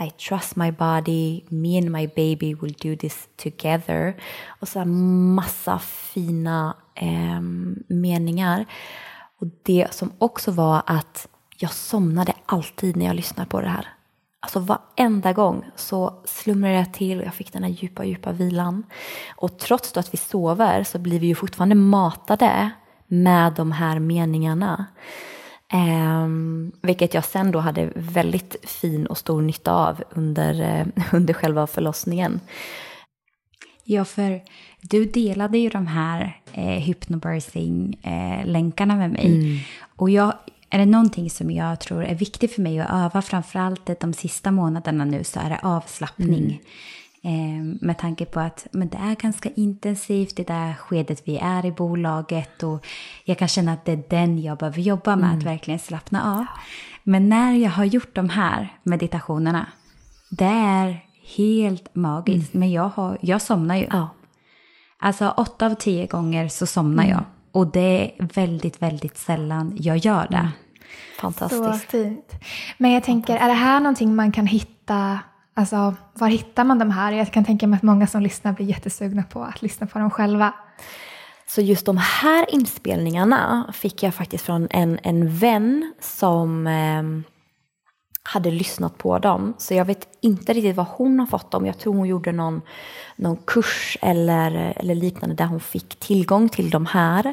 I 0.05 0.11
trust 0.29 0.55
my 0.55 0.71
body, 0.71 1.43
me 1.49 1.77
and 1.77 1.91
my 1.91 2.07
baby 2.07 2.53
will 2.53 2.73
do 2.73 2.95
this 2.95 3.27
together. 3.35 4.15
Och 4.47 4.67
så 4.67 4.85
massa 4.85 5.79
fina 5.79 6.75
um, 7.01 7.83
meningar. 7.87 8.65
Och 9.39 9.47
det 9.63 9.87
som 9.91 10.11
också 10.17 10.51
var 10.51 10.81
att 10.85 11.27
jag 11.57 11.71
somnade 11.71 12.33
alltid 12.45 12.97
när 12.97 13.05
jag 13.05 13.15
lyssnade 13.15 13.49
på 13.49 13.61
det 13.61 13.69
här. 13.69 13.98
Alltså 14.41 14.59
varenda 14.59 15.33
gång 15.33 15.65
så 15.75 16.13
slumrade 16.25 16.75
jag 16.75 16.93
till 16.93 17.19
och 17.19 17.25
jag 17.25 17.33
fick 17.33 17.53
den 17.53 17.63
här 17.63 17.69
djupa, 17.69 18.05
djupa 18.05 18.31
vilan. 18.31 18.83
Och 19.35 19.57
trots 19.57 19.97
att 19.97 20.13
vi 20.13 20.17
sover 20.17 20.83
så 20.83 20.99
blir 20.99 21.19
vi 21.19 21.27
ju 21.27 21.35
fortfarande 21.35 21.75
matade 21.75 22.69
med 23.07 23.53
de 23.53 23.71
här 23.71 23.99
meningarna. 23.99 24.85
Um, 25.73 26.71
vilket 26.81 27.13
jag 27.13 27.25
sen 27.25 27.51
då 27.51 27.59
hade 27.59 27.91
väldigt 27.95 28.55
fin 28.63 29.07
och 29.07 29.17
stor 29.17 29.41
nytta 29.41 29.73
av 29.73 30.03
under, 30.09 30.79
uh, 30.79 30.87
under 31.13 31.33
själva 31.33 31.67
förlossningen. 31.67 32.39
Ja, 33.91 34.05
för 34.05 34.41
du 34.81 35.05
delade 35.05 35.57
ju 35.57 35.69
de 35.69 35.87
här 35.87 36.41
eh, 36.53 36.79
hypnobirthing-länkarna 36.79 38.93
eh, 38.93 38.99
med 38.99 39.11
mig. 39.11 39.25
Mm. 39.25 39.57
Och 39.95 40.09
jag, 40.09 40.33
är 40.69 40.79
det 40.79 40.85
någonting 40.85 41.29
som 41.29 41.51
jag 41.51 41.79
tror 41.79 42.03
är 42.03 42.15
viktigt 42.15 42.53
för 42.53 42.61
mig 42.61 42.79
att 42.79 42.89
öva, 42.89 43.21
framförallt 43.21 43.99
de 43.99 44.13
sista 44.13 44.51
månaderna 44.51 45.05
nu, 45.05 45.23
så 45.23 45.39
är 45.39 45.49
det 45.49 45.59
avslappning. 45.63 46.43
Mm. 46.43 46.59
Eh, 47.23 47.77
med 47.81 47.97
tanke 47.97 48.25
på 48.25 48.39
att 48.39 48.67
men 48.71 48.89
det 48.89 48.97
är 48.97 49.15
ganska 49.15 49.49
intensivt 49.55 50.35
det 50.35 50.47
där 50.47 50.73
skedet 50.73 51.21
vi 51.25 51.37
är 51.37 51.65
i 51.65 51.71
bolaget 51.71 52.63
och 52.63 52.85
jag 53.25 53.37
kan 53.37 53.47
känna 53.47 53.73
att 53.73 53.85
det 53.85 53.91
är 53.91 54.03
den 54.09 54.41
jag 54.41 54.57
behöver 54.57 54.81
jobba 54.81 55.15
med, 55.15 55.25
mm. 55.25 55.37
att 55.37 55.45
verkligen 55.45 55.79
slappna 55.79 56.39
av. 56.39 56.45
Men 57.03 57.29
när 57.29 57.53
jag 57.53 57.71
har 57.71 57.85
gjort 57.85 58.15
de 58.15 58.29
här 58.29 58.77
meditationerna, 58.83 59.67
det 60.29 60.45
är 60.45 61.05
helt 61.37 61.95
magiskt. 61.95 62.53
Mm. 62.53 62.59
Men 62.59 62.71
jag, 62.71 62.89
har, 62.89 63.17
jag 63.21 63.41
somnar 63.41 63.75
ju. 63.75 63.87
Ja. 63.91 64.09
Alltså 64.99 65.29
åtta 65.37 65.65
av 65.65 65.75
tio 65.75 66.05
gånger 66.05 66.47
så 66.47 66.65
somnar 66.65 67.03
mm. 67.03 67.15
jag. 67.15 67.23
Och 67.51 67.71
det 67.71 68.13
är 68.19 68.25
väldigt, 68.33 68.81
väldigt 68.81 69.17
sällan 69.17 69.77
jag 69.79 69.97
gör 69.97 70.27
det. 70.29 70.37
Mm. 70.37 70.51
Fantastiskt. 71.19 71.63
Så 71.63 71.73
fint. 71.73 72.33
Men 72.77 72.91
jag 72.91 73.03
tänker, 73.03 73.37
är 73.37 73.47
det 73.47 73.53
här 73.53 73.79
någonting 73.79 74.15
man 74.15 74.31
kan 74.31 74.47
hitta 74.47 75.19
Alltså, 75.53 75.95
var 76.13 76.27
hittar 76.27 76.63
man 76.63 76.79
de 76.79 76.91
här? 76.91 77.11
Jag 77.11 77.31
kan 77.31 77.45
tänka 77.45 77.67
mig 77.67 77.77
att 77.77 77.83
många 77.83 78.07
som 78.07 78.21
lyssnar 78.21 78.53
blir 78.53 78.65
jättesugna 78.65 79.23
på 79.23 79.43
att 79.43 79.61
lyssna 79.61 79.87
på 79.87 79.99
dem 79.99 80.11
själva. 80.11 80.53
Så 81.47 81.61
just 81.61 81.85
de 81.85 81.97
här 81.97 82.45
inspelningarna 82.53 83.73
fick 83.73 84.03
jag 84.03 84.13
faktiskt 84.13 84.45
från 84.45 84.67
en, 84.71 84.99
en 85.03 85.29
vän 85.29 85.93
som 85.99 86.67
eh, 86.67 87.03
hade 88.23 88.51
lyssnat 88.51 88.97
på 88.97 89.19
dem. 89.19 89.53
Så 89.57 89.73
jag 89.73 89.85
vet 89.85 90.07
inte 90.21 90.53
riktigt 90.53 90.75
var 90.75 90.87
hon 90.91 91.19
har 91.19 91.27
fått 91.27 91.51
dem. 91.51 91.65
Jag 91.65 91.77
tror 91.77 91.93
hon 91.93 92.07
gjorde 92.07 92.31
någon, 92.31 92.61
någon 93.15 93.37
kurs 93.37 93.97
eller, 94.01 94.73
eller 94.75 94.95
liknande 94.95 95.35
där 95.35 95.45
hon 95.45 95.59
fick 95.59 95.99
tillgång 95.99 96.49
till 96.49 96.69
de 96.69 96.85
här. 96.85 97.25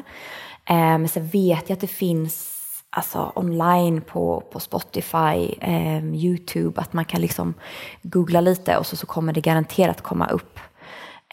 Eh, 0.65 0.75
men 0.75 1.07
så 1.07 1.19
vet 1.19 1.69
jag 1.69 1.75
att 1.75 1.81
det 1.81 1.87
finns 1.87 2.53
alltså 2.89 3.31
online 3.35 4.01
på, 4.01 4.43
på 4.51 4.59
Spotify, 4.59 5.55
eh, 5.61 6.05
Youtube, 6.05 6.81
att 6.81 6.93
man 6.93 7.05
kan 7.05 7.21
liksom 7.21 7.53
googla 8.01 8.41
lite 8.41 8.77
och 8.77 8.85
så, 8.85 8.95
så 8.95 9.05
kommer 9.05 9.33
det 9.33 9.41
garanterat 9.41 10.01
komma 10.01 10.27
upp 10.27 10.59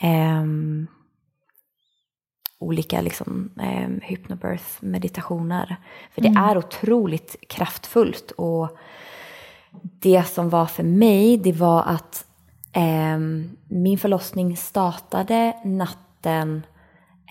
eh, 0.01 0.45
olika 2.59 3.01
liksom, 3.01 3.51
eh, 3.61 4.09
hypnobirth-meditationer. 4.09 5.77
För 6.15 6.21
det 6.21 6.29
mm. 6.29 6.45
är 6.45 6.59
otroligt 6.59 7.37
kraftfullt 7.49 8.31
och 8.31 8.79
det 9.83 10.23
som 10.29 10.49
var 10.49 10.67
för 10.67 10.83
mig, 10.83 11.37
det 11.37 11.53
var 11.53 11.83
att 11.83 12.27
eh, 12.73 13.19
min 13.69 13.99
förlossning 13.99 14.57
startade 14.57 15.57
natten 15.65 16.67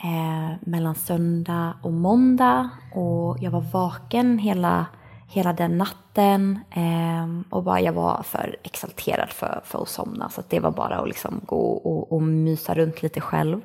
eh, 0.04 0.58
mellan 0.62 0.96
söndag 0.96 1.74
och 1.82 1.94
måndag. 1.94 2.70
Och 2.94 3.38
jag 3.40 3.52
var 3.52 3.62
vaken 3.62 4.40
hela, 4.40 4.86
hela 5.28 5.54
den 5.54 5.78
natten 5.78 6.60
eh, 6.72 7.54
och 7.56 7.64
bara, 7.64 7.82
jag 7.82 7.94
var 7.94 8.24
för 8.24 8.58
exalterad 8.64 9.30
för, 9.30 9.62
för 9.66 9.82
att 9.82 9.90
somna. 9.90 10.30
Så 10.30 10.40
att 10.40 10.50
det 10.50 10.60
var 10.60 10.72
bara 10.72 10.98
att 10.98 11.08
liksom 11.08 11.42
gå 11.46 11.72
och, 11.72 12.12
och 12.12 12.22
mysa 12.22 12.74
runt 12.74 13.02
lite 13.02 13.22
själv. 13.22 13.62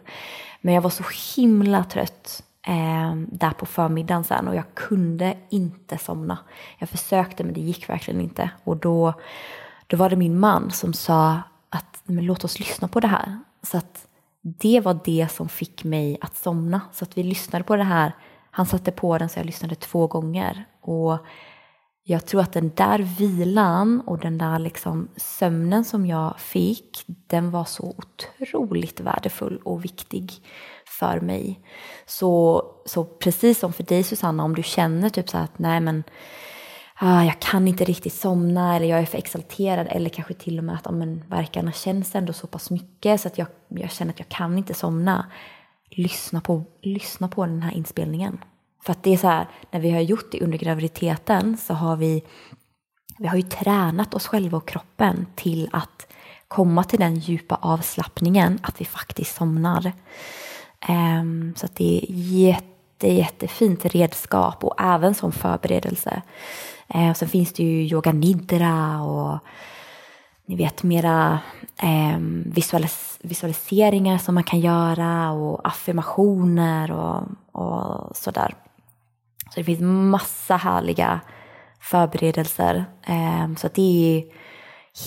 Men 0.60 0.74
jag 0.74 0.82
var 0.82 0.90
så 0.90 1.04
himla 1.36 1.84
trött 1.84 2.42
eh, 2.68 3.14
där 3.16 3.50
på 3.50 3.66
förmiddagen 3.66 4.24
sen 4.24 4.48
och 4.48 4.54
jag 4.54 4.74
kunde 4.74 5.36
inte 5.48 5.98
somna. 5.98 6.38
Jag 6.78 6.88
försökte 6.88 7.44
men 7.44 7.54
det 7.54 7.60
gick 7.60 7.88
verkligen 7.88 8.20
inte 8.20 8.50
och 8.64 8.76
då, 8.76 9.14
då 9.86 9.96
var 9.96 10.10
det 10.10 10.16
min 10.16 10.40
man 10.40 10.70
som 10.70 10.92
sa 10.92 11.40
att 11.68 12.02
men 12.04 12.24
låt 12.24 12.44
oss 12.44 12.58
lyssna 12.58 12.88
på 12.88 13.00
det 13.00 13.08
här. 13.08 13.38
Så 13.62 13.78
att 13.78 14.06
det 14.40 14.80
var 14.80 15.00
det 15.04 15.28
som 15.30 15.48
fick 15.48 15.84
mig 15.84 16.18
att 16.20 16.36
somna. 16.36 16.80
Så 16.92 17.04
att 17.04 17.18
vi 17.18 17.22
lyssnade 17.22 17.64
på 17.64 17.76
det 17.76 17.84
här. 17.84 18.12
Han 18.50 18.66
satte 18.66 18.92
på 18.92 19.18
den 19.18 19.28
så 19.28 19.38
jag 19.38 19.46
lyssnade 19.46 19.74
två 19.74 20.06
gånger. 20.06 20.64
Och 20.80 21.18
jag 22.04 22.26
tror 22.26 22.40
att 22.40 22.52
den 22.52 22.72
där 22.74 22.98
vilan 22.98 24.00
och 24.00 24.18
den 24.18 24.38
där 24.38 24.58
liksom 24.58 25.08
sömnen 25.16 25.84
som 25.84 26.06
jag 26.06 26.40
fick, 26.40 27.04
den 27.06 27.50
var 27.50 27.64
så 27.64 27.94
otroligt 27.98 29.00
värdefull 29.00 29.60
och 29.64 29.84
viktig 29.84 30.32
för 30.88 31.20
mig. 31.20 31.60
Så, 32.06 32.62
så 32.86 33.04
precis 33.04 33.58
som 33.58 33.72
för 33.72 33.82
dig 33.82 34.02
Susanna, 34.02 34.44
om 34.44 34.54
du 34.54 34.62
känner 34.62 35.08
typ 35.08 35.28
så 35.28 35.38
att 35.38 35.58
nej 35.58 35.80
men 35.80 36.04
ah, 36.94 37.24
jag 37.24 37.40
kan 37.40 37.68
inte 37.68 37.84
riktigt 37.84 38.14
somna 38.14 38.76
eller 38.76 38.86
jag 38.86 39.00
är 39.00 39.06
för 39.06 39.18
exalterad 39.18 39.86
eller 39.90 40.10
kanske 40.10 40.34
till 40.34 40.58
och 40.58 40.64
med 40.64 40.74
att 40.74 40.86
ah, 40.86 40.92
men, 40.92 41.24
verkarna 41.28 41.72
känns 41.72 42.14
ändå 42.14 42.32
så 42.32 42.46
pass 42.46 42.70
mycket 42.70 43.20
så 43.20 43.28
att 43.28 43.38
jag, 43.38 43.46
jag 43.68 43.90
känner 43.90 44.12
att 44.12 44.18
jag 44.18 44.28
kan 44.28 44.58
inte 44.58 44.74
somna. 44.74 45.26
Lyssna 45.90 46.40
på, 46.40 46.64
lyssna 46.82 47.28
på 47.28 47.46
den 47.46 47.62
här 47.62 47.72
inspelningen. 47.72 48.38
För 48.84 48.92
att 48.92 49.02
det 49.02 49.12
är 49.12 49.16
så 49.16 49.28
här, 49.28 49.48
när 49.70 49.80
vi 49.80 49.90
har 49.90 50.00
gjort 50.00 50.32
det 50.32 50.40
under 50.40 50.58
graviditeten 50.58 51.56
så 51.56 51.74
har 51.74 51.96
vi, 51.96 52.24
vi 53.18 53.26
har 53.26 53.36
ju 53.36 53.42
tränat 53.42 54.14
oss 54.14 54.26
själva 54.26 54.58
och 54.58 54.68
kroppen 54.68 55.26
till 55.34 55.68
att 55.72 56.06
komma 56.48 56.84
till 56.84 56.98
den 56.98 57.16
djupa 57.16 57.58
avslappningen, 57.62 58.58
att 58.62 58.80
vi 58.80 58.84
faktiskt 58.84 59.36
somnar. 59.36 59.92
Um, 60.88 61.54
så 61.56 61.66
att 61.66 61.76
det 61.76 61.98
är 61.98 62.06
jätte, 62.10 63.08
jättefint 63.08 63.84
redskap 63.84 64.64
och 64.64 64.74
även 64.80 65.14
som 65.14 65.32
förberedelse. 65.32 66.22
Och 67.10 67.16
sen 67.16 67.28
finns 67.28 67.52
det 67.52 67.62
ju 67.62 67.82
yoga 67.82 68.12
nidra 68.12 69.02
och 69.02 69.38
ni 70.46 70.56
vet 70.56 70.82
mera 70.82 71.38
eh, 71.82 72.18
visualis 72.44 73.18
visualiseringar 73.22 74.18
som 74.18 74.34
man 74.34 74.44
kan 74.44 74.60
göra 74.60 75.30
och 75.30 75.68
affirmationer 75.68 76.90
och, 76.90 77.22
och 77.52 78.16
sådär. 78.16 78.54
Så 79.50 79.60
det 79.60 79.64
finns 79.64 79.80
massa 79.80 80.56
härliga 80.56 81.20
förberedelser. 81.80 82.84
Eh, 83.06 83.54
så 83.56 83.68
det 83.74 84.16
är 84.16 84.24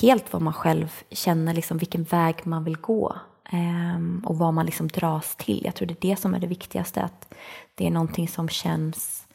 helt 0.01 0.33
vad 0.33 0.41
man 0.41 0.53
själv 0.53 0.91
känner, 1.11 1.53
liksom 1.53 1.77
vilken 1.77 2.03
väg 2.03 2.35
man 2.43 2.63
vill 2.63 2.77
gå. 2.77 3.15
Eh, 3.51 3.99
och 4.23 4.37
vad 4.37 4.53
man 4.53 4.65
liksom 4.65 4.87
dras 4.87 5.35
till. 5.35 5.61
Jag 5.65 5.75
tror 5.75 5.87
det 5.87 5.93
är 6.05 6.09
det 6.09 6.15
som 6.15 6.33
är 6.33 6.39
det 6.39 6.47
viktigaste. 6.47 7.01
Att 7.01 7.33
det 7.75 7.87
är 7.87 7.91
någonting 7.91 8.27
som 8.27 8.49
känns, 8.49 9.27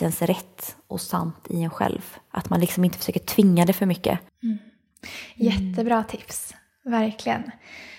känns 0.00 0.22
rätt 0.22 0.76
och 0.86 1.00
sant 1.00 1.46
i 1.50 1.62
en 1.62 1.70
själv. 1.70 2.16
Att 2.30 2.50
man 2.50 2.60
liksom 2.60 2.84
inte 2.84 2.98
försöker 2.98 3.20
tvinga 3.20 3.66
det 3.66 3.72
för 3.72 3.86
mycket. 3.86 4.20
Mm. 4.42 4.58
Jättebra 5.34 6.04
tips, 6.04 6.54
verkligen. 6.84 7.50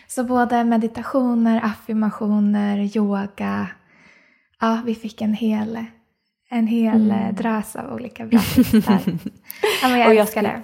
Så 0.07 0.23
både 0.23 0.63
meditationer, 0.63 1.61
affirmationer, 1.63 2.97
yoga. 2.97 3.67
Ja, 4.59 4.81
vi 4.85 4.95
fick 4.95 5.21
en 5.21 5.33
hel, 5.33 5.85
en 6.49 6.67
hel 6.67 7.11
mm. 7.11 7.35
drös 7.35 7.75
av 7.75 7.93
olika 7.93 8.25
bra 8.25 8.39
tips 8.39 8.71
där. 8.71 9.01
ja, 9.81 9.97
jag, 9.97 9.99
jag 9.99 10.15
älskar 10.15 10.43
det. 10.43 10.61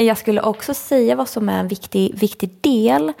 Jag 0.00 0.18
skulle 0.18 0.40
också 0.40 0.74
säga 0.74 1.14
vad 1.14 1.28
som 1.28 1.48
är 1.48 1.60
en 1.60 1.68
viktig, 1.68 2.18
viktig 2.18 2.58
del, 2.60 3.12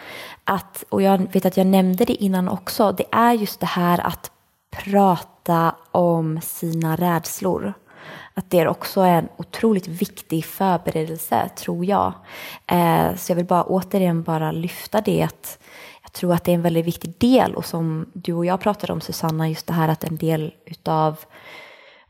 att, 0.44 0.84
och 0.88 1.02
jag 1.02 1.32
vet 1.32 1.46
att 1.46 1.56
jag 1.56 1.66
nämnde 1.66 2.04
det 2.04 2.14
innan 2.14 2.48
också, 2.48 2.92
det 2.92 3.04
är 3.12 3.32
just 3.32 3.60
det 3.60 3.66
här 3.66 4.06
att 4.06 4.30
prata 4.70 5.74
om 5.90 6.40
sina 6.42 6.96
rädslor 6.96 7.74
att 8.38 8.50
det 8.50 8.68
också 8.68 9.00
är 9.00 9.18
en 9.18 9.28
otroligt 9.36 9.88
viktig 9.88 10.44
förberedelse, 10.44 11.48
tror 11.56 11.84
jag. 11.84 12.12
Eh, 12.66 13.14
så 13.16 13.32
jag 13.32 13.36
vill 13.36 13.46
bara 13.46 13.64
återigen 13.64 14.22
bara 14.22 14.52
lyfta 14.52 15.00
det 15.00 15.22
att 15.22 15.58
jag 16.02 16.12
tror 16.12 16.34
att 16.34 16.44
det 16.44 16.52
är 16.52 16.54
en 16.54 16.62
väldigt 16.62 16.86
viktig 16.86 17.14
del 17.18 17.54
och 17.54 17.64
som 17.64 18.10
du 18.12 18.32
och 18.32 18.46
jag 18.46 18.60
pratade 18.60 18.92
om 18.92 19.00
Susanna, 19.00 19.48
just 19.48 19.66
det 19.66 19.72
här 19.72 19.88
att 19.88 20.04
en 20.04 20.16
del 20.16 20.54
utav 20.66 21.18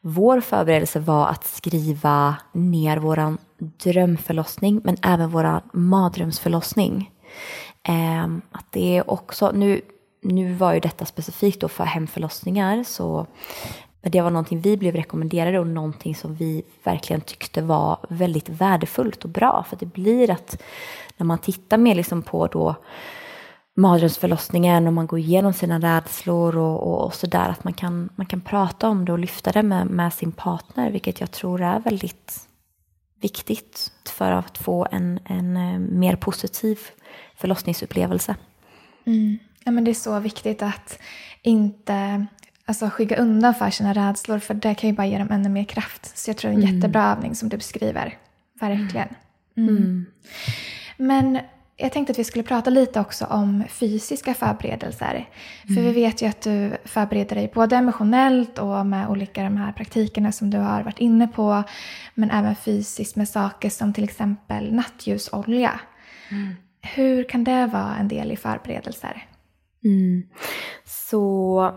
vår 0.01 0.41
förberedelse 0.41 1.01
var 1.01 1.29
att 1.29 1.47
skriva 1.47 2.37
ner 2.53 2.97
vår 2.97 3.37
drömförlossning 3.59 4.81
men 4.85 4.97
även 5.03 5.31
vår 5.31 5.61
mardrömsförlossning. 5.73 7.11
Ehm, 7.83 8.43
att 8.53 8.67
det 8.71 8.97
är 8.97 9.11
också, 9.11 9.51
nu, 9.55 9.81
nu 10.23 10.53
var 10.53 10.73
ju 10.73 10.81
detta 10.81 11.05
specifikt 11.05 11.61
då 11.61 11.69
för 11.69 11.85
hemförlossningar 11.85 12.85
så 12.85 13.27
men 14.03 14.11
det 14.13 14.21
var 14.21 14.31
någonting 14.31 14.61
vi 14.61 14.77
blev 14.77 14.95
rekommenderade 14.95 15.59
och 15.59 15.67
någonting 15.67 16.15
som 16.15 16.35
vi 16.35 16.63
verkligen 16.85 17.21
tyckte 17.21 17.63
var 17.63 17.99
väldigt 18.09 18.49
värdefullt 18.49 19.25
och 19.25 19.31
bra. 19.31 19.65
För 19.69 19.77
det 19.77 19.87
blir 19.87 20.31
att 20.31 20.63
när 21.17 21.27
man 21.27 21.39
tittar 21.39 21.79
mer 21.79 21.95
liksom 21.95 22.23
på 22.23 22.47
då 22.47 22.75
mardrömsförlossningen 23.79 24.87
och 24.87 24.93
man 24.93 25.07
går 25.07 25.19
igenom 25.19 25.53
sina 25.53 25.79
rädslor 25.79 26.57
och, 26.57 26.83
och, 26.83 27.05
och 27.07 27.15
sådär, 27.15 27.49
att 27.49 27.65
man 27.65 27.73
kan, 27.73 28.09
man 28.17 28.27
kan 28.27 28.41
prata 28.41 28.89
om 28.89 29.05
det 29.05 29.13
och 29.13 29.19
lyfta 29.19 29.53
det 29.53 29.63
med, 29.63 29.87
med 29.87 30.13
sin 30.15 30.33
partner, 30.33 30.91
vilket 30.91 31.21
jag 31.21 31.31
tror 31.31 31.63
är 31.63 31.81
väldigt 31.81 32.49
viktigt 33.21 33.93
för 34.09 34.33
att 34.33 34.59
få 34.59 34.87
en, 34.91 35.21
en 35.25 35.57
eh, 35.57 35.79
mer 35.79 36.17
positiv 36.17 36.79
förlossningsupplevelse. 37.37 38.37
Mm. 39.05 39.39
Ja, 39.65 39.71
men 39.71 39.85
det 39.85 39.91
är 39.91 39.95
så 39.95 40.21
viktigt 40.21 40.63
att 40.63 40.99
inte 41.43 42.27
alltså, 42.65 42.91
skygga 42.91 43.17
undan 43.17 43.55
för 43.55 43.71
sina 43.71 43.93
rädslor 43.93 44.39
för 44.39 44.55
det 44.55 44.75
kan 44.75 44.91
ju 44.91 44.97
bara 44.97 45.07
ge 45.07 45.19
dem 45.19 45.31
ännu 45.31 45.49
mer 45.49 45.65
kraft. 45.65 46.19
Så 46.19 46.31
jag 46.31 46.37
tror 46.37 46.51
det 46.51 46.55
är 46.55 46.59
en 46.59 46.63
mm. 46.63 46.77
jättebra 46.77 47.13
övning 47.13 47.35
som 47.35 47.49
du 47.49 47.57
beskriver. 47.57 48.19
Verkligen. 48.61 49.09
Mm. 49.57 49.77
mm. 49.77 50.07
Men 50.97 51.39
jag 51.81 51.93
tänkte 51.93 52.11
att 52.11 52.19
vi 52.19 52.25
skulle 52.25 52.45
prata 52.45 52.71
lite 52.71 53.01
också 53.01 53.25
om 53.25 53.65
fysiska 53.69 54.35
förberedelser. 54.35 55.29
För 55.67 55.75
vi 55.75 55.81
mm. 55.81 55.95
vet 55.95 56.23
ju 56.23 56.27
att 56.27 56.41
du 56.41 56.77
förbereder 56.85 57.37
dig 57.37 57.51
både 57.55 57.77
emotionellt 57.77 58.59
och 58.59 58.87
med 58.87 59.09
olika 59.09 59.43
de 59.43 59.57
här 59.57 59.73
praktikerna 59.73 60.33
som 60.33 60.51
du 60.51 60.59
har 60.59 60.83
varit 60.83 60.99
inne 60.99 61.29
på. 61.29 61.63
Men 62.15 62.31
även 62.31 62.57
fysiskt 62.57 63.17
med 63.17 63.29
saker 63.29 63.71
som 63.71 63.93
till 63.93 64.05
exempel 64.05 64.75
nattljusolja. 64.75 65.81
Mm. 66.31 66.55
Hur 66.81 67.25
kan 67.25 67.45
det 67.45 67.67
vara 67.67 67.97
en 67.97 68.09
del 68.09 68.33
i 68.33 68.37
förberedelser? 68.37 69.27
Mm. 69.85 70.23
Så 70.85 71.75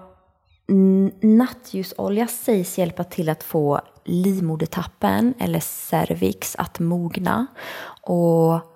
Nattljusolja 1.22 2.28
sägs 2.28 2.78
hjälpa 2.78 3.04
till 3.04 3.30
att 3.30 3.44
få 3.44 3.82
livmodertappen 4.06 5.34
eller 5.40 5.60
cervix 5.60 6.56
att 6.56 6.80
mogna. 6.80 7.48
Och 8.02 8.71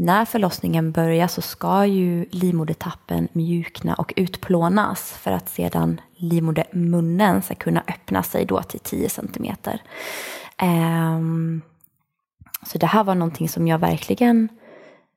när 0.00 0.24
förlossningen 0.24 0.92
börjar 0.92 1.26
så 1.26 1.42
ska 1.42 1.86
ju 1.86 2.26
livmodertappen 2.30 3.28
mjukna 3.32 3.94
och 3.94 4.12
utplånas 4.16 5.12
för 5.12 5.32
att 5.32 5.48
sedan 5.48 6.00
livmodermunnen 6.16 7.42
ska 7.42 7.54
kunna 7.54 7.82
öppna 7.88 8.22
sig 8.22 8.44
då 8.44 8.62
till 8.62 8.80
10 8.80 9.08
centimeter. 9.08 9.82
Um, 10.62 11.62
så 12.66 12.78
det 12.78 12.86
här 12.86 13.04
var 13.04 13.14
någonting 13.14 13.48
som 13.48 13.68
jag 13.68 13.78
verkligen 13.78 14.48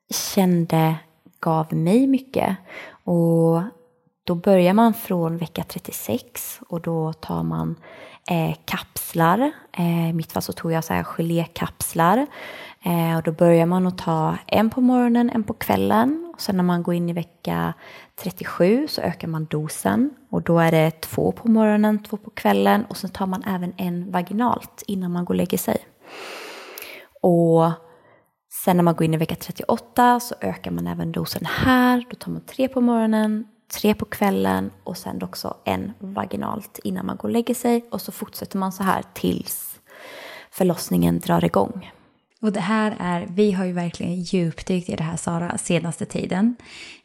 kände 0.09 0.95
gav 1.39 1.73
mig 1.73 2.07
mycket. 2.07 2.57
Och 3.03 3.61
då 4.23 4.35
börjar 4.35 4.73
man 4.73 4.93
från 4.93 5.37
vecka 5.37 5.63
36 5.63 6.59
och 6.69 6.81
då 6.81 7.13
tar 7.13 7.43
man 7.43 7.75
eh, 8.29 8.55
kapslar. 8.65 9.51
Eh, 9.77 10.09
I 10.09 10.13
mitt 10.13 10.31
fall 10.31 10.43
så 10.43 10.53
tog 10.53 10.71
jag 10.71 10.83
så 10.83 10.93
här 10.93 11.03
gelékapslar. 11.03 12.27
Eh, 12.85 13.17
och 13.17 13.23
då 13.23 13.31
börjar 13.31 13.65
man 13.65 13.87
att 13.87 13.97
ta 13.97 14.37
en 14.47 14.69
på 14.69 14.81
morgonen, 14.81 15.29
en 15.29 15.43
på 15.43 15.53
kvällen. 15.53 16.31
Och 16.33 16.41
sen 16.41 16.57
när 16.57 16.63
man 16.63 16.83
går 16.83 16.93
in 16.93 17.09
i 17.09 17.13
vecka 17.13 17.73
37 18.15 18.87
så 18.87 19.01
ökar 19.01 19.27
man 19.27 19.45
dosen. 19.45 20.09
Och 20.29 20.41
då 20.41 20.59
är 20.59 20.71
det 20.71 21.01
två 21.01 21.31
på 21.31 21.47
morgonen, 21.47 22.03
två 22.03 22.17
på 22.17 22.29
kvällen. 22.29 22.85
Och 22.85 22.97
sen 22.97 23.09
tar 23.09 23.25
man 23.25 23.43
även 23.43 23.73
en 23.77 24.11
vaginalt 24.11 24.83
innan 24.87 25.11
man 25.11 25.25
går 25.25 25.33
och 25.33 25.37
lägger 25.37 25.57
sig. 25.57 25.77
Och 27.21 27.71
sen 28.63 28.77
när 28.77 28.83
man 28.83 28.95
går 28.95 29.05
in 29.05 29.13
i 29.13 29.17
vecka 29.17 29.35
38 29.35 30.19
så 30.19 30.35
ökar 30.41 30.71
man 30.71 30.87
även 30.87 31.11
dosen 31.11 31.45
här. 31.45 32.05
Då 32.09 32.15
tar 32.15 32.31
man 32.31 32.45
tre 32.45 32.67
på 32.67 32.81
morgonen, 32.81 33.47
tre 33.79 33.93
på 33.93 34.05
kvällen 34.05 34.71
och 34.83 34.97
sen 34.97 35.23
också 35.23 35.57
en 35.65 35.93
vaginalt 35.99 36.79
innan 36.83 37.05
man 37.05 37.17
går 37.17 37.29
och 37.29 37.33
lägger 37.33 37.55
sig. 37.55 37.85
Och 37.91 38.01
så 38.01 38.11
fortsätter 38.11 38.57
man 38.57 38.71
så 38.71 38.83
här 38.83 39.03
tills 39.13 39.79
förlossningen 40.51 41.19
drar 41.19 41.45
igång. 41.45 41.91
Och 42.43 42.51
det 42.51 42.59
här 42.59 42.95
är, 42.99 43.27
vi 43.29 43.51
har 43.51 43.65
ju 43.65 43.71
verkligen 43.71 44.21
djupdykt 44.21 44.89
i 44.89 44.95
det 44.95 45.03
här 45.03 45.17
Sara 45.17 45.57
senaste 45.57 46.05
tiden. 46.05 46.55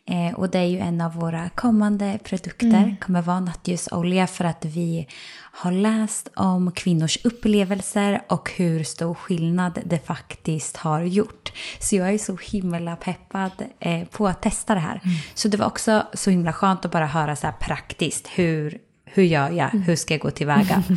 Eh, 0.07 0.35
och 0.39 0.51
det 0.51 0.59
är 0.59 0.65
ju 0.65 0.79
en 0.79 1.01
av 1.01 1.15
våra 1.15 1.49
kommande 1.49 2.19
produkter, 2.25 2.67
mm. 2.67 2.97
kommer 2.97 3.23
vara 3.23 3.41
nattljusolja 3.41 4.27
för 4.27 4.45
att 4.45 4.65
vi 4.65 5.07
har 5.35 5.73
läst 5.73 6.29
om 6.37 6.73
kvinnors 6.73 7.19
upplevelser 7.25 8.23
och 8.29 8.51
hur 8.57 8.85
stor 8.85 9.15
skillnad 9.15 9.79
det 9.85 10.07
faktiskt 10.07 10.77
har 10.77 11.03
gjort. 11.03 11.53
Så 11.81 11.97
jag 11.97 12.09
är 12.15 12.19
så 12.19 12.39
himla 12.43 12.97
peppad 12.97 13.53
eh, 13.81 14.05
på 14.05 14.29
att 14.29 14.43
testa 14.43 14.75
det 14.75 14.81
här. 14.81 15.01
Mm. 15.05 15.17
Så 15.35 15.49
det 15.49 15.57
var 15.57 15.67
också 15.67 16.07
så 16.15 16.31
himla 16.31 16.53
skönt 16.53 16.85
att 16.85 16.93
bara 16.93 17.07
höra 17.07 17.37
så 17.37 17.47
här 17.47 17.55
praktiskt, 17.61 18.27
hur, 18.27 18.79
hur 19.05 19.23
gör 19.23 19.51
jag, 19.51 19.75
mm. 19.75 19.83
hur 19.83 19.97
ska 19.97 20.15
jag 20.15 20.21
gå 20.21 20.31
tillväga? 20.31 20.83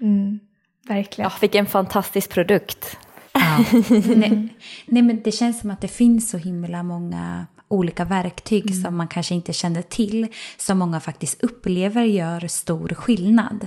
Mm. 0.00 0.40
Verkligen. 0.88 1.30
Ja, 1.30 1.36
vilken 1.40 1.66
fantastisk 1.66 2.30
produkt. 2.30 2.96
Ja. 3.48 3.80
nej, 4.16 4.48
nej, 4.86 5.02
men 5.02 5.22
det 5.24 5.32
känns 5.32 5.60
som 5.60 5.70
att 5.70 5.80
det 5.80 5.88
finns 5.88 6.30
så 6.30 6.38
himla 6.38 6.82
många 6.82 7.46
olika 7.68 8.04
verktyg 8.04 8.70
mm. 8.70 8.82
som 8.82 8.96
man 8.96 9.08
kanske 9.08 9.34
inte 9.34 9.52
känner 9.52 9.82
till, 9.82 10.26
som 10.56 10.78
många 10.78 11.00
faktiskt 11.00 11.42
upplever 11.42 12.04
gör 12.04 12.48
stor 12.48 12.88
skillnad. 12.88 13.66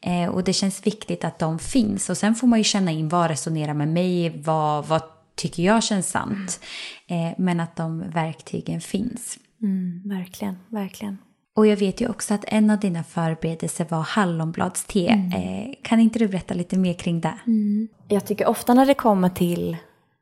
Eh, 0.00 0.28
och 0.28 0.44
det 0.44 0.52
känns 0.52 0.86
viktigt 0.86 1.24
att 1.24 1.38
de 1.38 1.58
finns. 1.58 2.10
Och 2.10 2.16
sen 2.16 2.34
får 2.34 2.46
man 2.46 2.58
ju 2.58 2.64
känna 2.64 2.90
in 2.90 3.08
vad 3.08 3.30
resonerar 3.30 3.74
med 3.74 3.88
mig, 3.88 4.42
vad, 4.42 4.86
vad 4.86 5.02
tycker 5.34 5.62
jag 5.62 5.82
känns 5.82 6.10
sant. 6.10 6.60
Mm. 7.06 7.26
Eh, 7.26 7.34
men 7.38 7.60
att 7.60 7.76
de 7.76 8.10
verktygen 8.10 8.80
finns. 8.80 9.38
Mm, 9.62 10.02
verkligen, 10.04 10.58
verkligen. 10.68 11.18
Och 11.60 11.66
jag 11.66 11.76
vet 11.76 12.00
ju 12.00 12.08
också 12.08 12.34
att 12.34 12.44
en 12.46 12.70
av 12.70 12.78
dina 12.78 13.04
förberedelser 13.04 13.86
var 13.88 14.00
hallonbladste. 14.00 15.06
Mm. 15.06 15.32
Eh, 15.32 15.74
kan 15.82 16.00
inte 16.00 16.18
du 16.18 16.28
berätta 16.28 16.54
lite 16.54 16.78
mer 16.78 16.94
kring 16.94 17.20
det? 17.20 17.38
Mm. 17.46 17.88
Jag 18.08 18.26
tycker 18.26 18.48
ofta 18.48 18.74
när 18.74 18.86
det 18.86 18.94
kommer 18.94 19.28
till 19.28 19.76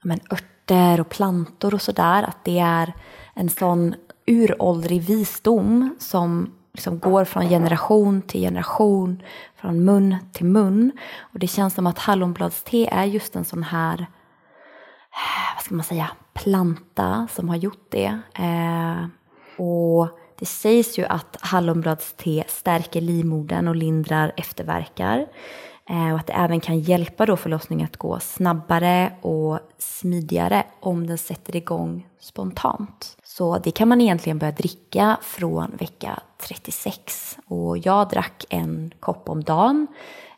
men, 0.05 0.20
örter 0.30 1.01
och 1.01 1.09
plantor 1.09 1.74
och 1.74 1.82
sådär 1.82 2.22
att 2.22 2.45
det 2.45 2.59
är 2.59 2.93
en 3.34 3.49
sån 3.49 3.95
uråldrig 4.26 5.03
visdom 5.03 5.97
som 5.99 6.55
liksom 6.72 6.99
går 6.99 7.24
från 7.24 7.49
generation 7.49 8.22
till 8.22 8.41
generation, 8.41 9.22
från 9.57 9.84
mun 9.84 10.16
till 10.32 10.47
mun. 10.47 10.93
Och 11.20 11.39
det 11.39 11.47
känns 11.47 11.74
som 11.74 11.86
att 11.86 11.99
hallonbladste 11.99 12.89
är 12.91 13.05
just 13.05 13.36
en 13.36 13.45
sån 13.45 13.62
här, 13.62 14.07
vad 15.57 15.64
ska 15.64 15.74
man 15.74 15.84
säga, 15.84 16.11
planta 16.34 17.28
som 17.30 17.49
har 17.49 17.57
gjort 17.57 17.86
det. 17.91 18.18
Eh, 18.34 19.07
och 19.59 20.09
det 20.39 20.47
sägs 20.47 20.99
ju 20.99 21.05
att 21.05 21.36
hallonbladste 21.41 22.45
stärker 22.49 23.01
livmodern 23.01 23.68
och 23.68 23.76
lindrar 23.76 24.32
efterverkar. 24.36 25.26
Eh, 25.91 26.12
och 26.12 26.18
att 26.18 26.26
det 26.26 26.32
även 26.32 26.61
kan 26.61 26.80
hjälpa 26.80 27.26
då 27.26 27.36
förlossningen 27.36 27.84
att 27.84 27.97
gå 27.97 28.20
snabbare 28.20 29.12
och 29.20 29.59
smidigare 29.78 30.64
om 30.80 31.07
den 31.07 31.18
sätter 31.18 31.57
igång 31.57 32.07
spontant. 32.20 33.16
Så 33.24 33.59
det 33.59 33.70
kan 33.70 33.89
man 33.89 34.01
egentligen 34.01 34.39
börja 34.39 34.53
dricka 34.53 35.16
från 35.22 35.76
vecka 35.76 36.20
36. 36.39 37.39
Och 37.47 37.78
jag 37.78 38.09
drack 38.09 38.45
en 38.49 38.93
kopp 39.01 39.28
om 39.28 39.45
dagen. 39.45 39.86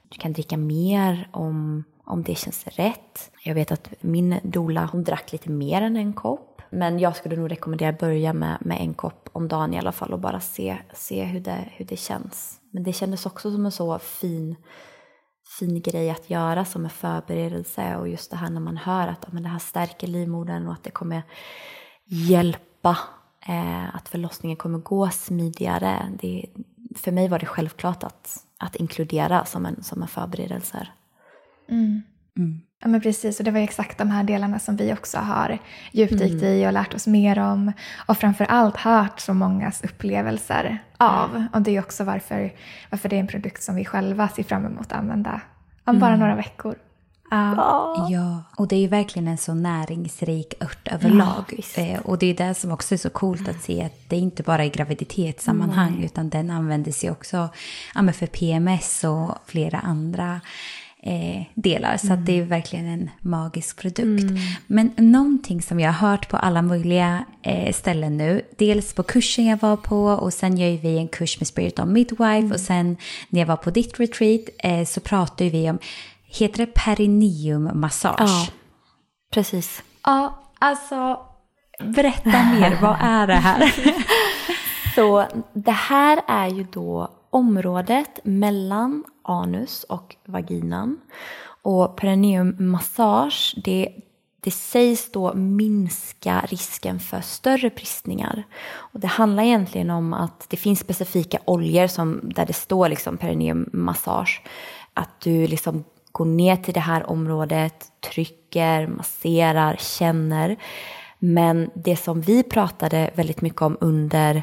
Du 0.08 0.18
kan 0.18 0.32
dricka 0.32 0.56
mer 0.56 1.28
om, 1.32 1.84
om 2.04 2.22
det 2.22 2.34
känns 2.34 2.66
rätt. 2.66 3.30
Jag 3.42 3.54
vet 3.54 3.72
att 3.72 3.88
min 4.00 4.40
dola 4.42 4.88
hon 4.92 5.04
drack 5.04 5.32
lite 5.32 5.50
mer 5.50 5.82
än 5.82 5.96
en 5.96 6.12
kopp. 6.12 6.49
Men 6.70 6.98
jag 6.98 7.16
skulle 7.16 7.36
nog 7.36 7.50
rekommendera 7.50 7.90
att 7.90 7.98
börja 7.98 8.32
med, 8.32 8.58
med 8.60 8.80
en 8.80 8.94
kopp 8.94 9.28
om 9.32 9.48
dagen 9.48 9.74
i 9.74 9.78
alla 9.78 9.92
fall 9.92 10.12
och 10.12 10.20
bara 10.20 10.40
se, 10.40 10.78
se 10.94 11.24
hur, 11.24 11.40
det, 11.40 11.68
hur 11.70 11.84
det 11.84 11.96
känns. 11.96 12.60
Men 12.70 12.82
det 12.82 12.92
kändes 12.92 13.26
också 13.26 13.52
som 13.52 13.66
en 13.66 13.72
så 13.72 13.98
fin 13.98 14.56
fin 15.58 15.82
grej 15.82 16.10
att 16.10 16.30
göra 16.30 16.64
som 16.64 16.84
en 16.84 16.90
förberedelse 16.90 17.96
och 17.96 18.08
just 18.08 18.30
det 18.30 18.36
här 18.36 18.50
när 18.50 18.60
man 18.60 18.76
hör 18.76 19.08
att 19.08 19.32
men 19.32 19.42
det 19.42 19.48
här 19.48 19.58
stärker 19.58 20.06
livmodern 20.06 20.66
och 20.66 20.72
att 20.72 20.84
det 20.84 20.90
kommer 20.90 21.22
hjälpa 22.04 22.98
eh, 23.46 23.94
att 23.94 24.08
förlossningen 24.08 24.56
kommer 24.56 24.78
gå 24.78 25.10
smidigare. 25.10 26.12
Det, 26.20 26.46
för 26.96 27.12
mig 27.12 27.28
var 27.28 27.38
det 27.38 27.46
självklart 27.46 28.04
att, 28.04 28.44
att 28.58 28.76
inkludera 28.76 29.44
som 29.44 29.66
en, 29.66 29.82
som 29.82 30.02
en 30.02 30.08
förberedelse. 30.08 30.88
Mm. 31.68 32.02
Mm. 32.36 32.60
Ja 32.82 32.88
men 32.88 33.00
precis, 33.00 33.38
och 33.38 33.44
det 33.44 33.50
var 33.50 33.60
exakt 33.60 33.98
de 33.98 34.10
här 34.10 34.24
delarna 34.24 34.58
som 34.58 34.76
vi 34.76 34.92
också 34.92 35.18
har 35.18 35.58
djupdykt 35.92 36.42
mm. 36.42 36.44
i 36.44 36.66
och 36.66 36.72
lärt 36.72 36.94
oss 36.94 37.06
mer 37.06 37.38
om. 37.38 37.72
Och 38.06 38.18
framför 38.18 38.44
allt 38.44 38.76
hört 38.76 39.20
så 39.20 39.34
mångas 39.34 39.84
upplevelser 39.84 40.82
av. 40.96 41.30
Mm. 41.30 41.48
Och 41.52 41.62
det 41.62 41.76
är 41.76 41.80
också 41.80 42.04
varför, 42.04 42.52
varför 42.90 43.08
det 43.08 43.16
är 43.16 43.20
en 43.20 43.26
produkt 43.26 43.62
som 43.62 43.74
vi 43.74 43.84
själva 43.84 44.28
ser 44.28 44.42
fram 44.42 44.66
emot 44.66 44.80
att 44.80 44.92
använda 44.92 45.40
om 45.84 45.98
bara 45.98 46.08
mm. 46.08 46.20
några 46.20 46.34
veckor. 46.34 46.74
Ja. 47.30 48.06
ja, 48.10 48.42
och 48.56 48.68
det 48.68 48.76
är 48.76 48.80
ju 48.80 48.86
verkligen 48.86 49.28
en 49.28 49.38
så 49.38 49.54
näringsrik 49.54 50.54
ört 50.60 50.88
överlag. 50.88 51.60
Ja, 51.76 51.82
eh, 51.82 52.00
och 52.00 52.18
det 52.18 52.26
är 52.26 52.48
det 52.48 52.54
som 52.54 52.70
också 52.70 52.94
är 52.94 52.98
så 52.98 53.10
coolt 53.10 53.48
att 53.48 53.62
se 53.62 53.82
att 53.84 54.08
det 54.08 54.16
är 54.16 54.20
inte 54.20 54.42
bara 54.42 54.64
i 54.64 54.70
graviditetssammanhang 54.70 55.92
mm. 55.92 56.04
utan 56.04 56.28
den 56.28 56.50
använder 56.50 56.92
sig 56.92 57.10
också 57.10 57.48
ja, 57.94 58.12
för 58.12 58.26
PMS 58.26 59.04
och 59.04 59.34
flera 59.46 59.78
andra 59.78 60.40
eh, 61.02 61.42
delar. 61.54 61.96
Så 61.96 62.06
mm. 62.06 62.24
det 62.24 62.38
är 62.38 62.42
verkligen 62.42 62.86
en 62.86 63.10
magisk 63.20 63.80
produkt. 63.80 64.22
Mm. 64.22 64.36
Men 64.66 64.92
någonting 64.96 65.62
som 65.62 65.80
jag 65.80 65.92
har 65.92 66.08
hört 66.08 66.28
på 66.28 66.36
alla 66.36 66.62
möjliga 66.62 67.24
eh, 67.42 67.72
ställen 67.72 68.16
nu, 68.16 68.42
dels 68.58 68.92
på 68.92 69.02
kursen 69.02 69.46
jag 69.46 69.60
var 69.60 69.76
på 69.76 70.04
och 70.04 70.32
sen 70.32 70.56
gör 70.56 70.78
vi 70.78 70.98
en 70.98 71.08
kurs 71.08 71.40
med 71.40 71.46
Spirit 71.46 71.78
on 71.78 71.92
Midwife 71.92 72.38
mm. 72.38 72.52
och 72.52 72.60
sen 72.60 72.96
när 73.28 73.40
jag 73.40 73.46
var 73.46 73.56
på 73.56 73.70
ditt 73.70 74.00
retreat 74.00 74.40
eh, 74.58 74.84
så 74.84 75.00
pratade 75.00 75.50
vi 75.50 75.70
om, 75.70 75.78
heter 76.24 76.66
det 76.66 76.74
perineummassage? 76.74 78.20
Ja, 78.20 78.46
precis. 79.34 79.82
Ja, 80.04 80.42
alltså 80.58 81.20
berätta 81.80 82.44
mer, 82.44 82.78
vad 82.82 82.96
är 83.00 83.26
det 83.26 83.34
här? 83.34 83.74
så 84.94 85.26
det 85.52 85.70
här 85.70 86.20
är 86.28 86.48
ju 86.48 86.66
då 86.72 87.19
området 87.30 88.20
mellan 88.24 89.04
anus 89.22 89.84
och 89.84 90.16
vaginan. 90.24 91.00
Och 91.62 91.96
perineummassage, 91.96 93.54
det, 93.64 93.88
det 94.40 94.50
sägs 94.50 95.12
då 95.12 95.34
minska 95.34 96.44
risken 96.48 97.00
för 97.00 97.20
större 97.20 97.70
bristningar. 97.70 98.42
Och 98.72 99.00
det 99.00 99.06
handlar 99.06 99.42
egentligen 99.42 99.90
om 99.90 100.12
att 100.12 100.46
det 100.48 100.56
finns 100.56 100.78
specifika 100.78 101.38
oljor 101.44 101.86
som, 101.86 102.20
där 102.22 102.46
det 102.46 102.52
står 102.52 102.88
liksom 102.88 103.16
perineummassage. 103.16 104.42
Att 104.94 105.20
du 105.20 105.46
liksom 105.46 105.84
går 106.12 106.24
ner 106.24 106.56
till 106.56 106.74
det 106.74 106.80
här 106.80 107.10
området, 107.10 107.92
trycker, 108.00 108.86
masserar, 108.86 109.76
känner. 109.76 110.56
Men 111.18 111.70
det 111.74 111.96
som 111.96 112.20
vi 112.20 112.42
pratade 112.42 113.10
väldigt 113.14 113.40
mycket 113.40 113.62
om 113.62 113.76
under 113.80 114.42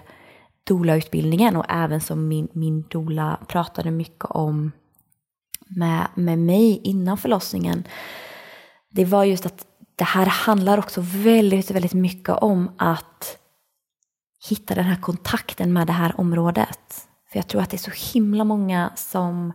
doula-utbildningen 0.68 1.55
och 1.55 1.65
även 1.70 2.01
som 2.01 2.28
min, 2.28 2.47
min 2.51 2.82
doula 2.82 3.39
pratade 3.47 3.91
mycket 3.91 4.26
om 4.26 4.72
med, 5.68 6.07
med 6.15 6.39
mig 6.39 6.82
innan 6.84 7.18
förlossningen. 7.18 7.88
Det 8.89 9.05
var 9.05 9.24
just 9.24 9.45
att 9.45 9.65
det 9.95 10.03
här 10.03 10.26
handlar 10.26 10.78
också 10.78 11.01
väldigt, 11.03 11.72
väldigt 11.72 11.93
mycket 11.93 12.36
om 12.36 12.72
att 12.78 13.38
hitta 14.49 14.76
den 14.76 14.84
här 14.86 15.01
kontakten 15.01 15.74
med 15.74 15.88
det 15.88 15.93
här 15.93 16.20
området. 16.20 17.07
För 17.32 17.39
jag 17.39 17.47
tror 17.47 17.61
att 17.61 17.70
det 17.70 17.76
är 17.76 17.91
så 17.91 18.13
himla 18.13 18.43
många 18.43 18.91
som 18.95 19.53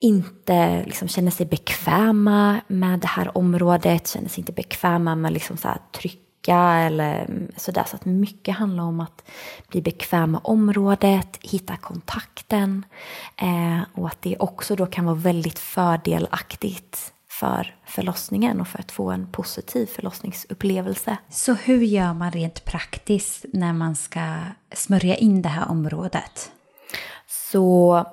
inte 0.00 0.84
liksom 0.84 1.08
känner 1.08 1.30
sig 1.30 1.46
bekväma 1.46 2.60
med 2.66 3.00
det 3.00 3.06
här 3.06 3.38
området, 3.38 4.08
känner 4.08 4.28
sig 4.28 4.40
inte 4.40 4.52
bekväma 4.52 5.14
med 5.14 5.32
liksom 5.32 5.56
så 5.56 5.68
tryck 5.92 6.31
vecka 6.42 6.58
eller 6.58 7.26
sådär. 7.56 7.84
Så 7.86 7.96
att 7.96 8.04
mycket 8.04 8.56
handlar 8.56 8.84
om 8.84 9.00
att 9.00 9.22
bli 9.68 9.82
bekväm 9.82 10.30
med 10.30 10.40
området, 10.44 11.38
hitta 11.40 11.76
kontakten 11.76 12.84
eh, 13.36 13.80
och 13.94 14.06
att 14.06 14.22
det 14.22 14.36
också 14.38 14.76
då 14.76 14.86
kan 14.86 15.04
vara 15.04 15.14
väldigt 15.14 15.58
fördelaktigt 15.58 17.12
för 17.28 17.74
förlossningen 17.86 18.60
och 18.60 18.68
för 18.68 18.78
att 18.78 18.92
få 18.92 19.10
en 19.10 19.26
positiv 19.32 19.86
förlossningsupplevelse. 19.86 21.16
Så 21.28 21.54
hur 21.54 21.82
gör 21.82 22.14
man 22.14 22.30
rent 22.30 22.64
praktiskt 22.64 23.44
när 23.52 23.72
man 23.72 23.96
ska 23.96 24.38
smörja 24.74 25.16
in 25.16 25.42
det 25.42 25.48
här 25.48 25.70
området? 25.70 26.52
Så 27.26 28.06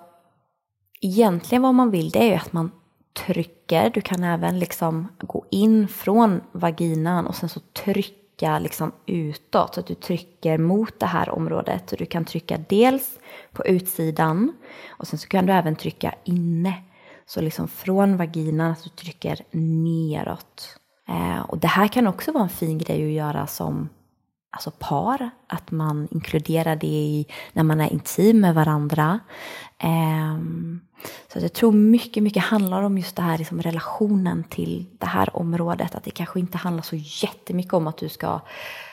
egentligen 1.02 1.62
vad 1.62 1.76
man 1.76 1.92
vill 1.92 2.10
det 2.10 2.20
är 2.20 2.28
ju 2.28 2.36
att 2.36 2.54
man 2.54 2.72
trycker. 3.26 3.90
Du 3.90 4.02
kan 4.02 4.24
även 4.24 4.60
liksom 4.60 5.08
gå 5.20 5.46
in 5.52 5.88
från 5.88 6.42
vaginan 6.52 7.28
och 7.28 7.36
sen 7.36 7.50
så 7.50 7.60
trycka 8.40 8.60
liksom 8.60 8.92
utåt 9.06 9.74
så 9.74 9.80
att 9.80 9.88
du 9.88 9.96
trycker 9.96 10.58
mot 10.58 11.00
det 11.00 11.06
här 11.06 11.30
området. 11.30 11.90
Så 11.90 11.96
du 11.96 12.06
kan 12.06 12.26
trycka 12.26 12.58
dels 12.70 13.20
på 13.52 13.66
utsidan 13.66 14.54
och 14.90 15.08
sen 15.08 15.20
så 15.20 15.28
kan 15.28 15.46
du 15.46 15.54
även 15.54 15.76
trycka 15.76 16.16
inne. 16.24 16.74
Så 17.26 17.42
liksom 17.42 17.68
från 17.68 18.18
vaginan 18.18 18.72
att 18.72 18.84
du 18.84 18.90
trycker 18.90 19.40
neråt. 19.52 20.78
Eh, 21.08 21.42
och 21.50 21.58
det 21.58 21.68
här 21.68 21.88
kan 21.88 22.08
också 22.08 22.32
vara 22.32 22.44
en 22.44 22.50
fin 22.50 22.78
grej 22.78 23.06
att 23.06 23.12
göra 23.12 23.48
som 23.48 23.90
alltså 24.52 24.72
par, 24.72 25.30
att 25.48 25.72
man 25.72 26.08
inkluderar 26.12 26.76
det 26.76 26.88
i 26.88 27.26
när 27.54 27.64
man 27.64 27.82
är 27.82 27.94
intim 27.94 28.40
med 28.40 28.56
varandra. 28.56 29.20
Um, 29.84 30.82
så 31.34 31.40
jag 31.40 31.54
tror 31.54 31.72
mycket, 31.72 32.24
mycket 32.24 32.44
handlar 32.44 32.82
om 32.82 32.98
just 32.98 33.16
det 33.16 33.22
här 33.22 33.38
liksom 33.38 33.62
relationen 33.62 34.44
till 34.44 34.86
det 34.98 35.06
här 35.06 35.38
området. 35.38 35.96
Att 35.96 36.04
det 36.04 36.12
kanske 36.12 36.40
inte 36.40 36.58
handlar 36.58 36.84
så 36.84 36.96
jättemycket 36.96 37.74
om 37.74 37.88
att 37.88 37.98
du 37.98 38.10
ska 38.10 38.42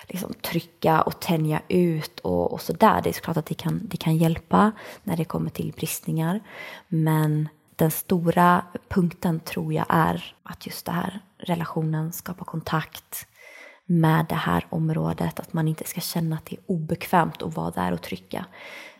liksom 0.09 0.35
trycka 0.35 1.03
och 1.03 1.21
tänja 1.21 1.61
ut 1.69 2.21
och, 2.21 2.53
och 2.53 2.61
sådär. 2.61 3.01
Det 3.03 3.09
är 3.09 3.13
såklart 3.13 3.37
att 3.37 3.47
det 3.47 3.55
kan, 3.55 3.81
det 3.85 3.97
kan 3.97 4.17
hjälpa 4.17 4.73
när 5.03 5.17
det 5.17 5.25
kommer 5.25 5.51
till 5.51 5.73
bristningar. 5.77 6.41
Men 6.89 7.49
den 7.77 7.91
stora 7.91 8.63
punkten 8.89 9.41
tror 9.41 9.73
jag 9.73 9.87
är 9.89 10.35
att 10.43 10.67
just 10.67 10.87
det 10.87 10.93
här 10.93 11.21
relationen, 11.39 12.13
skapa 12.13 12.45
kontakt, 12.45 13.27
med 13.87 14.27
det 14.29 14.35
här 14.35 14.67
området. 14.69 15.41
Att 15.41 15.53
man 15.53 15.69
inte 15.69 15.85
ska 15.85 16.01
känna 16.01 16.37
att 16.37 16.47
det 16.47 16.57
är 16.57 16.61
obekvämt 16.67 17.43
att 17.43 17.57
vara 17.57 17.71
där 17.71 17.93
och 17.93 18.03
trycka. 18.03 18.47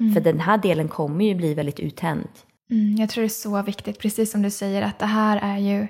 Mm. 0.01 0.15
För 0.15 0.21
den 0.21 0.41
här 0.41 0.59
delen 0.59 0.89
kommer 0.89 1.25
ju 1.25 1.35
bli 1.35 1.55
väldigt 1.55 1.81
uttänd. 1.81 2.29
Mm, 2.71 2.97
jag 2.97 3.11
tror 3.11 3.23
det 3.23 3.27
är 3.27 3.29
så 3.29 3.63
viktigt, 3.63 3.99
precis 3.99 4.31
som 4.31 4.43
du 4.43 4.51
säger, 4.51 4.83
att 4.83 4.99
det 4.99 5.07
här 5.07 5.41
är 5.43 5.59
ju 5.59 5.89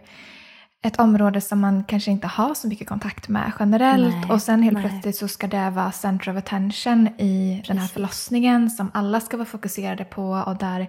ett 0.83 0.99
område 0.99 1.41
som 1.41 1.61
man 1.61 1.85
kanske 1.85 2.11
inte 2.11 2.27
har 2.27 2.55
så 2.55 2.69
mycket 2.69 2.89
kontakt 2.89 3.29
med 3.29 3.53
generellt. 3.59 4.15
Nej, 4.15 4.31
och 4.31 4.43
sen 4.43 4.63
helt 4.63 4.79
nej. 4.79 4.89
plötsligt 4.89 5.17
så 5.17 5.29
ska 5.29 5.47
det 5.47 5.71
vara 5.71 5.93
center 5.93 6.31
of 6.31 6.37
attention 6.37 7.09
i 7.19 7.55
Precis. 7.57 7.69
den 7.69 7.79
här 7.79 7.89
förlossningen 7.89 8.71
som 8.71 8.91
alla 8.95 9.21
ska 9.21 9.37
vara 9.37 9.47
fokuserade 9.47 10.05
på 10.05 10.31
och 10.31 10.57
där 10.57 10.81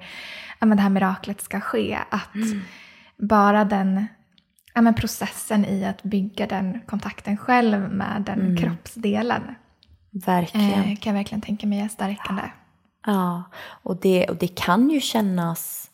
ja, 0.60 0.66
men 0.66 0.78
det 0.78 0.84
här 0.84 0.90
miraklet 0.90 1.42
ska 1.42 1.60
ske. 1.60 1.98
Att 2.10 2.36
mm. 2.36 2.62
bara 3.18 3.66
den 3.66 4.08
ja, 4.78 4.82
men 4.82 4.96
processen 4.96 5.66
i 5.66 5.86
att 5.86 6.04
bygga 6.04 6.48
den 6.48 6.82
kontakten 6.86 7.38
själv 7.38 7.80
med 7.92 8.24
den 8.26 8.42
mm. 8.42 8.58
kroppsdelen. 8.58 9.56
Verkligen. 10.12 10.80
Eh, 10.80 10.84
kan 10.84 11.14
jag 11.14 11.14
verkligen 11.14 11.42
tänka 11.42 11.68
mig 11.68 11.80
är 11.80 11.88
stärkande. 11.88 12.42
Ja, 13.06 13.44
och 13.84 13.98
det, 13.98 14.30
och 14.30 14.36
det 14.36 14.48
kan 14.48 14.90
ju 14.90 15.02
kännas 15.02 15.92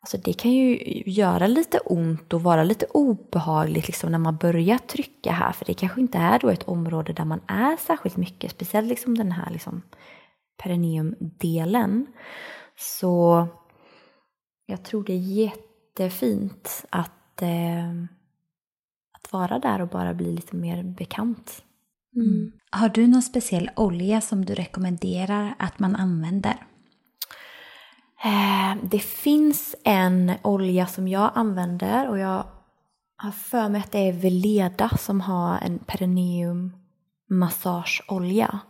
Alltså 0.00 0.18
det 0.18 0.32
kan 0.32 0.50
ju 0.50 1.02
göra 1.06 1.46
lite 1.46 1.78
ont 1.78 2.32
och 2.32 2.42
vara 2.42 2.64
lite 2.64 2.86
obehagligt 2.86 3.86
liksom 3.86 4.12
när 4.12 4.18
man 4.18 4.36
börjar 4.36 4.78
trycka 4.78 5.32
här. 5.32 5.52
För 5.52 5.64
det 5.64 5.74
kanske 5.74 6.00
inte 6.00 6.18
är 6.18 6.38
då 6.38 6.48
ett 6.48 6.68
område 6.68 7.12
där 7.12 7.24
man 7.24 7.40
är 7.46 7.76
särskilt 7.76 8.16
mycket. 8.16 8.50
Speciellt 8.50 8.88
liksom 8.88 9.18
den 9.18 9.32
här 9.32 9.50
liksom 9.50 9.82
perineumdelen. 10.62 12.06
Så 12.76 13.46
jag 14.66 14.84
tror 14.84 15.04
det 15.04 15.12
är 15.12 15.16
jättefint 15.18 16.84
att 16.90 17.21
eh, 17.42 17.90
att 19.12 19.32
vara 19.32 19.58
där 19.58 19.80
och 19.80 19.88
bara 19.88 20.14
bli 20.14 20.32
lite 20.32 20.56
mer 20.56 20.82
bekant. 20.82 21.62
Mm. 22.16 22.28
mm. 22.28 22.52
Har 22.70 22.88
du 22.88 23.06
någon 23.06 23.22
speciell 23.22 23.70
olja 23.76 24.20
som 24.20 24.44
du 24.44 24.54
rekommenderar 24.54 25.54
att 25.58 25.78
man 25.78 25.96
använder? 25.96 26.56
Eh, 28.24 28.76
det 28.82 28.98
finns 28.98 29.74
en 29.84 30.32
olja 30.42 30.86
som 30.86 31.08
jag 31.08 31.30
använder 31.34 32.08
och 32.08 32.18
jag 32.18 32.44
har 33.16 33.30
för 33.30 33.68
mig 33.68 33.80
att 33.80 33.92
det 33.92 34.08
är 34.08 34.12
Veleda 34.12 34.88
som 34.88 35.20
har 35.20 35.58
en 35.58 35.78
perineum 35.78 36.72
massageolja. 37.30 38.60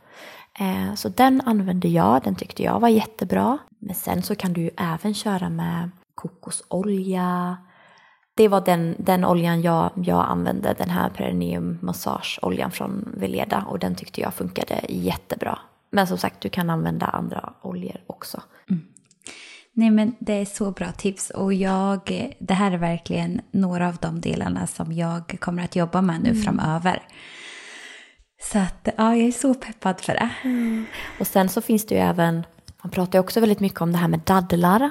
Eh, 0.59 0.95
så 0.95 1.09
den 1.09 1.41
använde 1.41 1.89
jag, 1.89 2.23
den 2.23 2.35
tyckte 2.35 2.63
jag 2.63 2.81
var 2.81 2.89
jättebra. 2.89 3.59
Men 3.79 3.95
sen 3.95 4.23
så 4.23 4.35
kan 4.35 4.53
du 4.53 4.61
ju 4.61 4.71
även 4.77 5.15
köra 5.15 5.49
med 5.49 5.91
kokosolja. 6.15 7.57
Det 8.35 8.49
var 8.49 8.61
den, 8.61 8.97
den 8.99 9.25
oljan 9.25 9.63
jag, 9.63 9.91
jag 9.95 10.25
använde, 10.29 10.75
den 10.79 10.91
här 10.91 11.11
perineum 11.11 11.79
massageoljan 11.83 12.71
från 12.71 13.15
Veleda 13.17 13.65
och 13.69 13.79
den 13.79 13.95
tyckte 13.95 14.21
jag 14.21 14.35
funkade 14.35 14.81
jättebra. 14.89 15.59
Men 15.91 16.07
som 16.07 16.19
sagt, 16.19 16.41
du 16.41 16.49
kan 16.49 16.71
använda 16.71 17.07
andra 17.07 17.53
oljor 17.63 18.01
också. 18.07 18.43
Mm. 18.71 18.83
Nej 19.75 19.91
men 19.91 20.15
det 20.19 20.33
är 20.33 20.45
så 20.45 20.71
bra 20.71 20.93
tips 20.93 21.31
och 21.31 21.55
jag, 21.55 22.33
det 22.39 22.55
här 22.55 22.73
är 22.73 22.79
verkligen 22.79 23.41
några 23.51 23.89
av 23.89 23.97
de 23.97 24.21
delarna 24.21 24.67
som 24.67 24.93
jag 24.93 25.37
kommer 25.41 25.65
att 25.65 25.77
jobba 25.77 26.03
med 26.03 26.23
nu 26.23 26.31
mm. 26.31 26.43
framöver. 26.43 27.03
Så 28.43 28.59
att 28.59 28.89
ja, 28.97 29.17
jag 29.17 29.29
är 29.29 29.33
så 29.33 29.55
peppad 29.55 30.01
för 30.01 30.13
det. 30.13 30.31
Mm. 30.45 30.85
Och 31.21 31.27
sen 31.27 31.49
så 31.49 31.61
finns 31.61 31.87
det 31.87 31.95
ju 31.95 32.01
även, 32.01 32.47
man 32.83 32.91
pratar 32.91 33.19
ju 33.19 33.21
också 33.21 33.41
väldigt 33.41 33.61
mycket 33.61 33.81
om 33.81 33.93
det 33.93 33.99
här 33.99 34.09
med 34.09 34.21
dadlar. 34.21 34.91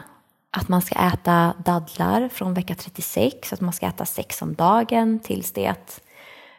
Att 0.52 0.68
man 0.68 0.82
ska 0.82 1.00
äta 1.00 1.54
dadlar 1.66 2.30
från 2.30 2.54
vecka 2.54 2.76
36, 2.76 3.54
att 3.54 3.62
man 3.62 3.74
ska 3.74 3.86
äta 3.86 4.06
sex 4.06 4.42
om 4.42 4.54
dagen 4.54 5.20
tills 5.20 5.52
det 5.52 5.68
att 5.68 6.02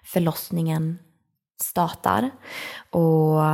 förlossningen 0.05 0.99
startar. 1.61 2.30
Och 2.90 3.45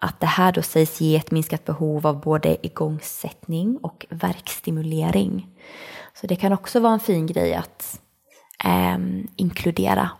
att 0.00 0.20
det 0.20 0.26
här 0.26 0.52
då 0.52 0.62
sägs 0.62 1.00
ge 1.00 1.16
ett 1.16 1.30
minskat 1.30 1.64
behov 1.64 2.06
av 2.06 2.20
både 2.20 2.66
igångsättning 2.66 3.78
och 3.82 4.06
verkstimulering. 4.10 5.46
Så 6.14 6.26
det 6.26 6.36
kan 6.36 6.52
också 6.52 6.80
vara 6.80 6.92
en 6.92 7.00
fin 7.00 7.26
grej 7.26 7.54
att 7.54 8.00
eh, 8.64 8.98
inkludera. 9.36 10.10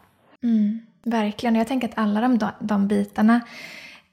Mm, 0.43 0.81
verkligen, 1.05 1.55
jag 1.55 1.69
tänker 1.69 1.89
att 1.89 1.99
alla 1.99 2.21
de, 2.21 2.39
de 2.61 2.89
bitarna 2.89 3.41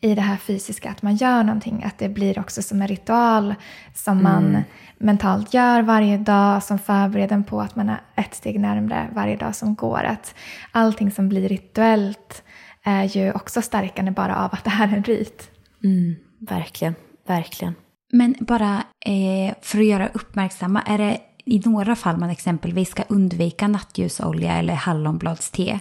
i 0.06 0.16
det 0.16 0.22
här 0.22 0.38
fysiska, 0.38 0.90
att 0.90 1.02
man 1.02 1.16
gör 1.16 1.44
någonting, 1.44 1.84
att 1.84 1.98
det 1.98 2.10
blir 2.10 2.40
också 2.40 2.62
som 2.62 2.82
en 2.82 2.88
ritual 2.88 3.56
som 3.94 4.24
man 4.24 4.46
mm. 4.46 4.62
mentalt 4.98 5.54
gör 5.54 5.82
varje 5.82 6.18
dag, 6.18 6.64
som 6.64 6.80
förbereder 6.80 7.42
på 7.42 7.62
att 7.62 7.76
man 7.76 7.90
är 7.90 8.00
ett 8.16 8.36
steg 8.36 8.60
närmre 8.60 9.08
varje 9.14 9.36
dag 9.36 9.56
som 9.56 9.76
går. 9.76 10.04
Att 10.04 10.36
allting 10.72 11.12
som 11.12 11.30
blir 11.30 11.50
rituellt 11.50 12.44
är 12.84 13.04
ju 13.04 13.32
också 13.32 13.62
stärkande 13.62 14.12
bara 14.12 14.36
av 14.36 14.50
att 14.54 14.64
det 14.64 14.70
här 14.70 14.88
är 14.88 14.98
en 14.98 15.04
rit. 15.04 15.52
Mm, 15.84 16.16
verkligen, 16.40 16.96
verkligen. 17.28 17.76
Men 18.12 18.36
bara 18.40 18.84
eh, 19.06 19.56
för 19.62 19.80
att 19.80 19.86
göra 19.86 20.08
uppmärksamma, 20.14 20.82
är 20.82 20.98
det 20.98 21.18
i 21.46 21.62
några 21.66 21.96
fall 21.96 22.18
man 22.18 22.30
exempelvis 22.30 22.90
ska 22.90 23.04
undvika 23.08 23.68
nattljusolja 23.68 24.54
eller 24.58 24.74
hallonbladste? 24.74 25.80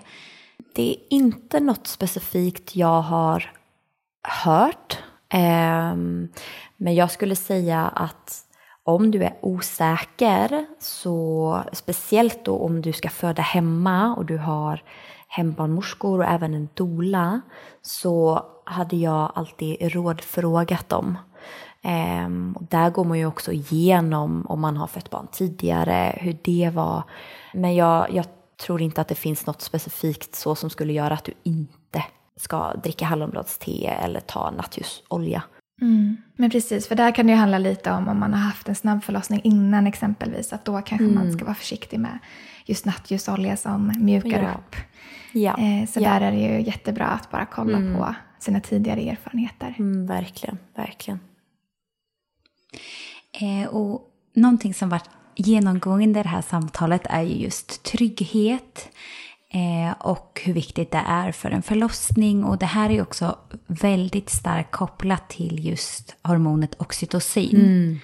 Det 0.75 0.91
är 0.91 0.97
inte 1.11 1.61
något 1.61 1.87
specifikt 1.87 2.77
jag 2.77 3.03
har 3.03 3.51
hört. 4.25 4.99
Ehm, 5.29 6.29
men 6.77 6.95
jag 6.95 7.11
skulle 7.11 7.37
säga 7.37 7.83
att 7.87 8.41
om 8.85 9.11
du 9.11 9.25
är 9.25 9.35
osäker, 9.41 10.66
så 10.79 11.62
speciellt 11.72 12.45
då 12.45 12.59
om 12.59 12.83
du 12.83 12.93
ska 12.93 13.09
föda 13.09 13.43
hemma 13.43 14.14
och 14.16 14.25
du 14.25 14.39
har 14.39 14.83
hembarnmorskor 15.29 16.18
och 16.18 16.25
även 16.25 16.55
en 16.55 16.68
dola, 16.75 17.41
så 17.83 18.47
hade 18.64 18.97
jag 18.97 19.33
alltid 19.35 19.77
rådfrågat 19.95 20.89
dem. 20.89 21.18
Ehm, 21.83 22.57
och 22.57 22.64
där 22.64 22.91
går 22.91 23.05
man 23.05 23.18
ju 23.18 23.27
också 23.27 23.53
igenom 23.53 24.47
om 24.49 24.61
man 24.61 24.77
har 24.77 24.87
fött 24.87 25.11
barn 25.11 25.27
tidigare, 25.33 26.18
hur 26.20 26.37
det 26.43 26.70
var. 26.75 27.03
Men 27.53 27.75
jag, 27.75 28.12
jag 28.12 28.27
tror 28.66 28.83
inte 28.83 29.01
att 29.01 29.09
det 29.09 29.14
finns 29.14 29.47
något 29.47 29.62
specifikt 29.62 30.35
så 30.35 30.55
som 30.55 30.70
skulle 30.70 30.93
göra 30.93 31.14
att 31.14 31.25
du 31.25 31.33
inte 31.43 32.05
ska 32.37 32.74
dricka 32.74 33.05
hallonbladste 33.05 33.87
eller 33.87 34.20
ta 34.20 34.51
nattljusolja. 34.51 35.43
Mm. 35.80 36.16
Men 36.37 36.51
precis, 36.51 36.89
för 36.89 36.95
där 36.95 37.14
kan 37.14 37.26
det 37.26 37.32
ju 37.32 37.39
handla 37.39 37.59
lite 37.59 37.91
om 37.91 38.09
om 38.09 38.20
man 38.20 38.32
har 38.32 38.41
haft 38.41 38.68
en 38.68 38.74
snabb 38.74 39.05
förlossning 39.05 39.41
innan 39.45 39.87
exempelvis. 39.87 40.53
Att 40.53 40.64
då 40.64 40.72
kanske 40.82 41.05
mm. 41.05 41.14
man 41.14 41.32
ska 41.32 41.45
vara 41.45 41.55
försiktig 41.55 42.01
med 42.01 42.18
just 42.64 42.85
nattljusolja 42.85 43.57
som 43.57 43.93
mjukar 43.99 44.43
ja. 44.43 44.51
upp. 44.51 44.76
Ja. 45.32 45.59
Eh, 45.59 45.87
så 45.87 46.01
ja. 46.01 46.09
där 46.09 46.20
är 46.20 46.32
det 46.32 46.39
ju 46.39 46.62
jättebra 46.62 47.07
att 47.07 47.30
bara 47.30 47.47
kolla 47.47 47.76
mm. 47.76 47.97
på 47.97 48.14
sina 48.39 48.61
tidigare 48.61 49.01
erfarenheter. 49.01 49.74
Mm, 49.78 50.07
verkligen, 50.07 50.59
verkligen. 50.74 51.20
Eh, 53.32 53.68
och 53.68 54.03
någonting 54.35 54.74
som 54.74 54.89
varit 54.89 55.11
genomgående 55.37 56.20
i 56.20 56.22
det 56.22 56.28
här 56.28 56.43
samtalet 56.43 57.03
är 57.05 57.22
ju 57.22 57.35
just 57.35 57.82
trygghet 57.82 58.89
och 59.99 60.41
hur 60.45 60.53
viktigt 60.53 60.91
det 60.91 61.03
är 61.07 61.33
för 61.33 61.51
en 61.51 61.63
förlossning. 61.63 62.45
Och 62.45 62.59
det 62.59 62.67
här 62.67 62.91
är 62.91 63.03
också 63.03 63.39
väldigt 63.67 64.31
starkt 64.31 64.71
kopplat 64.71 65.29
till 65.29 65.67
just 65.67 66.17
hormonet 66.23 66.75
oxytocin. 66.79 67.57
Mm. 67.57 68.01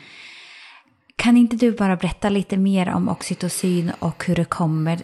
Kan 1.17 1.37
inte 1.37 1.57
du 1.57 1.73
bara 1.73 1.97
berätta 1.97 2.29
lite 2.29 2.57
mer 2.57 2.89
om 2.89 3.09
oxytocin 3.09 3.93
och 3.99 4.25
hur 4.25 4.37
det 4.37 4.45
kommer 4.45 5.01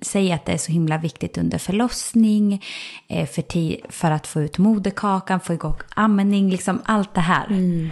sig 0.00 0.32
att 0.32 0.44
det 0.46 0.52
är 0.52 0.58
så 0.58 0.72
himla 0.72 0.98
viktigt 0.98 1.38
under 1.38 1.58
förlossning, 1.58 2.64
eh, 3.08 3.28
för, 3.28 3.92
för 3.92 4.10
att 4.10 4.26
få 4.26 4.42
ut 4.42 4.58
moderkakan, 4.58 5.40
få 5.40 5.52
igång 5.52 5.76
amning, 5.94 6.50
liksom 6.50 6.82
allt 6.84 7.14
det 7.14 7.20
här. 7.20 7.46
Mm. 7.46 7.90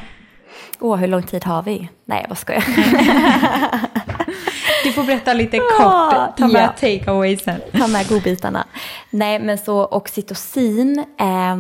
Åh, 0.81 0.97
hur 0.97 1.07
lång 1.07 1.23
tid 1.23 1.45
har 1.45 1.63
vi? 1.63 1.89
Nej, 2.05 2.21
jag 2.21 2.29
bara 2.29 2.35
skojar. 2.35 2.65
du 4.85 4.93
får 4.93 5.03
berätta 5.03 5.33
lite 5.33 5.59
kort, 5.59 6.37
ta 6.37 6.49
med 6.49 6.63
ja. 6.63 6.73
take-awaysen. 6.81 7.61
Ta 7.79 7.87
med 7.87 8.09
godbitarna. 8.09 8.67
Nej, 9.11 9.39
men 9.39 9.59
så 9.59 9.85
oxytocin, 9.85 11.05
eh, 11.19 11.57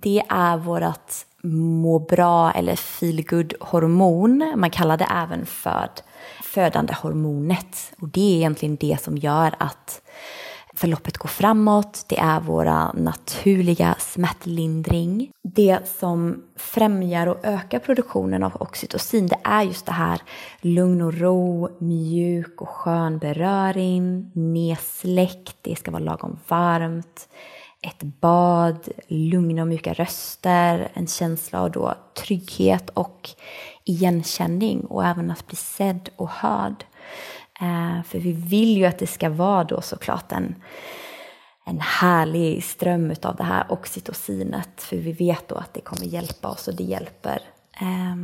det 0.00 0.22
är 0.28 0.56
vårt 0.56 1.12
må 1.42 1.98
bra 1.98 2.52
eller 2.52 2.76
feel 2.76 3.24
good 3.24 3.54
hormon. 3.60 4.52
Man 4.56 4.70
kallar 4.70 4.96
det 4.96 5.08
även 5.22 5.46
för 5.46 5.88
födande 6.42 6.94
hormonet. 7.02 7.92
Och 8.00 8.08
det 8.08 8.20
är 8.20 8.36
egentligen 8.36 8.76
det 8.76 8.96
som 9.00 9.16
gör 9.16 9.54
att 9.58 10.02
förloppet 10.78 11.18
går 11.18 11.28
framåt. 11.28 12.04
Det 12.08 12.18
är 12.18 12.40
våra 12.40 12.92
naturliga 12.92 13.96
smärtlindring. 13.98 15.30
Det 15.42 15.78
som 15.98 16.42
främjar 16.56 17.26
och 17.26 17.44
ökar 17.44 17.78
produktionen 17.78 18.42
av 18.42 18.56
oxytocin 18.62 19.26
det 19.26 19.38
är 19.44 19.62
just 19.62 19.86
det 19.86 19.92
här 19.92 20.22
lugn 20.60 21.02
och 21.02 21.14
ro, 21.14 21.68
mjuk 21.78 22.62
och 22.62 22.68
skön 22.68 23.18
beröring, 23.18 24.30
nedsläckt, 24.34 25.56
det 25.62 25.76
ska 25.76 25.90
vara 25.90 26.02
lagom 26.02 26.38
varmt 26.48 27.28
ett 27.80 28.02
bad, 28.02 28.88
lugna 29.08 29.62
och 29.62 29.68
mjuka 29.68 29.92
röster, 29.92 30.88
en 30.94 31.06
känsla 31.06 31.62
av 31.62 31.70
då 31.70 31.94
trygghet 32.14 32.90
och 32.90 33.30
igenkänning 33.84 34.80
och 34.80 35.04
även 35.04 35.30
att 35.30 35.46
bli 35.46 35.56
sedd 35.56 36.10
och 36.16 36.28
hörd. 36.28 36.84
Eh, 37.60 38.02
för 38.02 38.18
vi 38.18 38.32
vill 38.32 38.76
ju 38.76 38.84
att 38.84 38.98
det 38.98 39.06
ska 39.06 39.30
vara 39.30 39.64
då 39.64 39.80
såklart 39.80 40.32
en, 40.32 40.54
en 41.66 41.80
härlig 41.80 42.64
ström 42.64 43.14
av 43.22 43.36
det 43.36 43.44
här 43.44 43.72
oxytocinet 43.72 44.82
för 44.82 44.96
vi 44.96 45.12
vet 45.12 45.48
då 45.48 45.54
att 45.54 45.74
det 45.74 45.80
kommer 45.80 46.04
hjälpa 46.04 46.48
oss 46.48 46.68
och 46.68 46.74
det 46.74 46.84
hjälper 46.84 47.40
eh, 47.80 48.16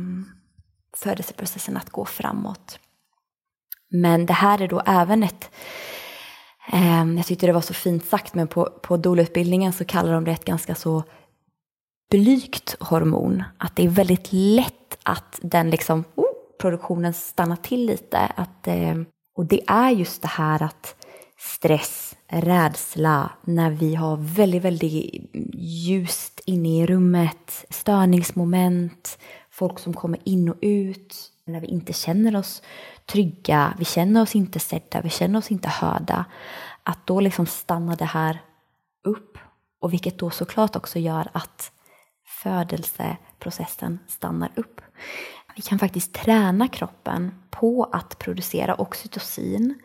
födelseprocessen 0.97 1.77
att 1.77 1.89
gå 1.89 2.05
framåt. 2.05 2.79
Men 3.91 4.25
det 4.25 4.33
här 4.33 4.61
är 4.61 4.67
då 4.67 4.81
även 4.85 5.23
ett 5.23 5.51
Ehm, 6.67 7.17
jag 7.17 7.25
tyckte 7.25 7.45
det 7.45 7.53
var 7.53 7.61
så 7.61 7.73
fint 7.73 8.05
sagt, 8.05 8.33
men 8.33 8.47
på, 8.47 8.65
på 8.65 8.97
dolutbildningen 8.97 9.73
så 9.73 9.85
kallar 9.85 10.13
de 10.13 10.23
det 10.23 10.31
ett 10.31 10.45
ganska 10.45 10.75
så 10.75 11.03
blygt 12.11 12.75
hormon. 12.79 13.43
Att 13.57 13.75
det 13.75 13.83
är 13.83 13.89
väldigt 13.89 14.27
lätt 14.31 14.97
att 15.03 15.39
den 15.41 15.69
liksom, 15.69 16.03
oh, 16.15 16.25
produktionen 16.61 17.13
stannar 17.13 17.55
till 17.55 17.85
lite. 17.85 18.17
Att, 18.17 18.67
eh, 18.67 18.95
och 19.35 19.45
det 19.45 19.61
är 19.67 19.89
just 19.89 20.21
det 20.21 20.27
här 20.27 20.63
att 20.63 20.95
stress, 21.37 22.15
rädsla, 22.27 23.31
när 23.41 23.71
vi 23.71 23.95
har 23.95 24.17
väldigt, 24.17 24.63
väldigt 24.63 25.29
ljust 25.53 26.41
inne 26.45 26.81
i 26.81 26.85
rummet, 26.85 27.65
störningsmoment, 27.69 29.17
folk 29.49 29.79
som 29.79 29.93
kommer 29.93 30.19
in 30.23 30.49
och 30.49 30.57
ut, 30.61 31.31
när 31.45 31.59
vi 31.59 31.67
inte 31.67 31.93
känner 31.93 32.35
oss 32.35 32.61
trygga, 33.05 33.73
vi 33.79 33.85
känner 33.85 34.21
oss 34.21 34.35
inte 34.35 34.59
sedda, 34.59 35.01
vi 35.01 35.09
känner 35.09 35.39
oss 35.39 35.51
inte 35.51 35.69
hörda. 35.69 36.25
Att 36.83 37.07
då 37.07 37.19
liksom 37.19 37.45
stannar 37.45 37.95
det 37.95 38.05
här 38.05 38.41
upp 39.03 39.37
och 39.79 39.93
vilket 39.93 40.19
då 40.19 40.29
såklart 40.29 40.75
också 40.75 40.99
gör 40.99 41.29
att 41.31 41.71
födelseprocessen 42.25 43.99
stannar 44.07 44.51
upp. 44.55 44.81
Vi 45.55 45.61
kan 45.61 45.79
faktiskt 45.79 46.13
träna 46.13 46.67
kroppen 46.67 47.31
på 47.49 47.89
att 47.91 48.19
producera 48.19 48.75
oxytocin 48.75 49.79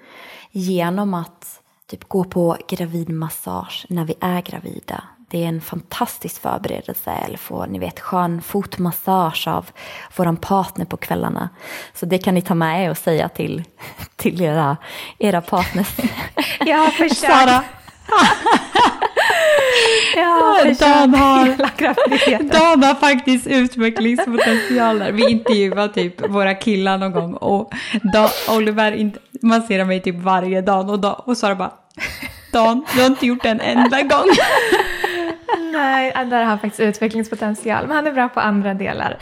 genom 0.50 1.14
att 1.14 1.60
typ 1.86 2.08
gå 2.08 2.24
på 2.24 2.56
gravidmassage 2.68 3.86
när 3.88 4.04
vi 4.04 4.14
är 4.20 4.40
gravida. 4.42 5.04
det 5.30 5.44
är 5.44 5.48
en 5.48 5.60
fantastisk 5.60 6.42
förberedelse. 6.42 7.10
Eller 7.10 7.38
få, 7.38 7.66
ni 7.66 7.78
vet, 7.78 8.00
skön 8.00 8.42
fotmassage 8.42 9.48
av 9.48 9.70
vår 10.16 10.36
partner 10.36 10.84
på 10.84 10.96
kvällarna. 10.96 11.48
Så 11.94 12.06
det 12.06 12.18
kan 12.18 12.34
ni 12.34 12.42
ta 12.42 12.54
med 12.54 12.84
er 12.84 12.90
och 12.90 12.98
säga 12.98 13.28
till, 13.28 13.64
till 14.16 14.40
era, 14.42 14.76
era 15.18 15.40
partners. 15.40 15.96
Jag 16.60 16.78
har 16.78 16.90
försökt. 16.90 17.20
Sara. 17.20 17.64
Ja, 20.16 20.64
Dan 20.78 21.14
har. 21.14 21.47
Dan 22.53 22.83
har 22.83 22.95
faktiskt 22.95 23.47
utvecklingspotential 23.47 24.99
där. 24.99 25.12
Vi 25.12 25.31
intervjuar 25.31 25.89
typ 25.89 26.28
våra 26.28 26.55
killar 26.55 26.99
någon 26.99 27.12
gång 27.12 27.35
och 27.35 27.72
Dan, 28.12 28.28
Oliver 28.49 29.12
masserar 29.43 29.85
mig 29.85 30.01
typ 30.01 30.16
varje 30.16 30.61
dag 30.61 30.91
och, 30.91 30.99
Dan, 30.99 31.14
och 31.14 31.37
Sara 31.37 31.55
bara 31.55 31.72
Dan, 32.53 32.85
du 32.95 33.01
har 33.01 33.07
inte 33.07 33.26
gjort 33.26 33.43
det 33.43 33.49
en 33.49 33.61
enda 33.61 34.03
gång. 34.03 34.26
Nej, 35.72 36.12
där 36.14 36.39
har 36.39 36.45
han 36.45 36.59
faktiskt 36.59 36.81
utvecklingspotential. 36.81 37.87
Men 37.87 37.97
han 37.97 38.07
är 38.07 38.12
bra 38.12 38.28
på 38.28 38.41
andra 38.41 38.74
delar. 38.74 39.18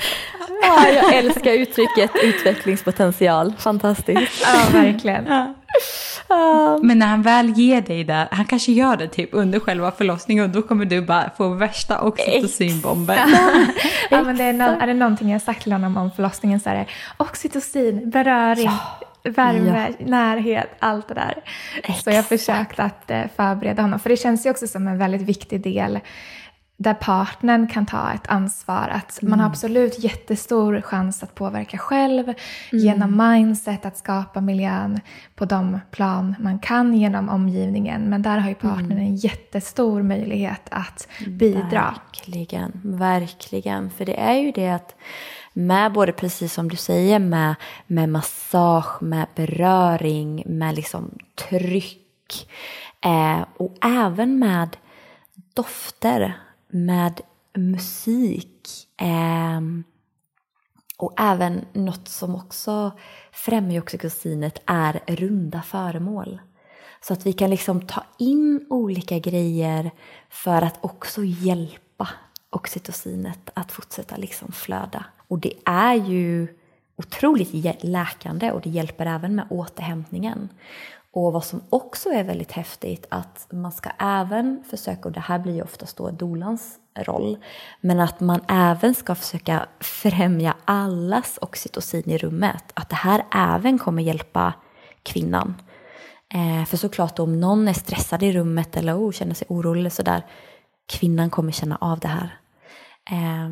Ja, 0.62 0.88
jag 0.88 1.14
älskar 1.14 1.52
uttrycket 1.52 2.10
utvecklingspotential. 2.22 3.54
Fantastiskt. 3.58 4.46
Ja, 4.46 4.80
verkligen. 4.80 5.26
Ja. 5.26 5.54
Men 6.82 6.98
när 6.98 7.06
han 7.06 7.22
väl 7.22 7.50
ger 7.50 7.80
dig 7.80 8.04
det, 8.04 8.28
han 8.30 8.44
kanske 8.44 8.72
gör 8.72 8.96
det 8.96 9.08
typ 9.08 9.28
under 9.32 9.60
själva 9.60 9.90
förlossningen 9.90 10.44
och 10.44 10.50
då 10.50 10.62
kommer 10.62 10.84
du 10.84 11.02
bara 11.02 11.30
få 11.36 11.48
värsta 11.48 12.00
oxytocinbomben. 12.00 13.18
Ja, 14.10 14.22
men 14.24 14.36
det 14.36 14.44
är, 14.44 14.52
no 14.52 14.64
är 14.64 14.86
det 14.86 14.94
någonting 14.94 15.28
jag 15.28 15.34
har 15.34 15.44
sagt 15.44 15.62
till 15.62 15.72
honom 15.72 15.96
om 15.96 16.10
förlossningen 16.10 16.60
så 16.60 16.70
är 16.70 16.74
det 16.74 16.86
oxytocin, 17.16 18.10
beröring, 18.10 18.70
värme, 19.22 19.92
närhet, 19.98 20.76
allt 20.78 21.08
det 21.08 21.14
där. 21.14 21.34
Så 22.04 22.10
jag 22.10 22.16
har 22.16 22.22
försökt 22.22 22.80
att 22.80 23.10
eh, 23.10 23.22
förbereda 23.36 23.82
honom. 23.82 24.00
För 24.00 24.10
det 24.10 24.16
känns 24.16 24.46
ju 24.46 24.50
också 24.50 24.66
som 24.66 24.88
en 24.88 24.98
väldigt 24.98 25.22
viktig 25.22 25.60
del 25.60 25.98
där 26.80 26.94
partnern 26.94 27.68
kan 27.68 27.86
ta 27.86 28.12
ett 28.12 28.28
ansvar. 28.28 28.88
Att 28.88 29.18
Man 29.22 29.40
har 29.40 29.46
absolut 29.46 29.98
jättestor 29.98 30.80
chans 30.80 31.22
att 31.22 31.34
påverka 31.34 31.78
själv 31.78 32.34
genom 32.72 33.16
mindset, 33.16 33.86
att 33.86 33.98
skapa 33.98 34.40
miljön 34.40 35.00
på 35.34 35.44
de 35.44 35.80
plan 35.90 36.34
man 36.38 36.58
kan 36.58 36.94
genom 36.94 37.28
omgivningen. 37.28 38.02
Men 38.02 38.22
där 38.22 38.38
har 38.38 38.48
ju 38.48 38.54
partnern 38.54 38.98
en 38.98 39.16
jättestor 39.16 40.02
möjlighet 40.02 40.62
att 40.70 41.08
bidra. 41.26 41.94
Verkligen, 42.10 42.80
verkligen. 42.84 43.90
För 43.90 44.04
det 44.04 44.20
är 44.20 44.36
ju 44.36 44.52
det 44.52 44.68
att 44.68 44.94
med 45.52 45.92
både 45.92 46.12
precis 46.12 46.52
som 46.52 46.68
du 46.68 46.76
säger 46.76 47.18
med, 47.18 47.54
med 47.86 48.08
massage, 48.08 49.02
med 49.02 49.26
beröring, 49.34 50.42
med 50.46 50.74
liksom 50.74 51.18
tryck 51.48 52.48
eh, 53.04 53.40
och 53.56 53.76
även 53.80 54.38
med 54.38 54.76
dofter, 55.54 56.34
med 56.68 57.20
musik 57.54 58.88
eh, 59.00 59.60
och 60.96 61.14
även 61.20 61.64
något 61.72 62.08
som 62.08 62.34
också 62.34 62.92
främjar 63.32 63.82
oxytocinet 63.82 64.62
är 64.66 65.00
runda 65.06 65.62
föremål. 65.62 66.40
Så 67.00 67.12
att 67.12 67.26
vi 67.26 67.32
kan 67.32 67.50
liksom 67.50 67.86
ta 67.86 68.04
in 68.18 68.66
olika 68.70 69.18
grejer 69.18 69.90
för 70.30 70.62
att 70.62 70.84
också 70.84 71.24
hjälpa 71.24 72.08
oxytocinet 72.50 73.50
att 73.54 73.72
fortsätta 73.72 74.16
liksom 74.16 74.52
flöda. 74.52 75.04
Och 75.28 75.38
det 75.38 75.52
är 75.64 75.94
ju 75.94 76.48
otroligt 76.96 77.84
läkande 77.84 78.52
och 78.52 78.60
det 78.60 78.70
hjälper 78.70 79.06
även 79.06 79.34
med 79.34 79.46
återhämtningen. 79.50 80.48
Och 81.18 81.32
vad 81.32 81.44
som 81.44 81.60
också 81.70 82.08
är 82.08 82.24
väldigt 82.24 82.52
häftigt 82.52 83.06
att 83.08 83.46
man 83.50 83.72
ska 83.72 83.90
även 83.98 84.64
försöka, 84.70 85.08
och 85.08 85.12
det 85.12 85.20
här 85.20 85.38
blir 85.38 85.54
ju 85.54 85.62
oftast 85.62 85.96
då 85.96 86.10
dolans 86.10 86.78
roll, 86.96 87.38
men 87.80 88.00
att 88.00 88.20
man 88.20 88.40
även 88.48 88.94
ska 88.94 89.14
försöka 89.14 89.66
främja 89.80 90.56
allas 90.64 91.38
oxytocin 91.42 92.10
i 92.10 92.18
rummet. 92.18 92.64
Att 92.74 92.88
det 92.88 92.96
här 92.96 93.24
även 93.34 93.78
kommer 93.78 94.02
hjälpa 94.02 94.52
kvinnan. 95.02 95.54
Eh, 96.34 96.64
för 96.64 96.76
såklart 96.76 97.18
om 97.18 97.40
någon 97.40 97.68
är 97.68 97.72
stressad 97.72 98.22
i 98.22 98.32
rummet 98.32 98.76
eller 98.76 98.98
oh, 98.98 99.12
känner 99.12 99.34
sig 99.34 99.46
orolig 99.50 99.80
eller 99.80 99.90
sådär, 99.90 100.26
kvinnan 100.86 101.30
kommer 101.30 101.52
känna 101.52 101.76
av 101.80 101.98
det 101.98 102.08
här. 102.08 102.38
Eh, 103.10 103.48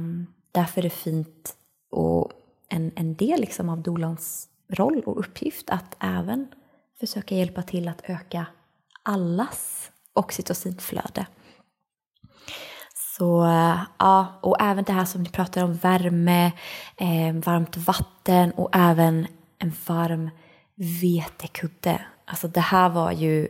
därför 0.53 0.81
är 0.81 0.83
det 0.83 0.91
fint 0.91 1.55
och 1.91 2.31
en, 2.69 2.93
en 2.97 3.15
del 3.15 3.41
liksom 3.41 3.69
av 3.69 3.83
dolans 3.83 4.49
roll 4.69 5.03
och 5.07 5.19
uppgift 5.19 5.71
att 5.71 5.97
även 6.01 6.49
försöka 7.01 7.35
hjälpa 7.35 7.63
till 7.63 7.89
att 7.89 8.11
öka 8.11 8.47
allas 9.03 9.91
oxytocinflöde. 10.13 11.27
Så 12.95 13.47
ja, 13.99 14.39
och 14.43 14.57
även 14.61 14.85
det 14.85 14.93
här 14.93 15.05
som 15.05 15.23
ni 15.23 15.29
pratar 15.29 15.65
om, 15.65 15.75
värme, 15.75 16.53
eh, 16.97 17.35
varmt 17.35 17.77
vatten 17.77 18.51
och 18.53 18.71
även 18.73 19.27
en 19.59 19.73
varm 19.87 20.31
vetekudde. 21.03 22.01
Alltså 22.25 22.49
det 22.49 22.61
här 22.61 22.89
var 22.89 23.13
ju 23.13 23.49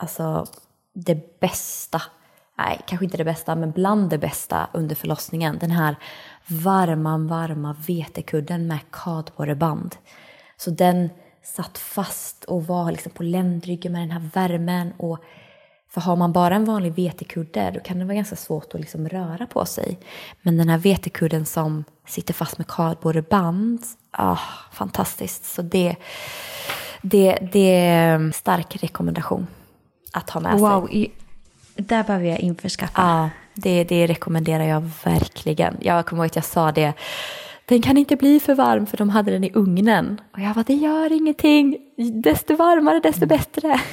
alltså 0.00 0.46
det 0.94 1.40
bästa, 1.40 2.02
nej 2.58 2.80
kanske 2.86 3.04
inte 3.04 3.16
det 3.16 3.24
bästa, 3.24 3.54
men 3.54 3.70
bland 3.70 4.10
det 4.10 4.18
bästa 4.18 4.68
under 4.72 4.94
förlossningen. 4.94 5.58
Den 5.58 5.70
här 5.70 5.96
varma, 6.46 7.18
varma 7.18 7.76
vetekudden 7.86 8.66
med 8.66 8.78
kardborreband. 8.90 9.96
Så 10.56 10.70
den 10.70 11.10
satt 11.54 11.78
fast 11.78 12.44
och 12.44 12.66
var 12.66 12.90
liksom 12.90 13.12
på 13.12 13.22
ländryggen 13.22 13.92
med 13.92 14.02
den 14.02 14.10
här 14.10 14.30
värmen. 14.34 14.92
Och 14.96 15.18
för 15.88 16.00
har 16.00 16.16
man 16.16 16.32
bara 16.32 16.54
en 16.54 16.64
vanlig 16.64 16.94
vetekudde 16.94 17.70
då 17.70 17.80
kan 17.80 17.98
det 17.98 18.04
vara 18.04 18.14
ganska 18.14 18.36
svårt 18.36 18.74
att 18.74 18.80
liksom 18.80 19.08
röra 19.08 19.46
på 19.46 19.64
sig. 19.64 19.98
Men 20.42 20.56
den 20.56 20.68
här 20.68 20.78
vetekudden 20.78 21.46
som 21.46 21.84
sitter 22.06 22.34
fast 22.34 22.58
med 22.58 22.66
kardborreband, 22.66 23.82
ah, 24.10 24.38
fantastiskt. 24.72 25.44
Så 25.44 25.62
det, 25.62 25.96
det, 27.02 27.38
det 27.52 27.76
är 27.76 28.14
en 28.14 28.32
stark 28.32 28.82
rekommendation 28.82 29.46
att 30.12 30.30
ha 30.30 30.40
med 30.40 30.52
sig. 30.52 30.60
Wow, 30.60 30.88
där 31.76 32.04
behöver 32.04 32.26
jag 32.26 32.38
införskaffa. 32.38 33.02
Ja, 33.02 33.30
det, 33.54 33.84
det 33.84 34.06
rekommenderar 34.06 34.64
jag 34.64 34.90
verkligen. 35.04 35.76
Jag 35.80 36.06
kommer 36.06 36.22
ihåg 36.22 36.26
att 36.26 36.36
jag 36.36 36.44
sa 36.44 36.72
det. 36.72 36.92
Den 37.68 37.82
kan 37.82 37.96
inte 37.96 38.16
bli 38.16 38.40
för 38.40 38.54
varm 38.54 38.86
för 38.86 38.96
de 38.96 39.08
hade 39.08 39.30
den 39.30 39.44
i 39.44 39.50
ugnen. 39.54 40.20
Och 40.32 40.40
jag 40.40 40.54
bara, 40.54 40.64
det 40.66 40.74
gör 40.74 41.12
ingenting. 41.12 41.78
Desto 42.22 42.56
varmare 42.56 43.00
desto 43.00 43.26
bättre. 43.26 43.80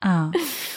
Ja, 0.00 0.32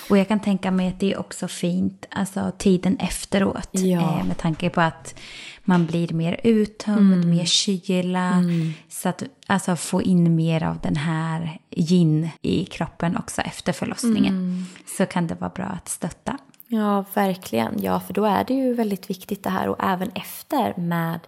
och 0.09 0.17
jag 0.17 0.27
kan 0.27 0.39
tänka 0.39 0.71
mig 0.71 0.87
att 0.87 0.99
det 0.99 1.13
är 1.13 1.19
också 1.19 1.47
fint, 1.47 2.05
alltså 2.09 2.51
tiden 2.57 2.97
efteråt. 2.97 3.69
Ja. 3.71 4.19
Eh, 4.19 4.25
med 4.25 4.37
tanke 4.37 4.69
på 4.69 4.81
att 4.81 5.19
man 5.63 5.85
blir 5.85 6.13
mer 6.13 6.39
uttömd, 6.43 7.25
mer 7.25 7.45
kyla. 7.45 8.43
Så 8.89 9.09
att 9.09 9.23
alltså, 9.47 9.75
få 9.75 10.01
in 10.01 10.35
mer 10.35 10.63
av 10.63 10.79
den 10.79 10.95
här 10.95 11.59
yin 11.69 12.29
i 12.41 12.65
kroppen 12.65 13.17
också 13.17 13.41
efter 13.41 13.73
förlossningen. 13.73 14.65
Så 14.97 15.05
kan 15.05 15.27
det 15.27 15.35
vara 15.35 15.51
bra 15.55 15.65
att 15.65 15.89
stötta. 15.89 16.37
Ja, 16.67 17.05
verkligen. 17.13 17.83
Ja, 17.83 17.99
för 17.99 18.13
då 18.13 18.25
är 18.25 18.43
det 18.43 18.53
ju 18.53 18.73
väldigt 18.73 19.09
viktigt 19.09 19.43
det 19.43 19.49
här 19.49 19.67
och 19.67 19.83
även 19.83 20.11
efter 20.15 20.81
med 20.81 21.19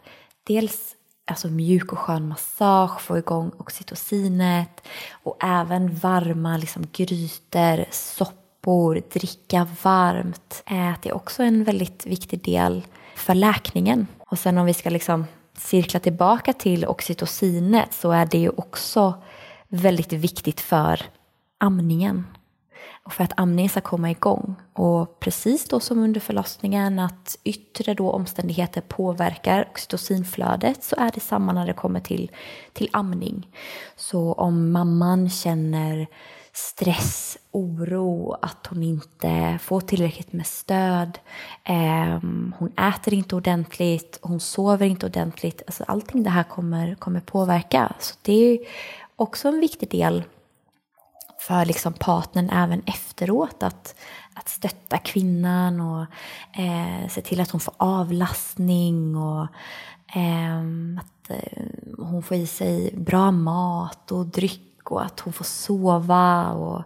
dels 0.44 0.96
alltså 1.26 1.48
mjuk 1.48 1.92
och 1.92 2.00
skön 2.00 2.28
massage, 2.28 3.02
få 3.02 3.18
igång 3.18 3.52
oxytocinet 3.58 4.88
och 5.12 5.44
även 5.44 5.96
varma 5.96 6.58
liksom, 6.58 6.88
grytor, 6.92 7.86
soppor, 7.92 9.02
dricka 9.14 9.68
varmt. 9.84 10.64
Eh, 10.66 10.94
det 11.02 11.10
är 11.10 11.16
också 11.16 11.44
en 11.44 11.64
väldigt 11.64 12.06
viktig 12.06 12.44
del 12.44 12.88
för 13.16 13.34
läkningen. 13.34 14.08
Och 14.20 14.40
sen 14.40 14.58
om 14.58 14.66
vi 14.66 14.74
ska 14.74 14.90
liksom 14.90 15.26
cirkla 15.58 16.00
tillbaka 16.00 16.54
till 16.54 16.86
oxytocinet 16.86 17.94
så 17.94 18.12
är 18.12 18.26
det 18.26 18.38
ju 18.38 18.50
också 18.50 19.14
väldigt 19.68 20.14
viktigt 20.14 20.62
för 20.62 21.02
amningen 21.58 22.26
och 23.04 23.14
för 23.14 23.24
att 23.24 23.34
amningen 23.36 23.70
ska 23.70 23.82
komma 23.82 24.12
igång. 24.12 24.56
Och 24.74 25.20
precis 25.20 25.66
då 25.66 25.80
som 25.80 26.00
under 26.00 26.20
förlossningen 26.20 27.00
att 27.00 27.38
yttre 27.44 27.94
då 27.94 28.12
omständigheter 28.12 28.82
påverkar 28.82 29.68
oxytocinflödet 29.72 30.84
så 30.84 30.96
är 30.96 31.12
det 31.14 31.20
samma 31.20 31.54
när 31.54 31.68
det 31.68 31.74
kommer 31.74 32.00
till, 32.00 32.32
till 32.74 32.90
amning. 32.94 33.48
Så 33.96 34.34
om 34.34 34.72
mamman 34.72 35.30
känner 35.30 36.08
stress, 36.54 37.38
oro, 37.52 38.38
att 38.42 38.68
hon 38.68 38.84
inte 38.84 39.60
får 39.62 39.82
tillräckligt 39.82 40.34
med 40.34 40.48
stöd, 40.48 41.20
eh, 41.64 42.20
hon 42.58 42.72
äter 42.78 43.14
inte 43.14 43.36
ordentligt, 43.36 44.20
hon 44.22 44.40
sover 44.40 44.86
inte 44.86 45.06
ordentligt. 45.06 45.62
Alltså 45.68 45.84
allting 45.88 46.24
det 46.24 46.30
här 46.30 46.44
kommer, 46.44 46.96
kommer 46.96 47.20
påverka. 47.20 47.94
Så 48.00 48.16
det 48.22 48.34
är 48.34 48.60
också 49.16 49.48
en 49.48 49.60
viktig 49.60 49.90
del 49.90 50.24
för 51.48 51.66
liksom 51.66 51.94
partnern 51.94 52.50
även 52.50 52.82
efteråt. 52.86 53.64
Att, 53.64 53.96
att 54.34 54.50
stötta 54.50 54.98
kvinnan 54.98 55.82
och 55.82 56.06
eh, 56.60 57.08
se 57.10 57.22
till 57.22 57.42
att 57.42 57.52
hon 57.52 57.62
får 57.62 57.74
avlastning 57.78 59.16
och 59.16 59.48
eh, 60.16 60.60
att 61.00 61.30
eh, 61.30 61.64
hon 61.98 62.24
får 62.24 62.38
i 62.38 62.48
sig 62.48 62.94
bra 62.98 63.32
mat 63.32 64.12
och 64.12 64.26
dryck 64.26 64.92
och 64.92 65.06
att 65.06 65.20
hon 65.20 65.34
får 65.34 65.46
sova 65.46 66.52
och, 66.52 66.84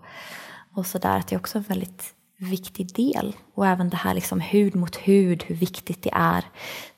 och 0.74 0.86
sådär. 0.86 1.18
Att 1.18 1.28
det 1.28 1.36
är 1.36 1.40
också 1.40 1.58
en 1.58 1.64
väldigt 1.64 2.14
viktig 2.38 2.96
del. 2.96 3.36
Och 3.54 3.68
även 3.68 3.90
det 3.90 3.98
här 3.98 4.14
liksom 4.14 4.40
hud 4.42 4.76
mot 4.76 4.96
hud, 4.96 5.44
hur 5.44 5.56
viktigt 5.56 6.04
det 6.04 6.14
är. 6.14 6.46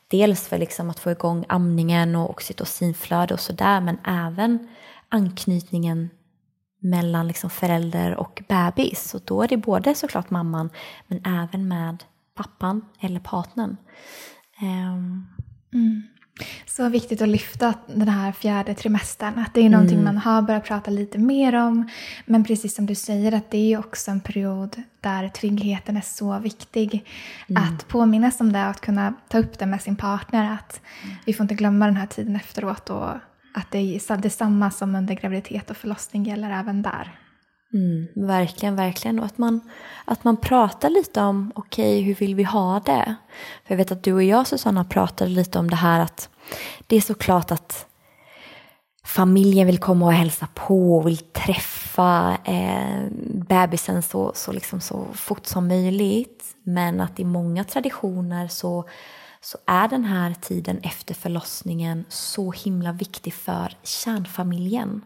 Dels 0.08 0.48
för 0.48 0.58
liksom 0.58 0.90
att 0.90 1.00
få 1.00 1.12
igång 1.12 1.46
amningen 1.50 2.16
och 2.16 2.30
oxytocinflöde 2.30 3.34
och 3.34 3.40
sådär, 3.40 3.82
men 3.82 3.98
även 4.06 4.68
anknytningen 5.10 6.10
mellan 6.80 7.28
liksom 7.28 7.50
förälder 7.50 8.16
och 8.16 8.44
bebis. 8.48 9.14
Och 9.14 9.22
då 9.26 9.42
är 9.42 9.48
det 9.48 9.58
både 9.58 9.96
såklart 9.96 10.30
mamman, 10.30 10.70
men 11.08 11.26
även 11.26 11.68
med 11.68 12.04
pappan 12.36 12.86
eller 13.00 13.20
partnern. 13.20 13.78
Um. 14.62 15.28
Mm. 15.74 16.04
Så 16.66 16.90
viktigt 16.90 17.22
att 17.22 17.30
lyfta 17.30 17.74
den 17.88 18.08
här 18.08 18.32
fjärde 18.32 18.74
trimestern. 18.74 19.40
Att 19.40 19.54
det 19.54 19.62
är 19.62 19.70
någonting 19.70 20.00
mm. 20.00 20.06
man 20.06 20.18
har 20.18 20.42
börjat 20.42 20.66
prata 20.66 20.92
lite 20.92 21.18
mer 21.18 21.56
om. 21.56 21.90
Men 22.26 22.44
precis 22.44 22.76
som 22.76 22.86
du 22.86 22.96
säger 22.96 23.32
att 23.32 23.52
det 23.52 23.74
är 23.74 23.80
också 23.80 24.12
en 24.12 24.22
period 24.22 24.84
där 25.02 25.28
tryggheten 25.28 25.98
är 25.98 26.02
så 26.02 26.40
viktig. 26.40 27.06
Mm. 27.48 27.64
Att 27.64 27.88
påminnas 27.88 28.42
om 28.42 28.54
det 28.54 28.64
och 28.64 28.70
att 28.70 28.82
kunna 28.82 29.14
ta 29.28 29.38
upp 29.40 29.60
det 29.60 29.66
med 29.66 29.82
sin 29.82 29.96
partner. 29.96 30.54
Att 30.54 30.82
vi 31.26 31.34
får 31.34 31.44
inte 31.44 31.56
glömma 31.56 31.86
den 31.86 31.98
här 31.98 32.08
tiden 32.08 32.36
efteråt. 32.36 32.90
Och 32.90 33.10
att 33.54 33.72
det 33.72 33.78
är 33.78 34.18
detsamma 34.18 34.72
som 34.72 34.96
under 34.96 35.16
graviditet 35.16 35.70
och 35.70 35.78
förlossning 35.78 36.24
gäller 36.24 36.50
även 36.52 36.82
där. 36.82 37.20
Mm, 37.74 38.28
verkligen, 38.28 38.76
verkligen. 38.76 39.20
Och 39.20 39.26
att 39.26 39.38
man, 39.38 39.62
att 40.06 40.24
man 40.24 40.38
pratar 40.38 40.90
lite 40.90 41.22
om, 41.22 41.52
okej, 41.56 41.96
okay, 41.96 42.02
hur 42.02 42.16
vill 42.16 42.36
vi 42.36 42.44
ha 42.44 42.80
det? 42.80 43.16
För 43.66 43.74
jag 43.74 43.78
vet 43.78 43.92
att 43.92 44.04
du 44.04 44.14
och 44.14 44.24
jag, 44.24 44.48
Susanna, 44.48 44.84
pratade 44.84 45.30
lite 45.32 45.60
om 45.60 45.70
det 45.70 45.76
här 45.76 46.00
att 46.00 46.30
det 46.88 46.96
är 46.96 47.02
såklart 47.02 47.52
att 47.52 47.86
familjen 49.04 49.68
vill 49.68 49.78
komma 49.78 50.06
och 50.06 50.14
hälsa 50.14 50.48
på 50.54 50.98
och 50.98 51.08
vill 51.08 51.18
träffa 51.18 52.38
eh, 52.46 53.08
bebisen 53.34 54.04
så, 54.04 54.32
så, 54.36 54.52
liksom 54.52 54.82
så 54.82 55.06
fort 55.14 55.46
som 55.46 55.68
möjligt. 55.68 56.44
Men 56.64 57.02
att 57.02 57.20
i 57.20 57.26
många 57.26 57.64
traditioner 57.64 58.48
så 58.48 58.86
så 59.42 59.58
är 59.68 59.88
den 59.88 60.04
här 60.04 60.34
tiden 60.34 60.80
efter 60.84 61.14
förlossningen 61.14 62.06
så 62.10 62.52
himla 62.52 62.92
viktig 62.92 63.34
för 63.34 63.78
kärnfamiljen. 63.84 65.02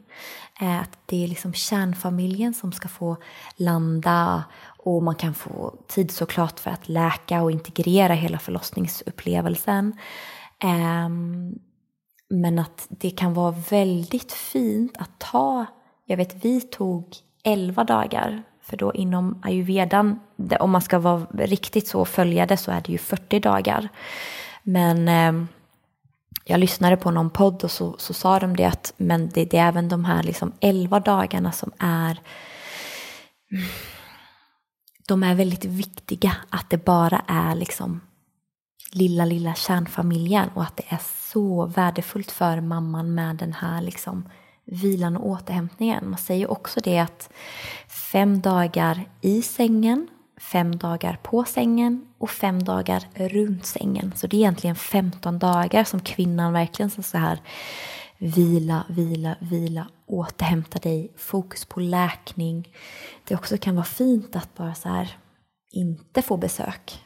Eh, 0.62 0.80
att 0.82 1.00
det 1.06 1.24
är 1.24 1.28
liksom 1.28 1.54
kärnfamiljen 1.54 2.54
som 2.54 2.72
ska 2.72 2.88
få 2.88 3.18
landa 3.56 4.44
och 4.78 5.04
man 5.04 5.16
kan 5.16 5.34
få 5.34 5.76
tid 5.88 6.12
såklart 6.12 6.60
för 6.60 6.72
att 6.72 6.90
läka 6.90 7.42
och 7.42 7.52
integrera 7.52 8.14
hela 8.14 8.40
förlossningsupplevelsen. 8.40 9.98
Ehm, 10.60 11.54
men 12.30 12.60
att 12.60 12.88
det 12.90 13.10
kan 13.10 13.34
vara 13.34 13.56
väldigt 13.70 14.32
fint 14.32 14.98
att 14.98 15.20
ta, 15.20 15.66
jag 16.06 16.18
vet 16.18 16.46
vi 16.46 16.62
tog 16.62 17.16
11 17.44 17.84
dagar 17.84 18.44
för 18.64 18.78
då 18.78 18.94
inom 18.94 19.42
ayurvedan, 19.44 20.20
om 20.60 20.72
man 20.72 20.82
ska 20.82 21.00
vara 21.00 21.26
riktigt 21.34 21.88
så 21.88 22.06
följade 22.06 22.58
så 22.58 22.72
är 22.72 22.82
det 22.82 22.92
ju 22.92 22.98
40 22.98 23.40
dagar. 23.40 23.90
Men 24.64 25.08
eh, 25.08 25.48
jag 26.46 26.60
lyssnade 26.60 26.98
på 26.98 27.12
någon 27.12 27.30
podd 27.30 27.64
och 27.64 27.72
så, 27.72 27.96
så 27.98 28.14
sa 28.14 28.40
de 28.40 28.56
det 28.56 28.66
att 28.66 28.94
men 28.98 29.30
det, 29.30 29.46
det 29.46 29.58
är 29.58 29.68
även 29.68 29.90
de 29.90 30.06
här 30.06 30.24
liksom 30.24 30.52
11 30.60 31.00
dagarna 31.00 31.52
som 31.52 31.72
är 31.80 32.20
de 35.08 35.24
är 35.24 35.36
väldigt 35.36 35.66
viktiga. 35.66 36.36
Att 36.50 36.70
det 36.70 36.86
bara 36.86 37.22
är 37.28 37.56
liksom 37.56 38.02
lilla, 38.92 39.26
lilla 39.26 39.56
kärnfamiljen 39.56 40.50
och 40.54 40.64
att 40.64 40.78
det 40.78 40.86
är 40.90 41.02
så 41.32 41.66
värdefullt 41.66 42.32
för 42.32 42.62
mamman 42.62 43.14
med 43.14 43.36
den 43.36 43.54
här 43.54 43.82
liksom 43.82 44.30
vilan 44.66 45.18
och 45.18 45.28
återhämtningen. 45.28 46.10
Man 46.10 46.20
säger 46.20 46.52
också 46.52 46.80
det 46.84 47.00
att 47.00 47.30
fem 48.14 48.42
dagar 48.42 49.06
i 49.22 49.42
sängen, 49.42 50.08
fem 50.38 50.78
dagar 50.78 51.20
på 51.24 51.44
sängen 51.44 52.08
och 52.18 52.30
fem 52.30 52.64
dagar 52.64 53.08
runt 53.14 53.66
sängen. 53.66 54.14
Så 54.16 54.28
det 54.28 54.36
är 54.36 54.40
egentligen 54.40 54.76
15 54.76 55.40
dagar 55.40 55.84
som 55.84 56.00
kvinnan 56.00 56.54
verkligen 56.54 56.90
så 56.90 57.18
här 57.18 57.42
vila, 58.18 58.86
vila, 58.90 59.36
vila, 59.40 59.88
återhämta 60.06 60.80
dig, 60.80 61.12
fokus 61.18 61.66
på 61.66 61.80
läkning. 61.80 62.70
Det 63.24 63.36
också 63.36 63.58
kan 63.58 63.76
vara 63.76 63.86
fint 63.86 64.36
att 64.36 64.56
bara 64.56 64.76
så 64.76 64.90
här 64.90 65.18
inte 65.72 66.22
få 66.22 66.38
besök. 66.38 67.00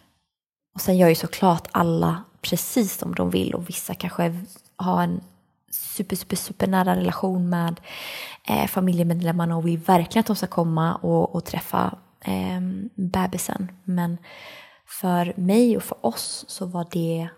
Och 0.76 0.82
sen 0.82 0.98
gör 0.98 1.10
ju 1.10 1.16
såklart 1.16 1.68
alla 1.72 2.24
precis 2.42 2.98
som 2.98 3.16
de 3.16 3.30
vill 3.30 3.54
och 3.54 3.70
vissa 3.70 3.94
kanske 3.94 4.46
har 4.76 5.04
en 5.04 5.22
super, 5.72 6.16
super, 6.16 6.36
super 6.36 6.68
nära 6.68 6.96
relation 6.96 7.50
med 7.50 7.80
eh, 8.48 8.68
familjemedlemmarna 8.68 9.58
och 9.58 9.68
vill 9.68 9.78
verkligen 9.78 10.20
att 10.20 10.28
de 10.28 10.36
ska 10.36 10.48
komma 10.48 10.96
och, 10.96 11.36
och 11.36 11.46
träffa 11.46 11.98
eh, 12.22 12.62
bebisen. 12.96 13.72
Men 13.84 14.18
för 14.86 15.34
mig 15.36 15.78
och 15.78 15.84
för 15.84 16.06
oss 16.06 16.46
så 16.48 16.66
var 16.66 16.88
det 16.92 17.30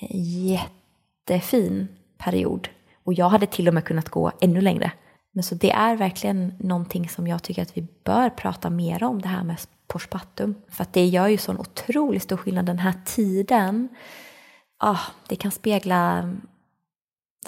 en 0.00 0.08
jättefin 0.44 1.88
period. 2.18 2.68
Och 3.04 3.14
jag 3.14 3.28
hade 3.28 3.46
till 3.46 3.68
och 3.68 3.74
med 3.74 3.84
kunnat 3.84 4.08
gå 4.08 4.32
ännu 4.40 4.60
längre. 4.60 4.92
Men 5.32 5.44
så 5.44 5.54
det 5.54 5.70
är 5.70 5.96
verkligen 5.96 6.54
någonting 6.58 7.08
som 7.08 7.26
jag 7.26 7.42
tycker 7.42 7.62
att 7.62 7.76
vi 7.76 7.86
bör 8.04 8.30
prata 8.30 8.70
mer 8.70 9.04
om, 9.04 9.22
det 9.22 9.28
här 9.28 9.44
med 9.44 9.60
postpartum. 9.86 10.54
För 10.68 10.82
att 10.82 10.92
det 10.92 11.06
gör 11.06 11.28
ju 11.28 11.38
sån 11.38 11.58
otroligt 11.58 12.22
stor 12.22 12.36
skillnad 12.36 12.66
den 12.66 12.78
här 12.78 12.94
tiden. 13.04 13.88
Ah, 14.78 15.00
det 15.28 15.36
kan 15.36 15.50
spegla 15.50 16.30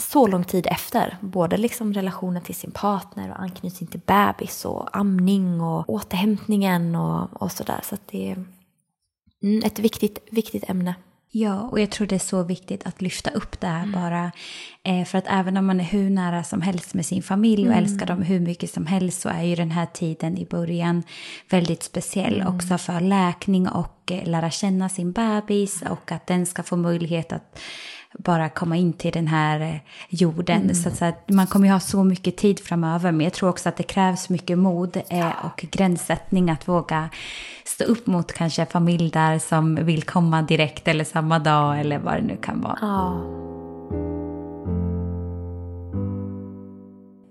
så 0.01 0.26
lång 0.26 0.44
tid 0.44 0.66
efter. 0.70 1.16
Både 1.20 1.57
liksom 1.57 1.94
relationen 1.94 2.42
till 2.42 2.55
sin 2.55 2.70
partner 2.70 3.30
och 3.30 3.40
anknytning 3.40 3.88
till 3.88 4.01
bebis 4.07 4.64
och 4.64 4.97
amning 4.97 5.61
och 5.61 5.90
återhämtningen 5.90 6.94
och, 6.94 7.42
och 7.42 7.53
sådär. 7.53 7.80
Så 7.82 7.94
att 7.94 8.09
det 8.09 8.30
är 8.30 8.44
mm, 9.42 9.62
ett 9.64 9.78
viktigt, 9.78 10.18
viktigt 10.30 10.70
ämne. 10.70 10.94
Ja, 11.38 11.61
och 11.61 11.80
jag 11.80 11.90
tror 11.90 12.07
det 12.07 12.14
är 12.14 12.18
så 12.18 12.42
viktigt 12.42 12.86
att 12.86 13.03
lyfta 13.03 13.30
upp 13.30 13.61
det 13.61 13.66
här 13.66 13.82
mm. 13.82 13.92
bara. 14.03 14.32
Eh, 14.82 15.05
för 15.05 15.18
att 15.18 15.24
även 15.28 15.57
om 15.57 15.66
man 15.66 15.80
är 15.80 15.84
hur 15.84 16.11
nära 16.11 16.44
som 16.44 16.62
helst 16.62 16.94
med 16.94 17.07
sin 17.07 17.22
familj 17.22 17.66
och 17.66 17.72
mm. 17.72 17.84
älskar 17.84 18.07
dem 18.07 18.22
hur 18.22 18.40
mycket 18.40 18.70
som 18.70 18.86
helst 18.86 19.20
så 19.20 19.28
är 19.28 19.42
ju 19.42 19.55
den 19.55 19.70
här 19.70 19.86
tiden 19.86 20.38
i 20.38 20.47
början 20.47 21.03
väldigt 21.51 21.82
speciell 21.82 22.40
mm. 22.40 22.55
också 22.55 22.78
för 22.78 23.01
läkning 23.01 23.68
och 23.68 24.12
eh, 24.12 24.28
lära 24.28 24.51
känna 24.51 24.88
sin 24.88 25.12
bebis 25.12 25.82
och 25.82 26.12
att 26.12 26.26
den 26.26 26.47
ska 26.47 26.62
få 26.62 26.76
möjlighet 26.76 27.32
att 27.32 27.59
bara 28.18 28.48
komma 28.48 28.76
in 28.76 28.92
till 28.92 29.12
den 29.12 29.26
här 29.26 29.60
eh, 29.60 29.76
jorden. 30.08 30.62
Mm. 30.62 30.74
Så, 30.74 31.04
att, 31.04 31.30
man 31.30 31.46
kommer 31.46 31.66
ju 31.66 31.72
ha 31.72 31.80
så 31.80 32.04
mycket 32.04 32.36
tid 32.36 32.60
framöver, 32.60 33.12
men 33.12 33.24
jag 33.24 33.32
tror 33.32 33.48
också 33.48 33.68
att 33.68 33.76
det 33.76 33.82
krävs 33.82 34.28
mycket 34.28 34.58
mod 34.58 34.96
eh, 35.08 35.44
och 35.44 35.66
gränssättning 35.70 36.50
att 36.50 36.68
våga 36.68 37.08
stå 37.64 37.84
upp 37.84 38.06
mot 38.06 38.32
kanske 38.32 38.66
familj 38.66 39.10
där 39.10 39.38
som 39.38 39.74
vill 39.74 40.02
komma 40.02 40.42
direkt 40.42 40.88
eller 40.88 41.04
samma 41.04 41.38
dag 41.38 41.80
eller 41.80 41.98
vad 41.98 42.14
det 42.14 42.22
nu 42.22 42.36
kan 42.36 42.60
vara. 42.60 42.78
Ja. 42.80 43.22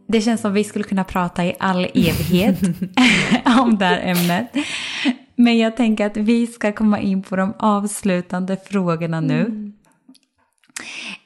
Det 0.07 0.21
känns 0.21 0.41
som 0.41 0.53
vi 0.53 0.63
skulle 0.63 0.83
kunna 0.83 1.03
prata 1.03 1.45
i 1.45 1.55
all 1.59 1.86
evighet 1.86 2.59
om 3.61 3.77
det 3.77 3.86
här 3.86 4.01
ämnet. 4.03 4.47
Men 5.36 5.57
jag 5.57 5.77
tänker 5.77 6.05
att 6.05 6.17
vi 6.17 6.47
ska 6.47 6.71
komma 6.71 6.99
in 6.99 7.23
på 7.23 7.36
de 7.36 7.53
avslutande 7.57 8.57
frågorna 8.65 9.21
nu. 9.21 9.41
Mm. 9.41 9.73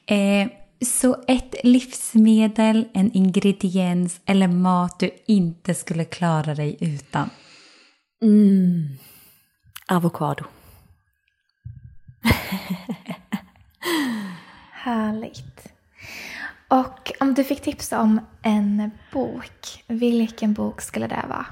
Eh, 0.06 0.48
så 0.86 1.16
ett 1.28 1.54
livsmedel, 1.64 2.88
en 2.92 3.12
ingrediens 3.12 4.20
eller 4.24 4.48
mat 4.48 4.98
du 4.98 5.10
inte 5.26 5.74
skulle 5.74 6.04
klara 6.04 6.54
dig 6.54 6.76
utan? 6.80 7.30
Mm. 8.22 8.88
Avokado. 9.88 10.44
Härligt. 14.72 15.66
Och 16.68 17.12
om 17.20 17.34
du 17.34 17.44
fick 17.44 17.62
tipsa 17.62 18.00
om 18.00 18.20
en 18.42 18.90
bok, 19.12 19.84
vilken 19.86 20.52
bok 20.52 20.80
skulle 20.80 21.06
det 21.06 21.24
vara? 21.28 21.46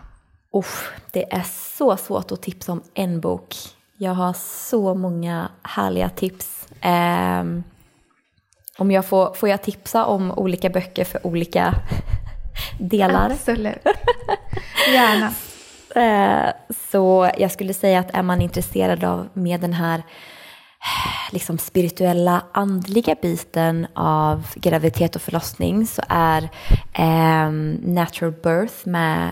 Uff, 0.52 0.92
det 1.12 1.34
är 1.34 1.42
så 1.76 1.96
svårt 1.96 2.32
att 2.32 2.42
tipsa 2.42 2.72
om 2.72 2.82
en 2.94 3.20
bok. 3.20 3.54
Jag 3.96 4.14
har 4.14 4.32
så 4.68 4.94
många 4.94 5.50
härliga 5.62 6.10
tips. 6.10 6.66
Um, 6.84 7.64
om 8.78 8.90
jag 8.90 9.06
får, 9.06 9.34
får 9.34 9.48
jag 9.48 9.62
tipsa 9.62 10.04
om 10.04 10.30
olika 10.30 10.70
böcker 10.70 11.04
för 11.04 11.26
olika 11.26 11.74
delar? 12.78 13.30
Absolut. 13.30 13.86
Gärna. 14.92 15.32
Eh, 15.94 16.50
så 16.90 17.30
jag 17.38 17.50
skulle 17.50 17.74
säga 17.74 18.00
att 18.00 18.14
är 18.14 18.22
man 18.22 18.40
intresserad 18.42 19.04
av 19.04 19.28
med 19.32 19.60
den 19.60 19.72
här 19.72 20.02
liksom 21.32 21.58
spirituella, 21.58 22.44
andliga 22.52 23.14
biten 23.22 23.86
av 23.94 24.46
graviditet 24.54 25.16
och 25.16 25.22
förlossning 25.22 25.86
så 25.86 26.02
är 26.08 26.42
eh, 26.92 27.50
Natural 27.82 28.32
Birth 28.32 28.88
med 28.88 29.30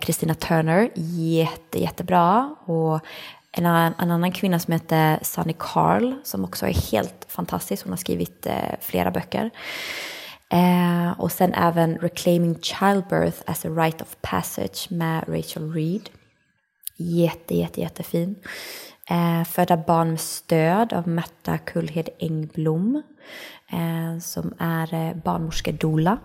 Kristina 0.00 0.32
eh, 0.32 0.38
Turner 0.38 0.90
jätte, 0.94 1.82
jättebra. 1.82 2.54
Och 2.64 3.00
en 3.56 3.66
annan, 3.66 3.94
en 3.98 4.10
annan 4.10 4.32
kvinna 4.32 4.58
som 4.58 4.72
heter 4.72 5.18
Sunny 5.22 5.54
Carl 5.58 6.14
som 6.24 6.44
också 6.44 6.66
är 6.66 6.90
helt 6.92 7.26
fantastisk. 7.28 7.84
Hon 7.84 7.92
har 7.92 7.96
skrivit 7.96 8.46
eh, 8.46 8.74
flera 8.80 9.10
böcker. 9.10 9.50
Eh, 10.52 11.20
och 11.20 11.32
sen 11.32 11.54
även 11.54 11.98
Reclaiming 11.98 12.58
Childbirth 12.60 13.42
as 13.46 13.64
a 13.64 13.68
Rite 13.68 14.04
of 14.04 14.16
Passage 14.22 14.86
med 14.90 15.24
Rachel 15.28 15.72
Reed. 15.72 16.10
Jätte, 16.96 17.56
jätte, 17.56 17.80
jättefin. 17.80 18.36
Eh, 19.10 19.44
Föda 19.44 19.76
barn 19.76 20.10
med 20.10 20.20
stöd 20.20 20.92
av 20.92 21.08
Märta 21.08 21.58
Kullhed 21.58 22.08
Engblom 22.18 23.02
eh, 23.72 24.18
som 24.20 24.54
är 24.58 24.94
eh, 24.94 25.16
barnmorskedoula. 25.16 26.18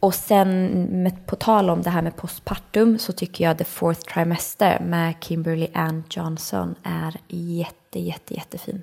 Och 0.00 0.14
sen 0.14 0.70
med, 1.02 1.26
på 1.26 1.36
tal 1.36 1.70
om 1.70 1.82
det 1.82 1.90
här 1.90 2.02
med 2.02 2.16
postpartum 2.16 2.98
så 2.98 3.12
tycker 3.12 3.44
jag 3.44 3.58
The 3.58 3.64
Fourth 3.64 4.00
Trimester 4.00 4.80
med 4.80 5.14
Kimberly 5.20 5.68
Ann 5.74 6.04
Johnson 6.10 6.74
är 6.82 7.16
jätte, 7.28 8.00
jätte, 8.00 8.34
jättefin. 8.34 8.82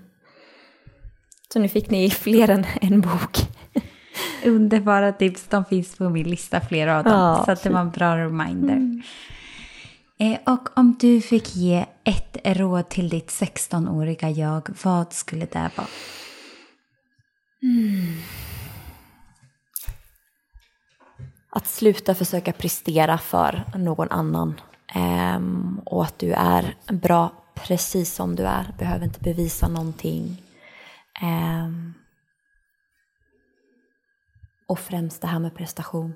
Så 1.54 1.60
nu 1.60 1.70
fick 1.70 1.90
ni 1.90 2.10
fler 2.10 2.50
än 2.50 2.66
en 2.82 3.02
bok. 3.02 3.38
Underbara 4.46 5.12
tips, 5.12 5.48
de 5.50 5.66
finns 5.66 5.96
på 5.96 6.10
min 6.10 6.30
lista, 6.30 6.62
flera 6.62 6.98
av 6.98 7.04
dem. 7.04 7.14
Ja, 7.14 7.44
så 7.46 7.64
det 7.64 7.74
var 7.74 7.82
en 7.82 7.92
bra 7.92 8.18
reminder. 8.18 8.74
Mm. 8.74 9.04
Eh, 10.20 10.54
och 10.54 10.78
om 10.78 10.96
du 11.00 11.22
fick 11.22 11.56
ge 11.56 11.86
ett 12.04 12.38
råd 12.44 12.90
till 12.90 13.10
ditt 13.10 13.30
16-åriga 13.30 14.30
jag, 14.30 14.70
vad 14.84 15.14
skulle 15.14 15.46
det 15.46 15.72
vara? 15.76 15.88
Mm. 17.64 18.14
Att 21.58 21.68
sluta 21.68 22.16
försöka 22.16 22.54
prestera 22.54 23.18
för 23.18 23.64
någon 23.76 24.12
annan. 24.12 24.62
Um, 24.96 25.82
och 25.86 26.04
att 26.04 26.20
du 26.20 26.34
är 26.34 26.76
bra 26.92 27.32
precis 27.54 28.14
som 28.14 28.36
du 28.36 28.44
är. 28.44 28.74
Behöver 28.78 29.06
inte 29.06 29.20
bevisa 29.20 29.68
någonting. 29.68 30.44
Um, 31.22 31.94
och 34.68 34.80
främst 34.80 35.22
det 35.22 35.28
här 35.28 35.40
med 35.40 35.56
prestation. 35.56 36.14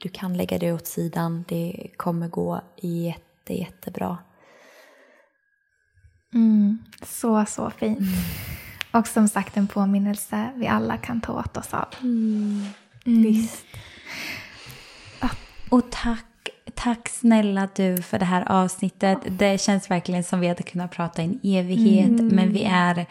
Du 0.00 0.08
kan 0.08 0.36
lägga 0.36 0.58
det 0.58 0.72
åt 0.72 0.86
sidan. 0.86 1.44
Det 1.48 1.90
kommer 1.96 2.28
gå 2.28 2.60
jätte, 2.76 3.54
jättebra. 3.54 4.18
Mm, 6.34 6.78
så, 7.02 7.44
så 7.44 7.70
fint. 7.70 7.98
Mm. 7.98 8.12
Och 8.92 9.06
som 9.06 9.28
sagt 9.28 9.56
en 9.56 9.66
påminnelse 9.66 10.52
vi 10.56 10.66
alla 10.66 10.96
kan 10.96 11.20
ta 11.20 11.40
åt 11.40 11.56
oss 11.56 11.74
av. 11.74 11.88
Mm. 12.00 12.66
Mm. 13.06 13.22
Visst. 13.22 13.64
Och 15.72 15.90
tack, 15.90 16.50
tack 16.74 17.08
snälla 17.08 17.68
du 17.76 18.02
för 18.02 18.18
det 18.18 18.24
här 18.24 18.52
avsnittet. 18.52 19.18
Det 19.28 19.60
känns 19.60 19.90
verkligen 19.90 20.24
som 20.24 20.40
vi 20.40 20.48
hade 20.48 20.62
kunnat 20.62 20.90
prata 20.90 21.22
i 21.22 21.24
en 21.24 21.40
evighet. 21.42 22.08
Mm. 22.08 22.28
Men 22.28 22.52
vi 22.52 22.64
är 22.64 23.06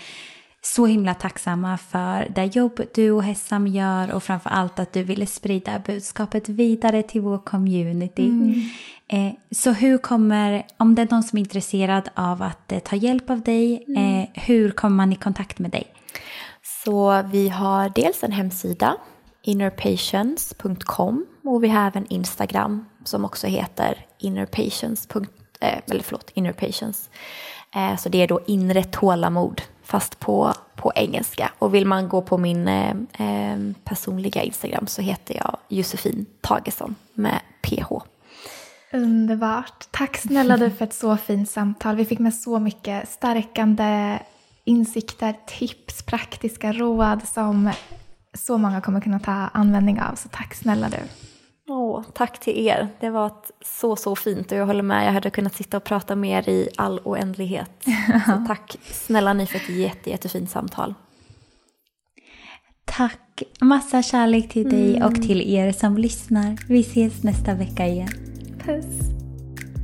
så 0.62 0.86
himla 0.86 1.14
tacksamma 1.14 1.78
för 1.78 2.28
det 2.36 2.46
jobb 2.46 2.82
du 2.94 3.12
och 3.12 3.24
Hessam 3.24 3.68
gör 3.68 4.12
och 4.12 4.24
framför 4.24 4.50
allt 4.50 4.80
att 4.80 4.94
du 4.94 5.04
ville 5.04 5.26
sprida 5.26 5.80
budskapet 5.80 6.50
vidare 6.50 7.04
till 7.04 7.22
vår 7.22 7.38
community. 7.38 8.26
Mm. 8.26 8.70
Eh, 9.08 9.34
så 9.52 9.72
hur 9.72 9.98
kommer, 9.98 10.64
om 10.78 10.96
det 10.96 11.02
är 11.02 11.08
någon 11.12 11.24
som 11.24 11.38
är 11.38 11.42
intresserad 11.42 12.10
av 12.14 12.42
att 12.42 12.72
eh, 12.72 12.80
ta 12.80 12.96
hjälp 12.96 13.30
av 13.30 13.42
dig, 13.42 13.84
mm. 13.88 14.20
eh, 14.20 14.28
hur 14.34 14.72
kommer 14.72 14.96
man 14.96 15.14
i 15.14 15.16
kontakt 15.16 15.60
med 15.60 15.72
dig? 15.72 15.94
Så 16.84 17.24
vi 17.32 17.50
har 17.50 17.92
dels 17.96 18.24
en 18.24 18.32
hemsida, 18.32 18.98
innerpatience.com 19.42 21.26
och 21.44 21.64
vi 21.64 21.68
har 21.68 21.88
även 21.88 22.06
Instagram 22.08 22.86
som 23.04 23.26
också 23.26 23.48
heter 23.48 24.06
innerpatience. 24.18 25.10
Eh, 25.60 25.80
eller 25.92 26.04
förlåt, 26.04 26.32
innerpatience. 26.34 27.10
Eh, 27.76 27.98
så 27.98 28.10
det 28.10 28.22
är 28.22 28.28
då 28.28 28.40
inre 28.48 28.84
tålamod 28.84 29.62
fast 29.84 30.20
på, 30.20 30.54
på 30.76 30.92
engelska. 30.96 31.52
Och 31.60 31.74
vill 31.74 31.86
man 31.86 32.10
gå 32.10 32.22
på 32.22 32.38
min 32.38 32.68
eh, 32.68 32.90
eh 33.20 33.58
personliga 33.84 34.44
Instagram 34.44 34.88
så 34.88 35.02
heter 35.02 35.36
jag 35.36 35.58
Josefin 35.68 36.26
Tagesson 36.42 36.96
med 37.14 37.40
PH. 37.62 37.92
Underbart. 38.94 39.88
Tack 39.92 40.18
snälla 40.18 40.58
du 40.58 40.70
för 40.70 40.86
ett 40.86 40.94
så 40.94 41.18
fint 41.18 41.50
samtal. 41.50 41.96
Vi 41.96 42.06
fick 42.06 42.20
med 42.20 42.36
så 42.36 42.60
mycket 42.60 43.10
stärkande 43.10 44.20
insikter, 44.64 45.36
tips, 45.48 46.04
praktiska 46.04 46.72
råd 46.72 47.28
som 47.28 47.72
så 48.34 48.58
många 48.58 48.82
kommer 48.82 49.02
kunna 49.02 49.20
ta 49.20 49.32
användning 49.32 50.02
av. 50.02 50.16
Så 50.16 50.30
tack 50.30 50.54
snälla 50.54 50.90
du. 50.90 51.31
Åh, 51.74 52.04
tack 52.14 52.40
till 52.40 52.68
er. 52.68 52.88
Det 53.00 53.10
var 53.10 53.32
så, 53.66 53.96
så 53.96 54.16
fint 54.16 54.52
och 54.52 54.58
jag 54.58 54.66
håller 54.66 54.84
med. 54.84 55.08
Jag 55.08 55.12
hade 55.12 55.30
kunnat 55.30 55.56
sitta 55.56 55.78
och 55.78 55.84
prata 55.84 56.16
mer 56.16 56.50
i 56.50 56.70
all 56.78 57.00
oändlighet. 57.04 57.72
Så 58.26 58.46
tack 58.48 58.78
snälla 58.84 59.34
ni 59.34 59.46
för 59.48 59.56
ett 59.56 59.70
jätte, 59.70 60.10
jättefint 60.10 60.50
samtal. 60.50 60.94
Tack. 62.86 63.44
Massa 63.62 64.04
kärlek 64.04 64.50
till 64.50 64.70
dig 64.70 64.96
mm. 64.96 65.08
och 65.08 65.22
till 65.22 65.42
er 65.42 65.72
som 65.72 65.98
lyssnar. 65.98 66.58
Vi 66.68 66.80
ses 66.80 67.24
nästa 67.24 67.54
vecka 67.54 67.88
igen. 67.88 68.10
Puss. 68.60 69.21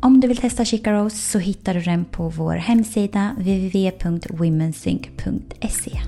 Om 0.00 0.20
du 0.20 0.28
vill 0.28 0.36
testa 0.36 0.64
Chica 0.64 0.92
Rose 0.92 1.16
så 1.16 1.38
hittar 1.38 1.74
du 1.74 1.80
den 1.80 2.04
på 2.04 2.28
vår 2.28 2.54
hemsida 2.54 3.34
www.womensync.se. 3.38 6.00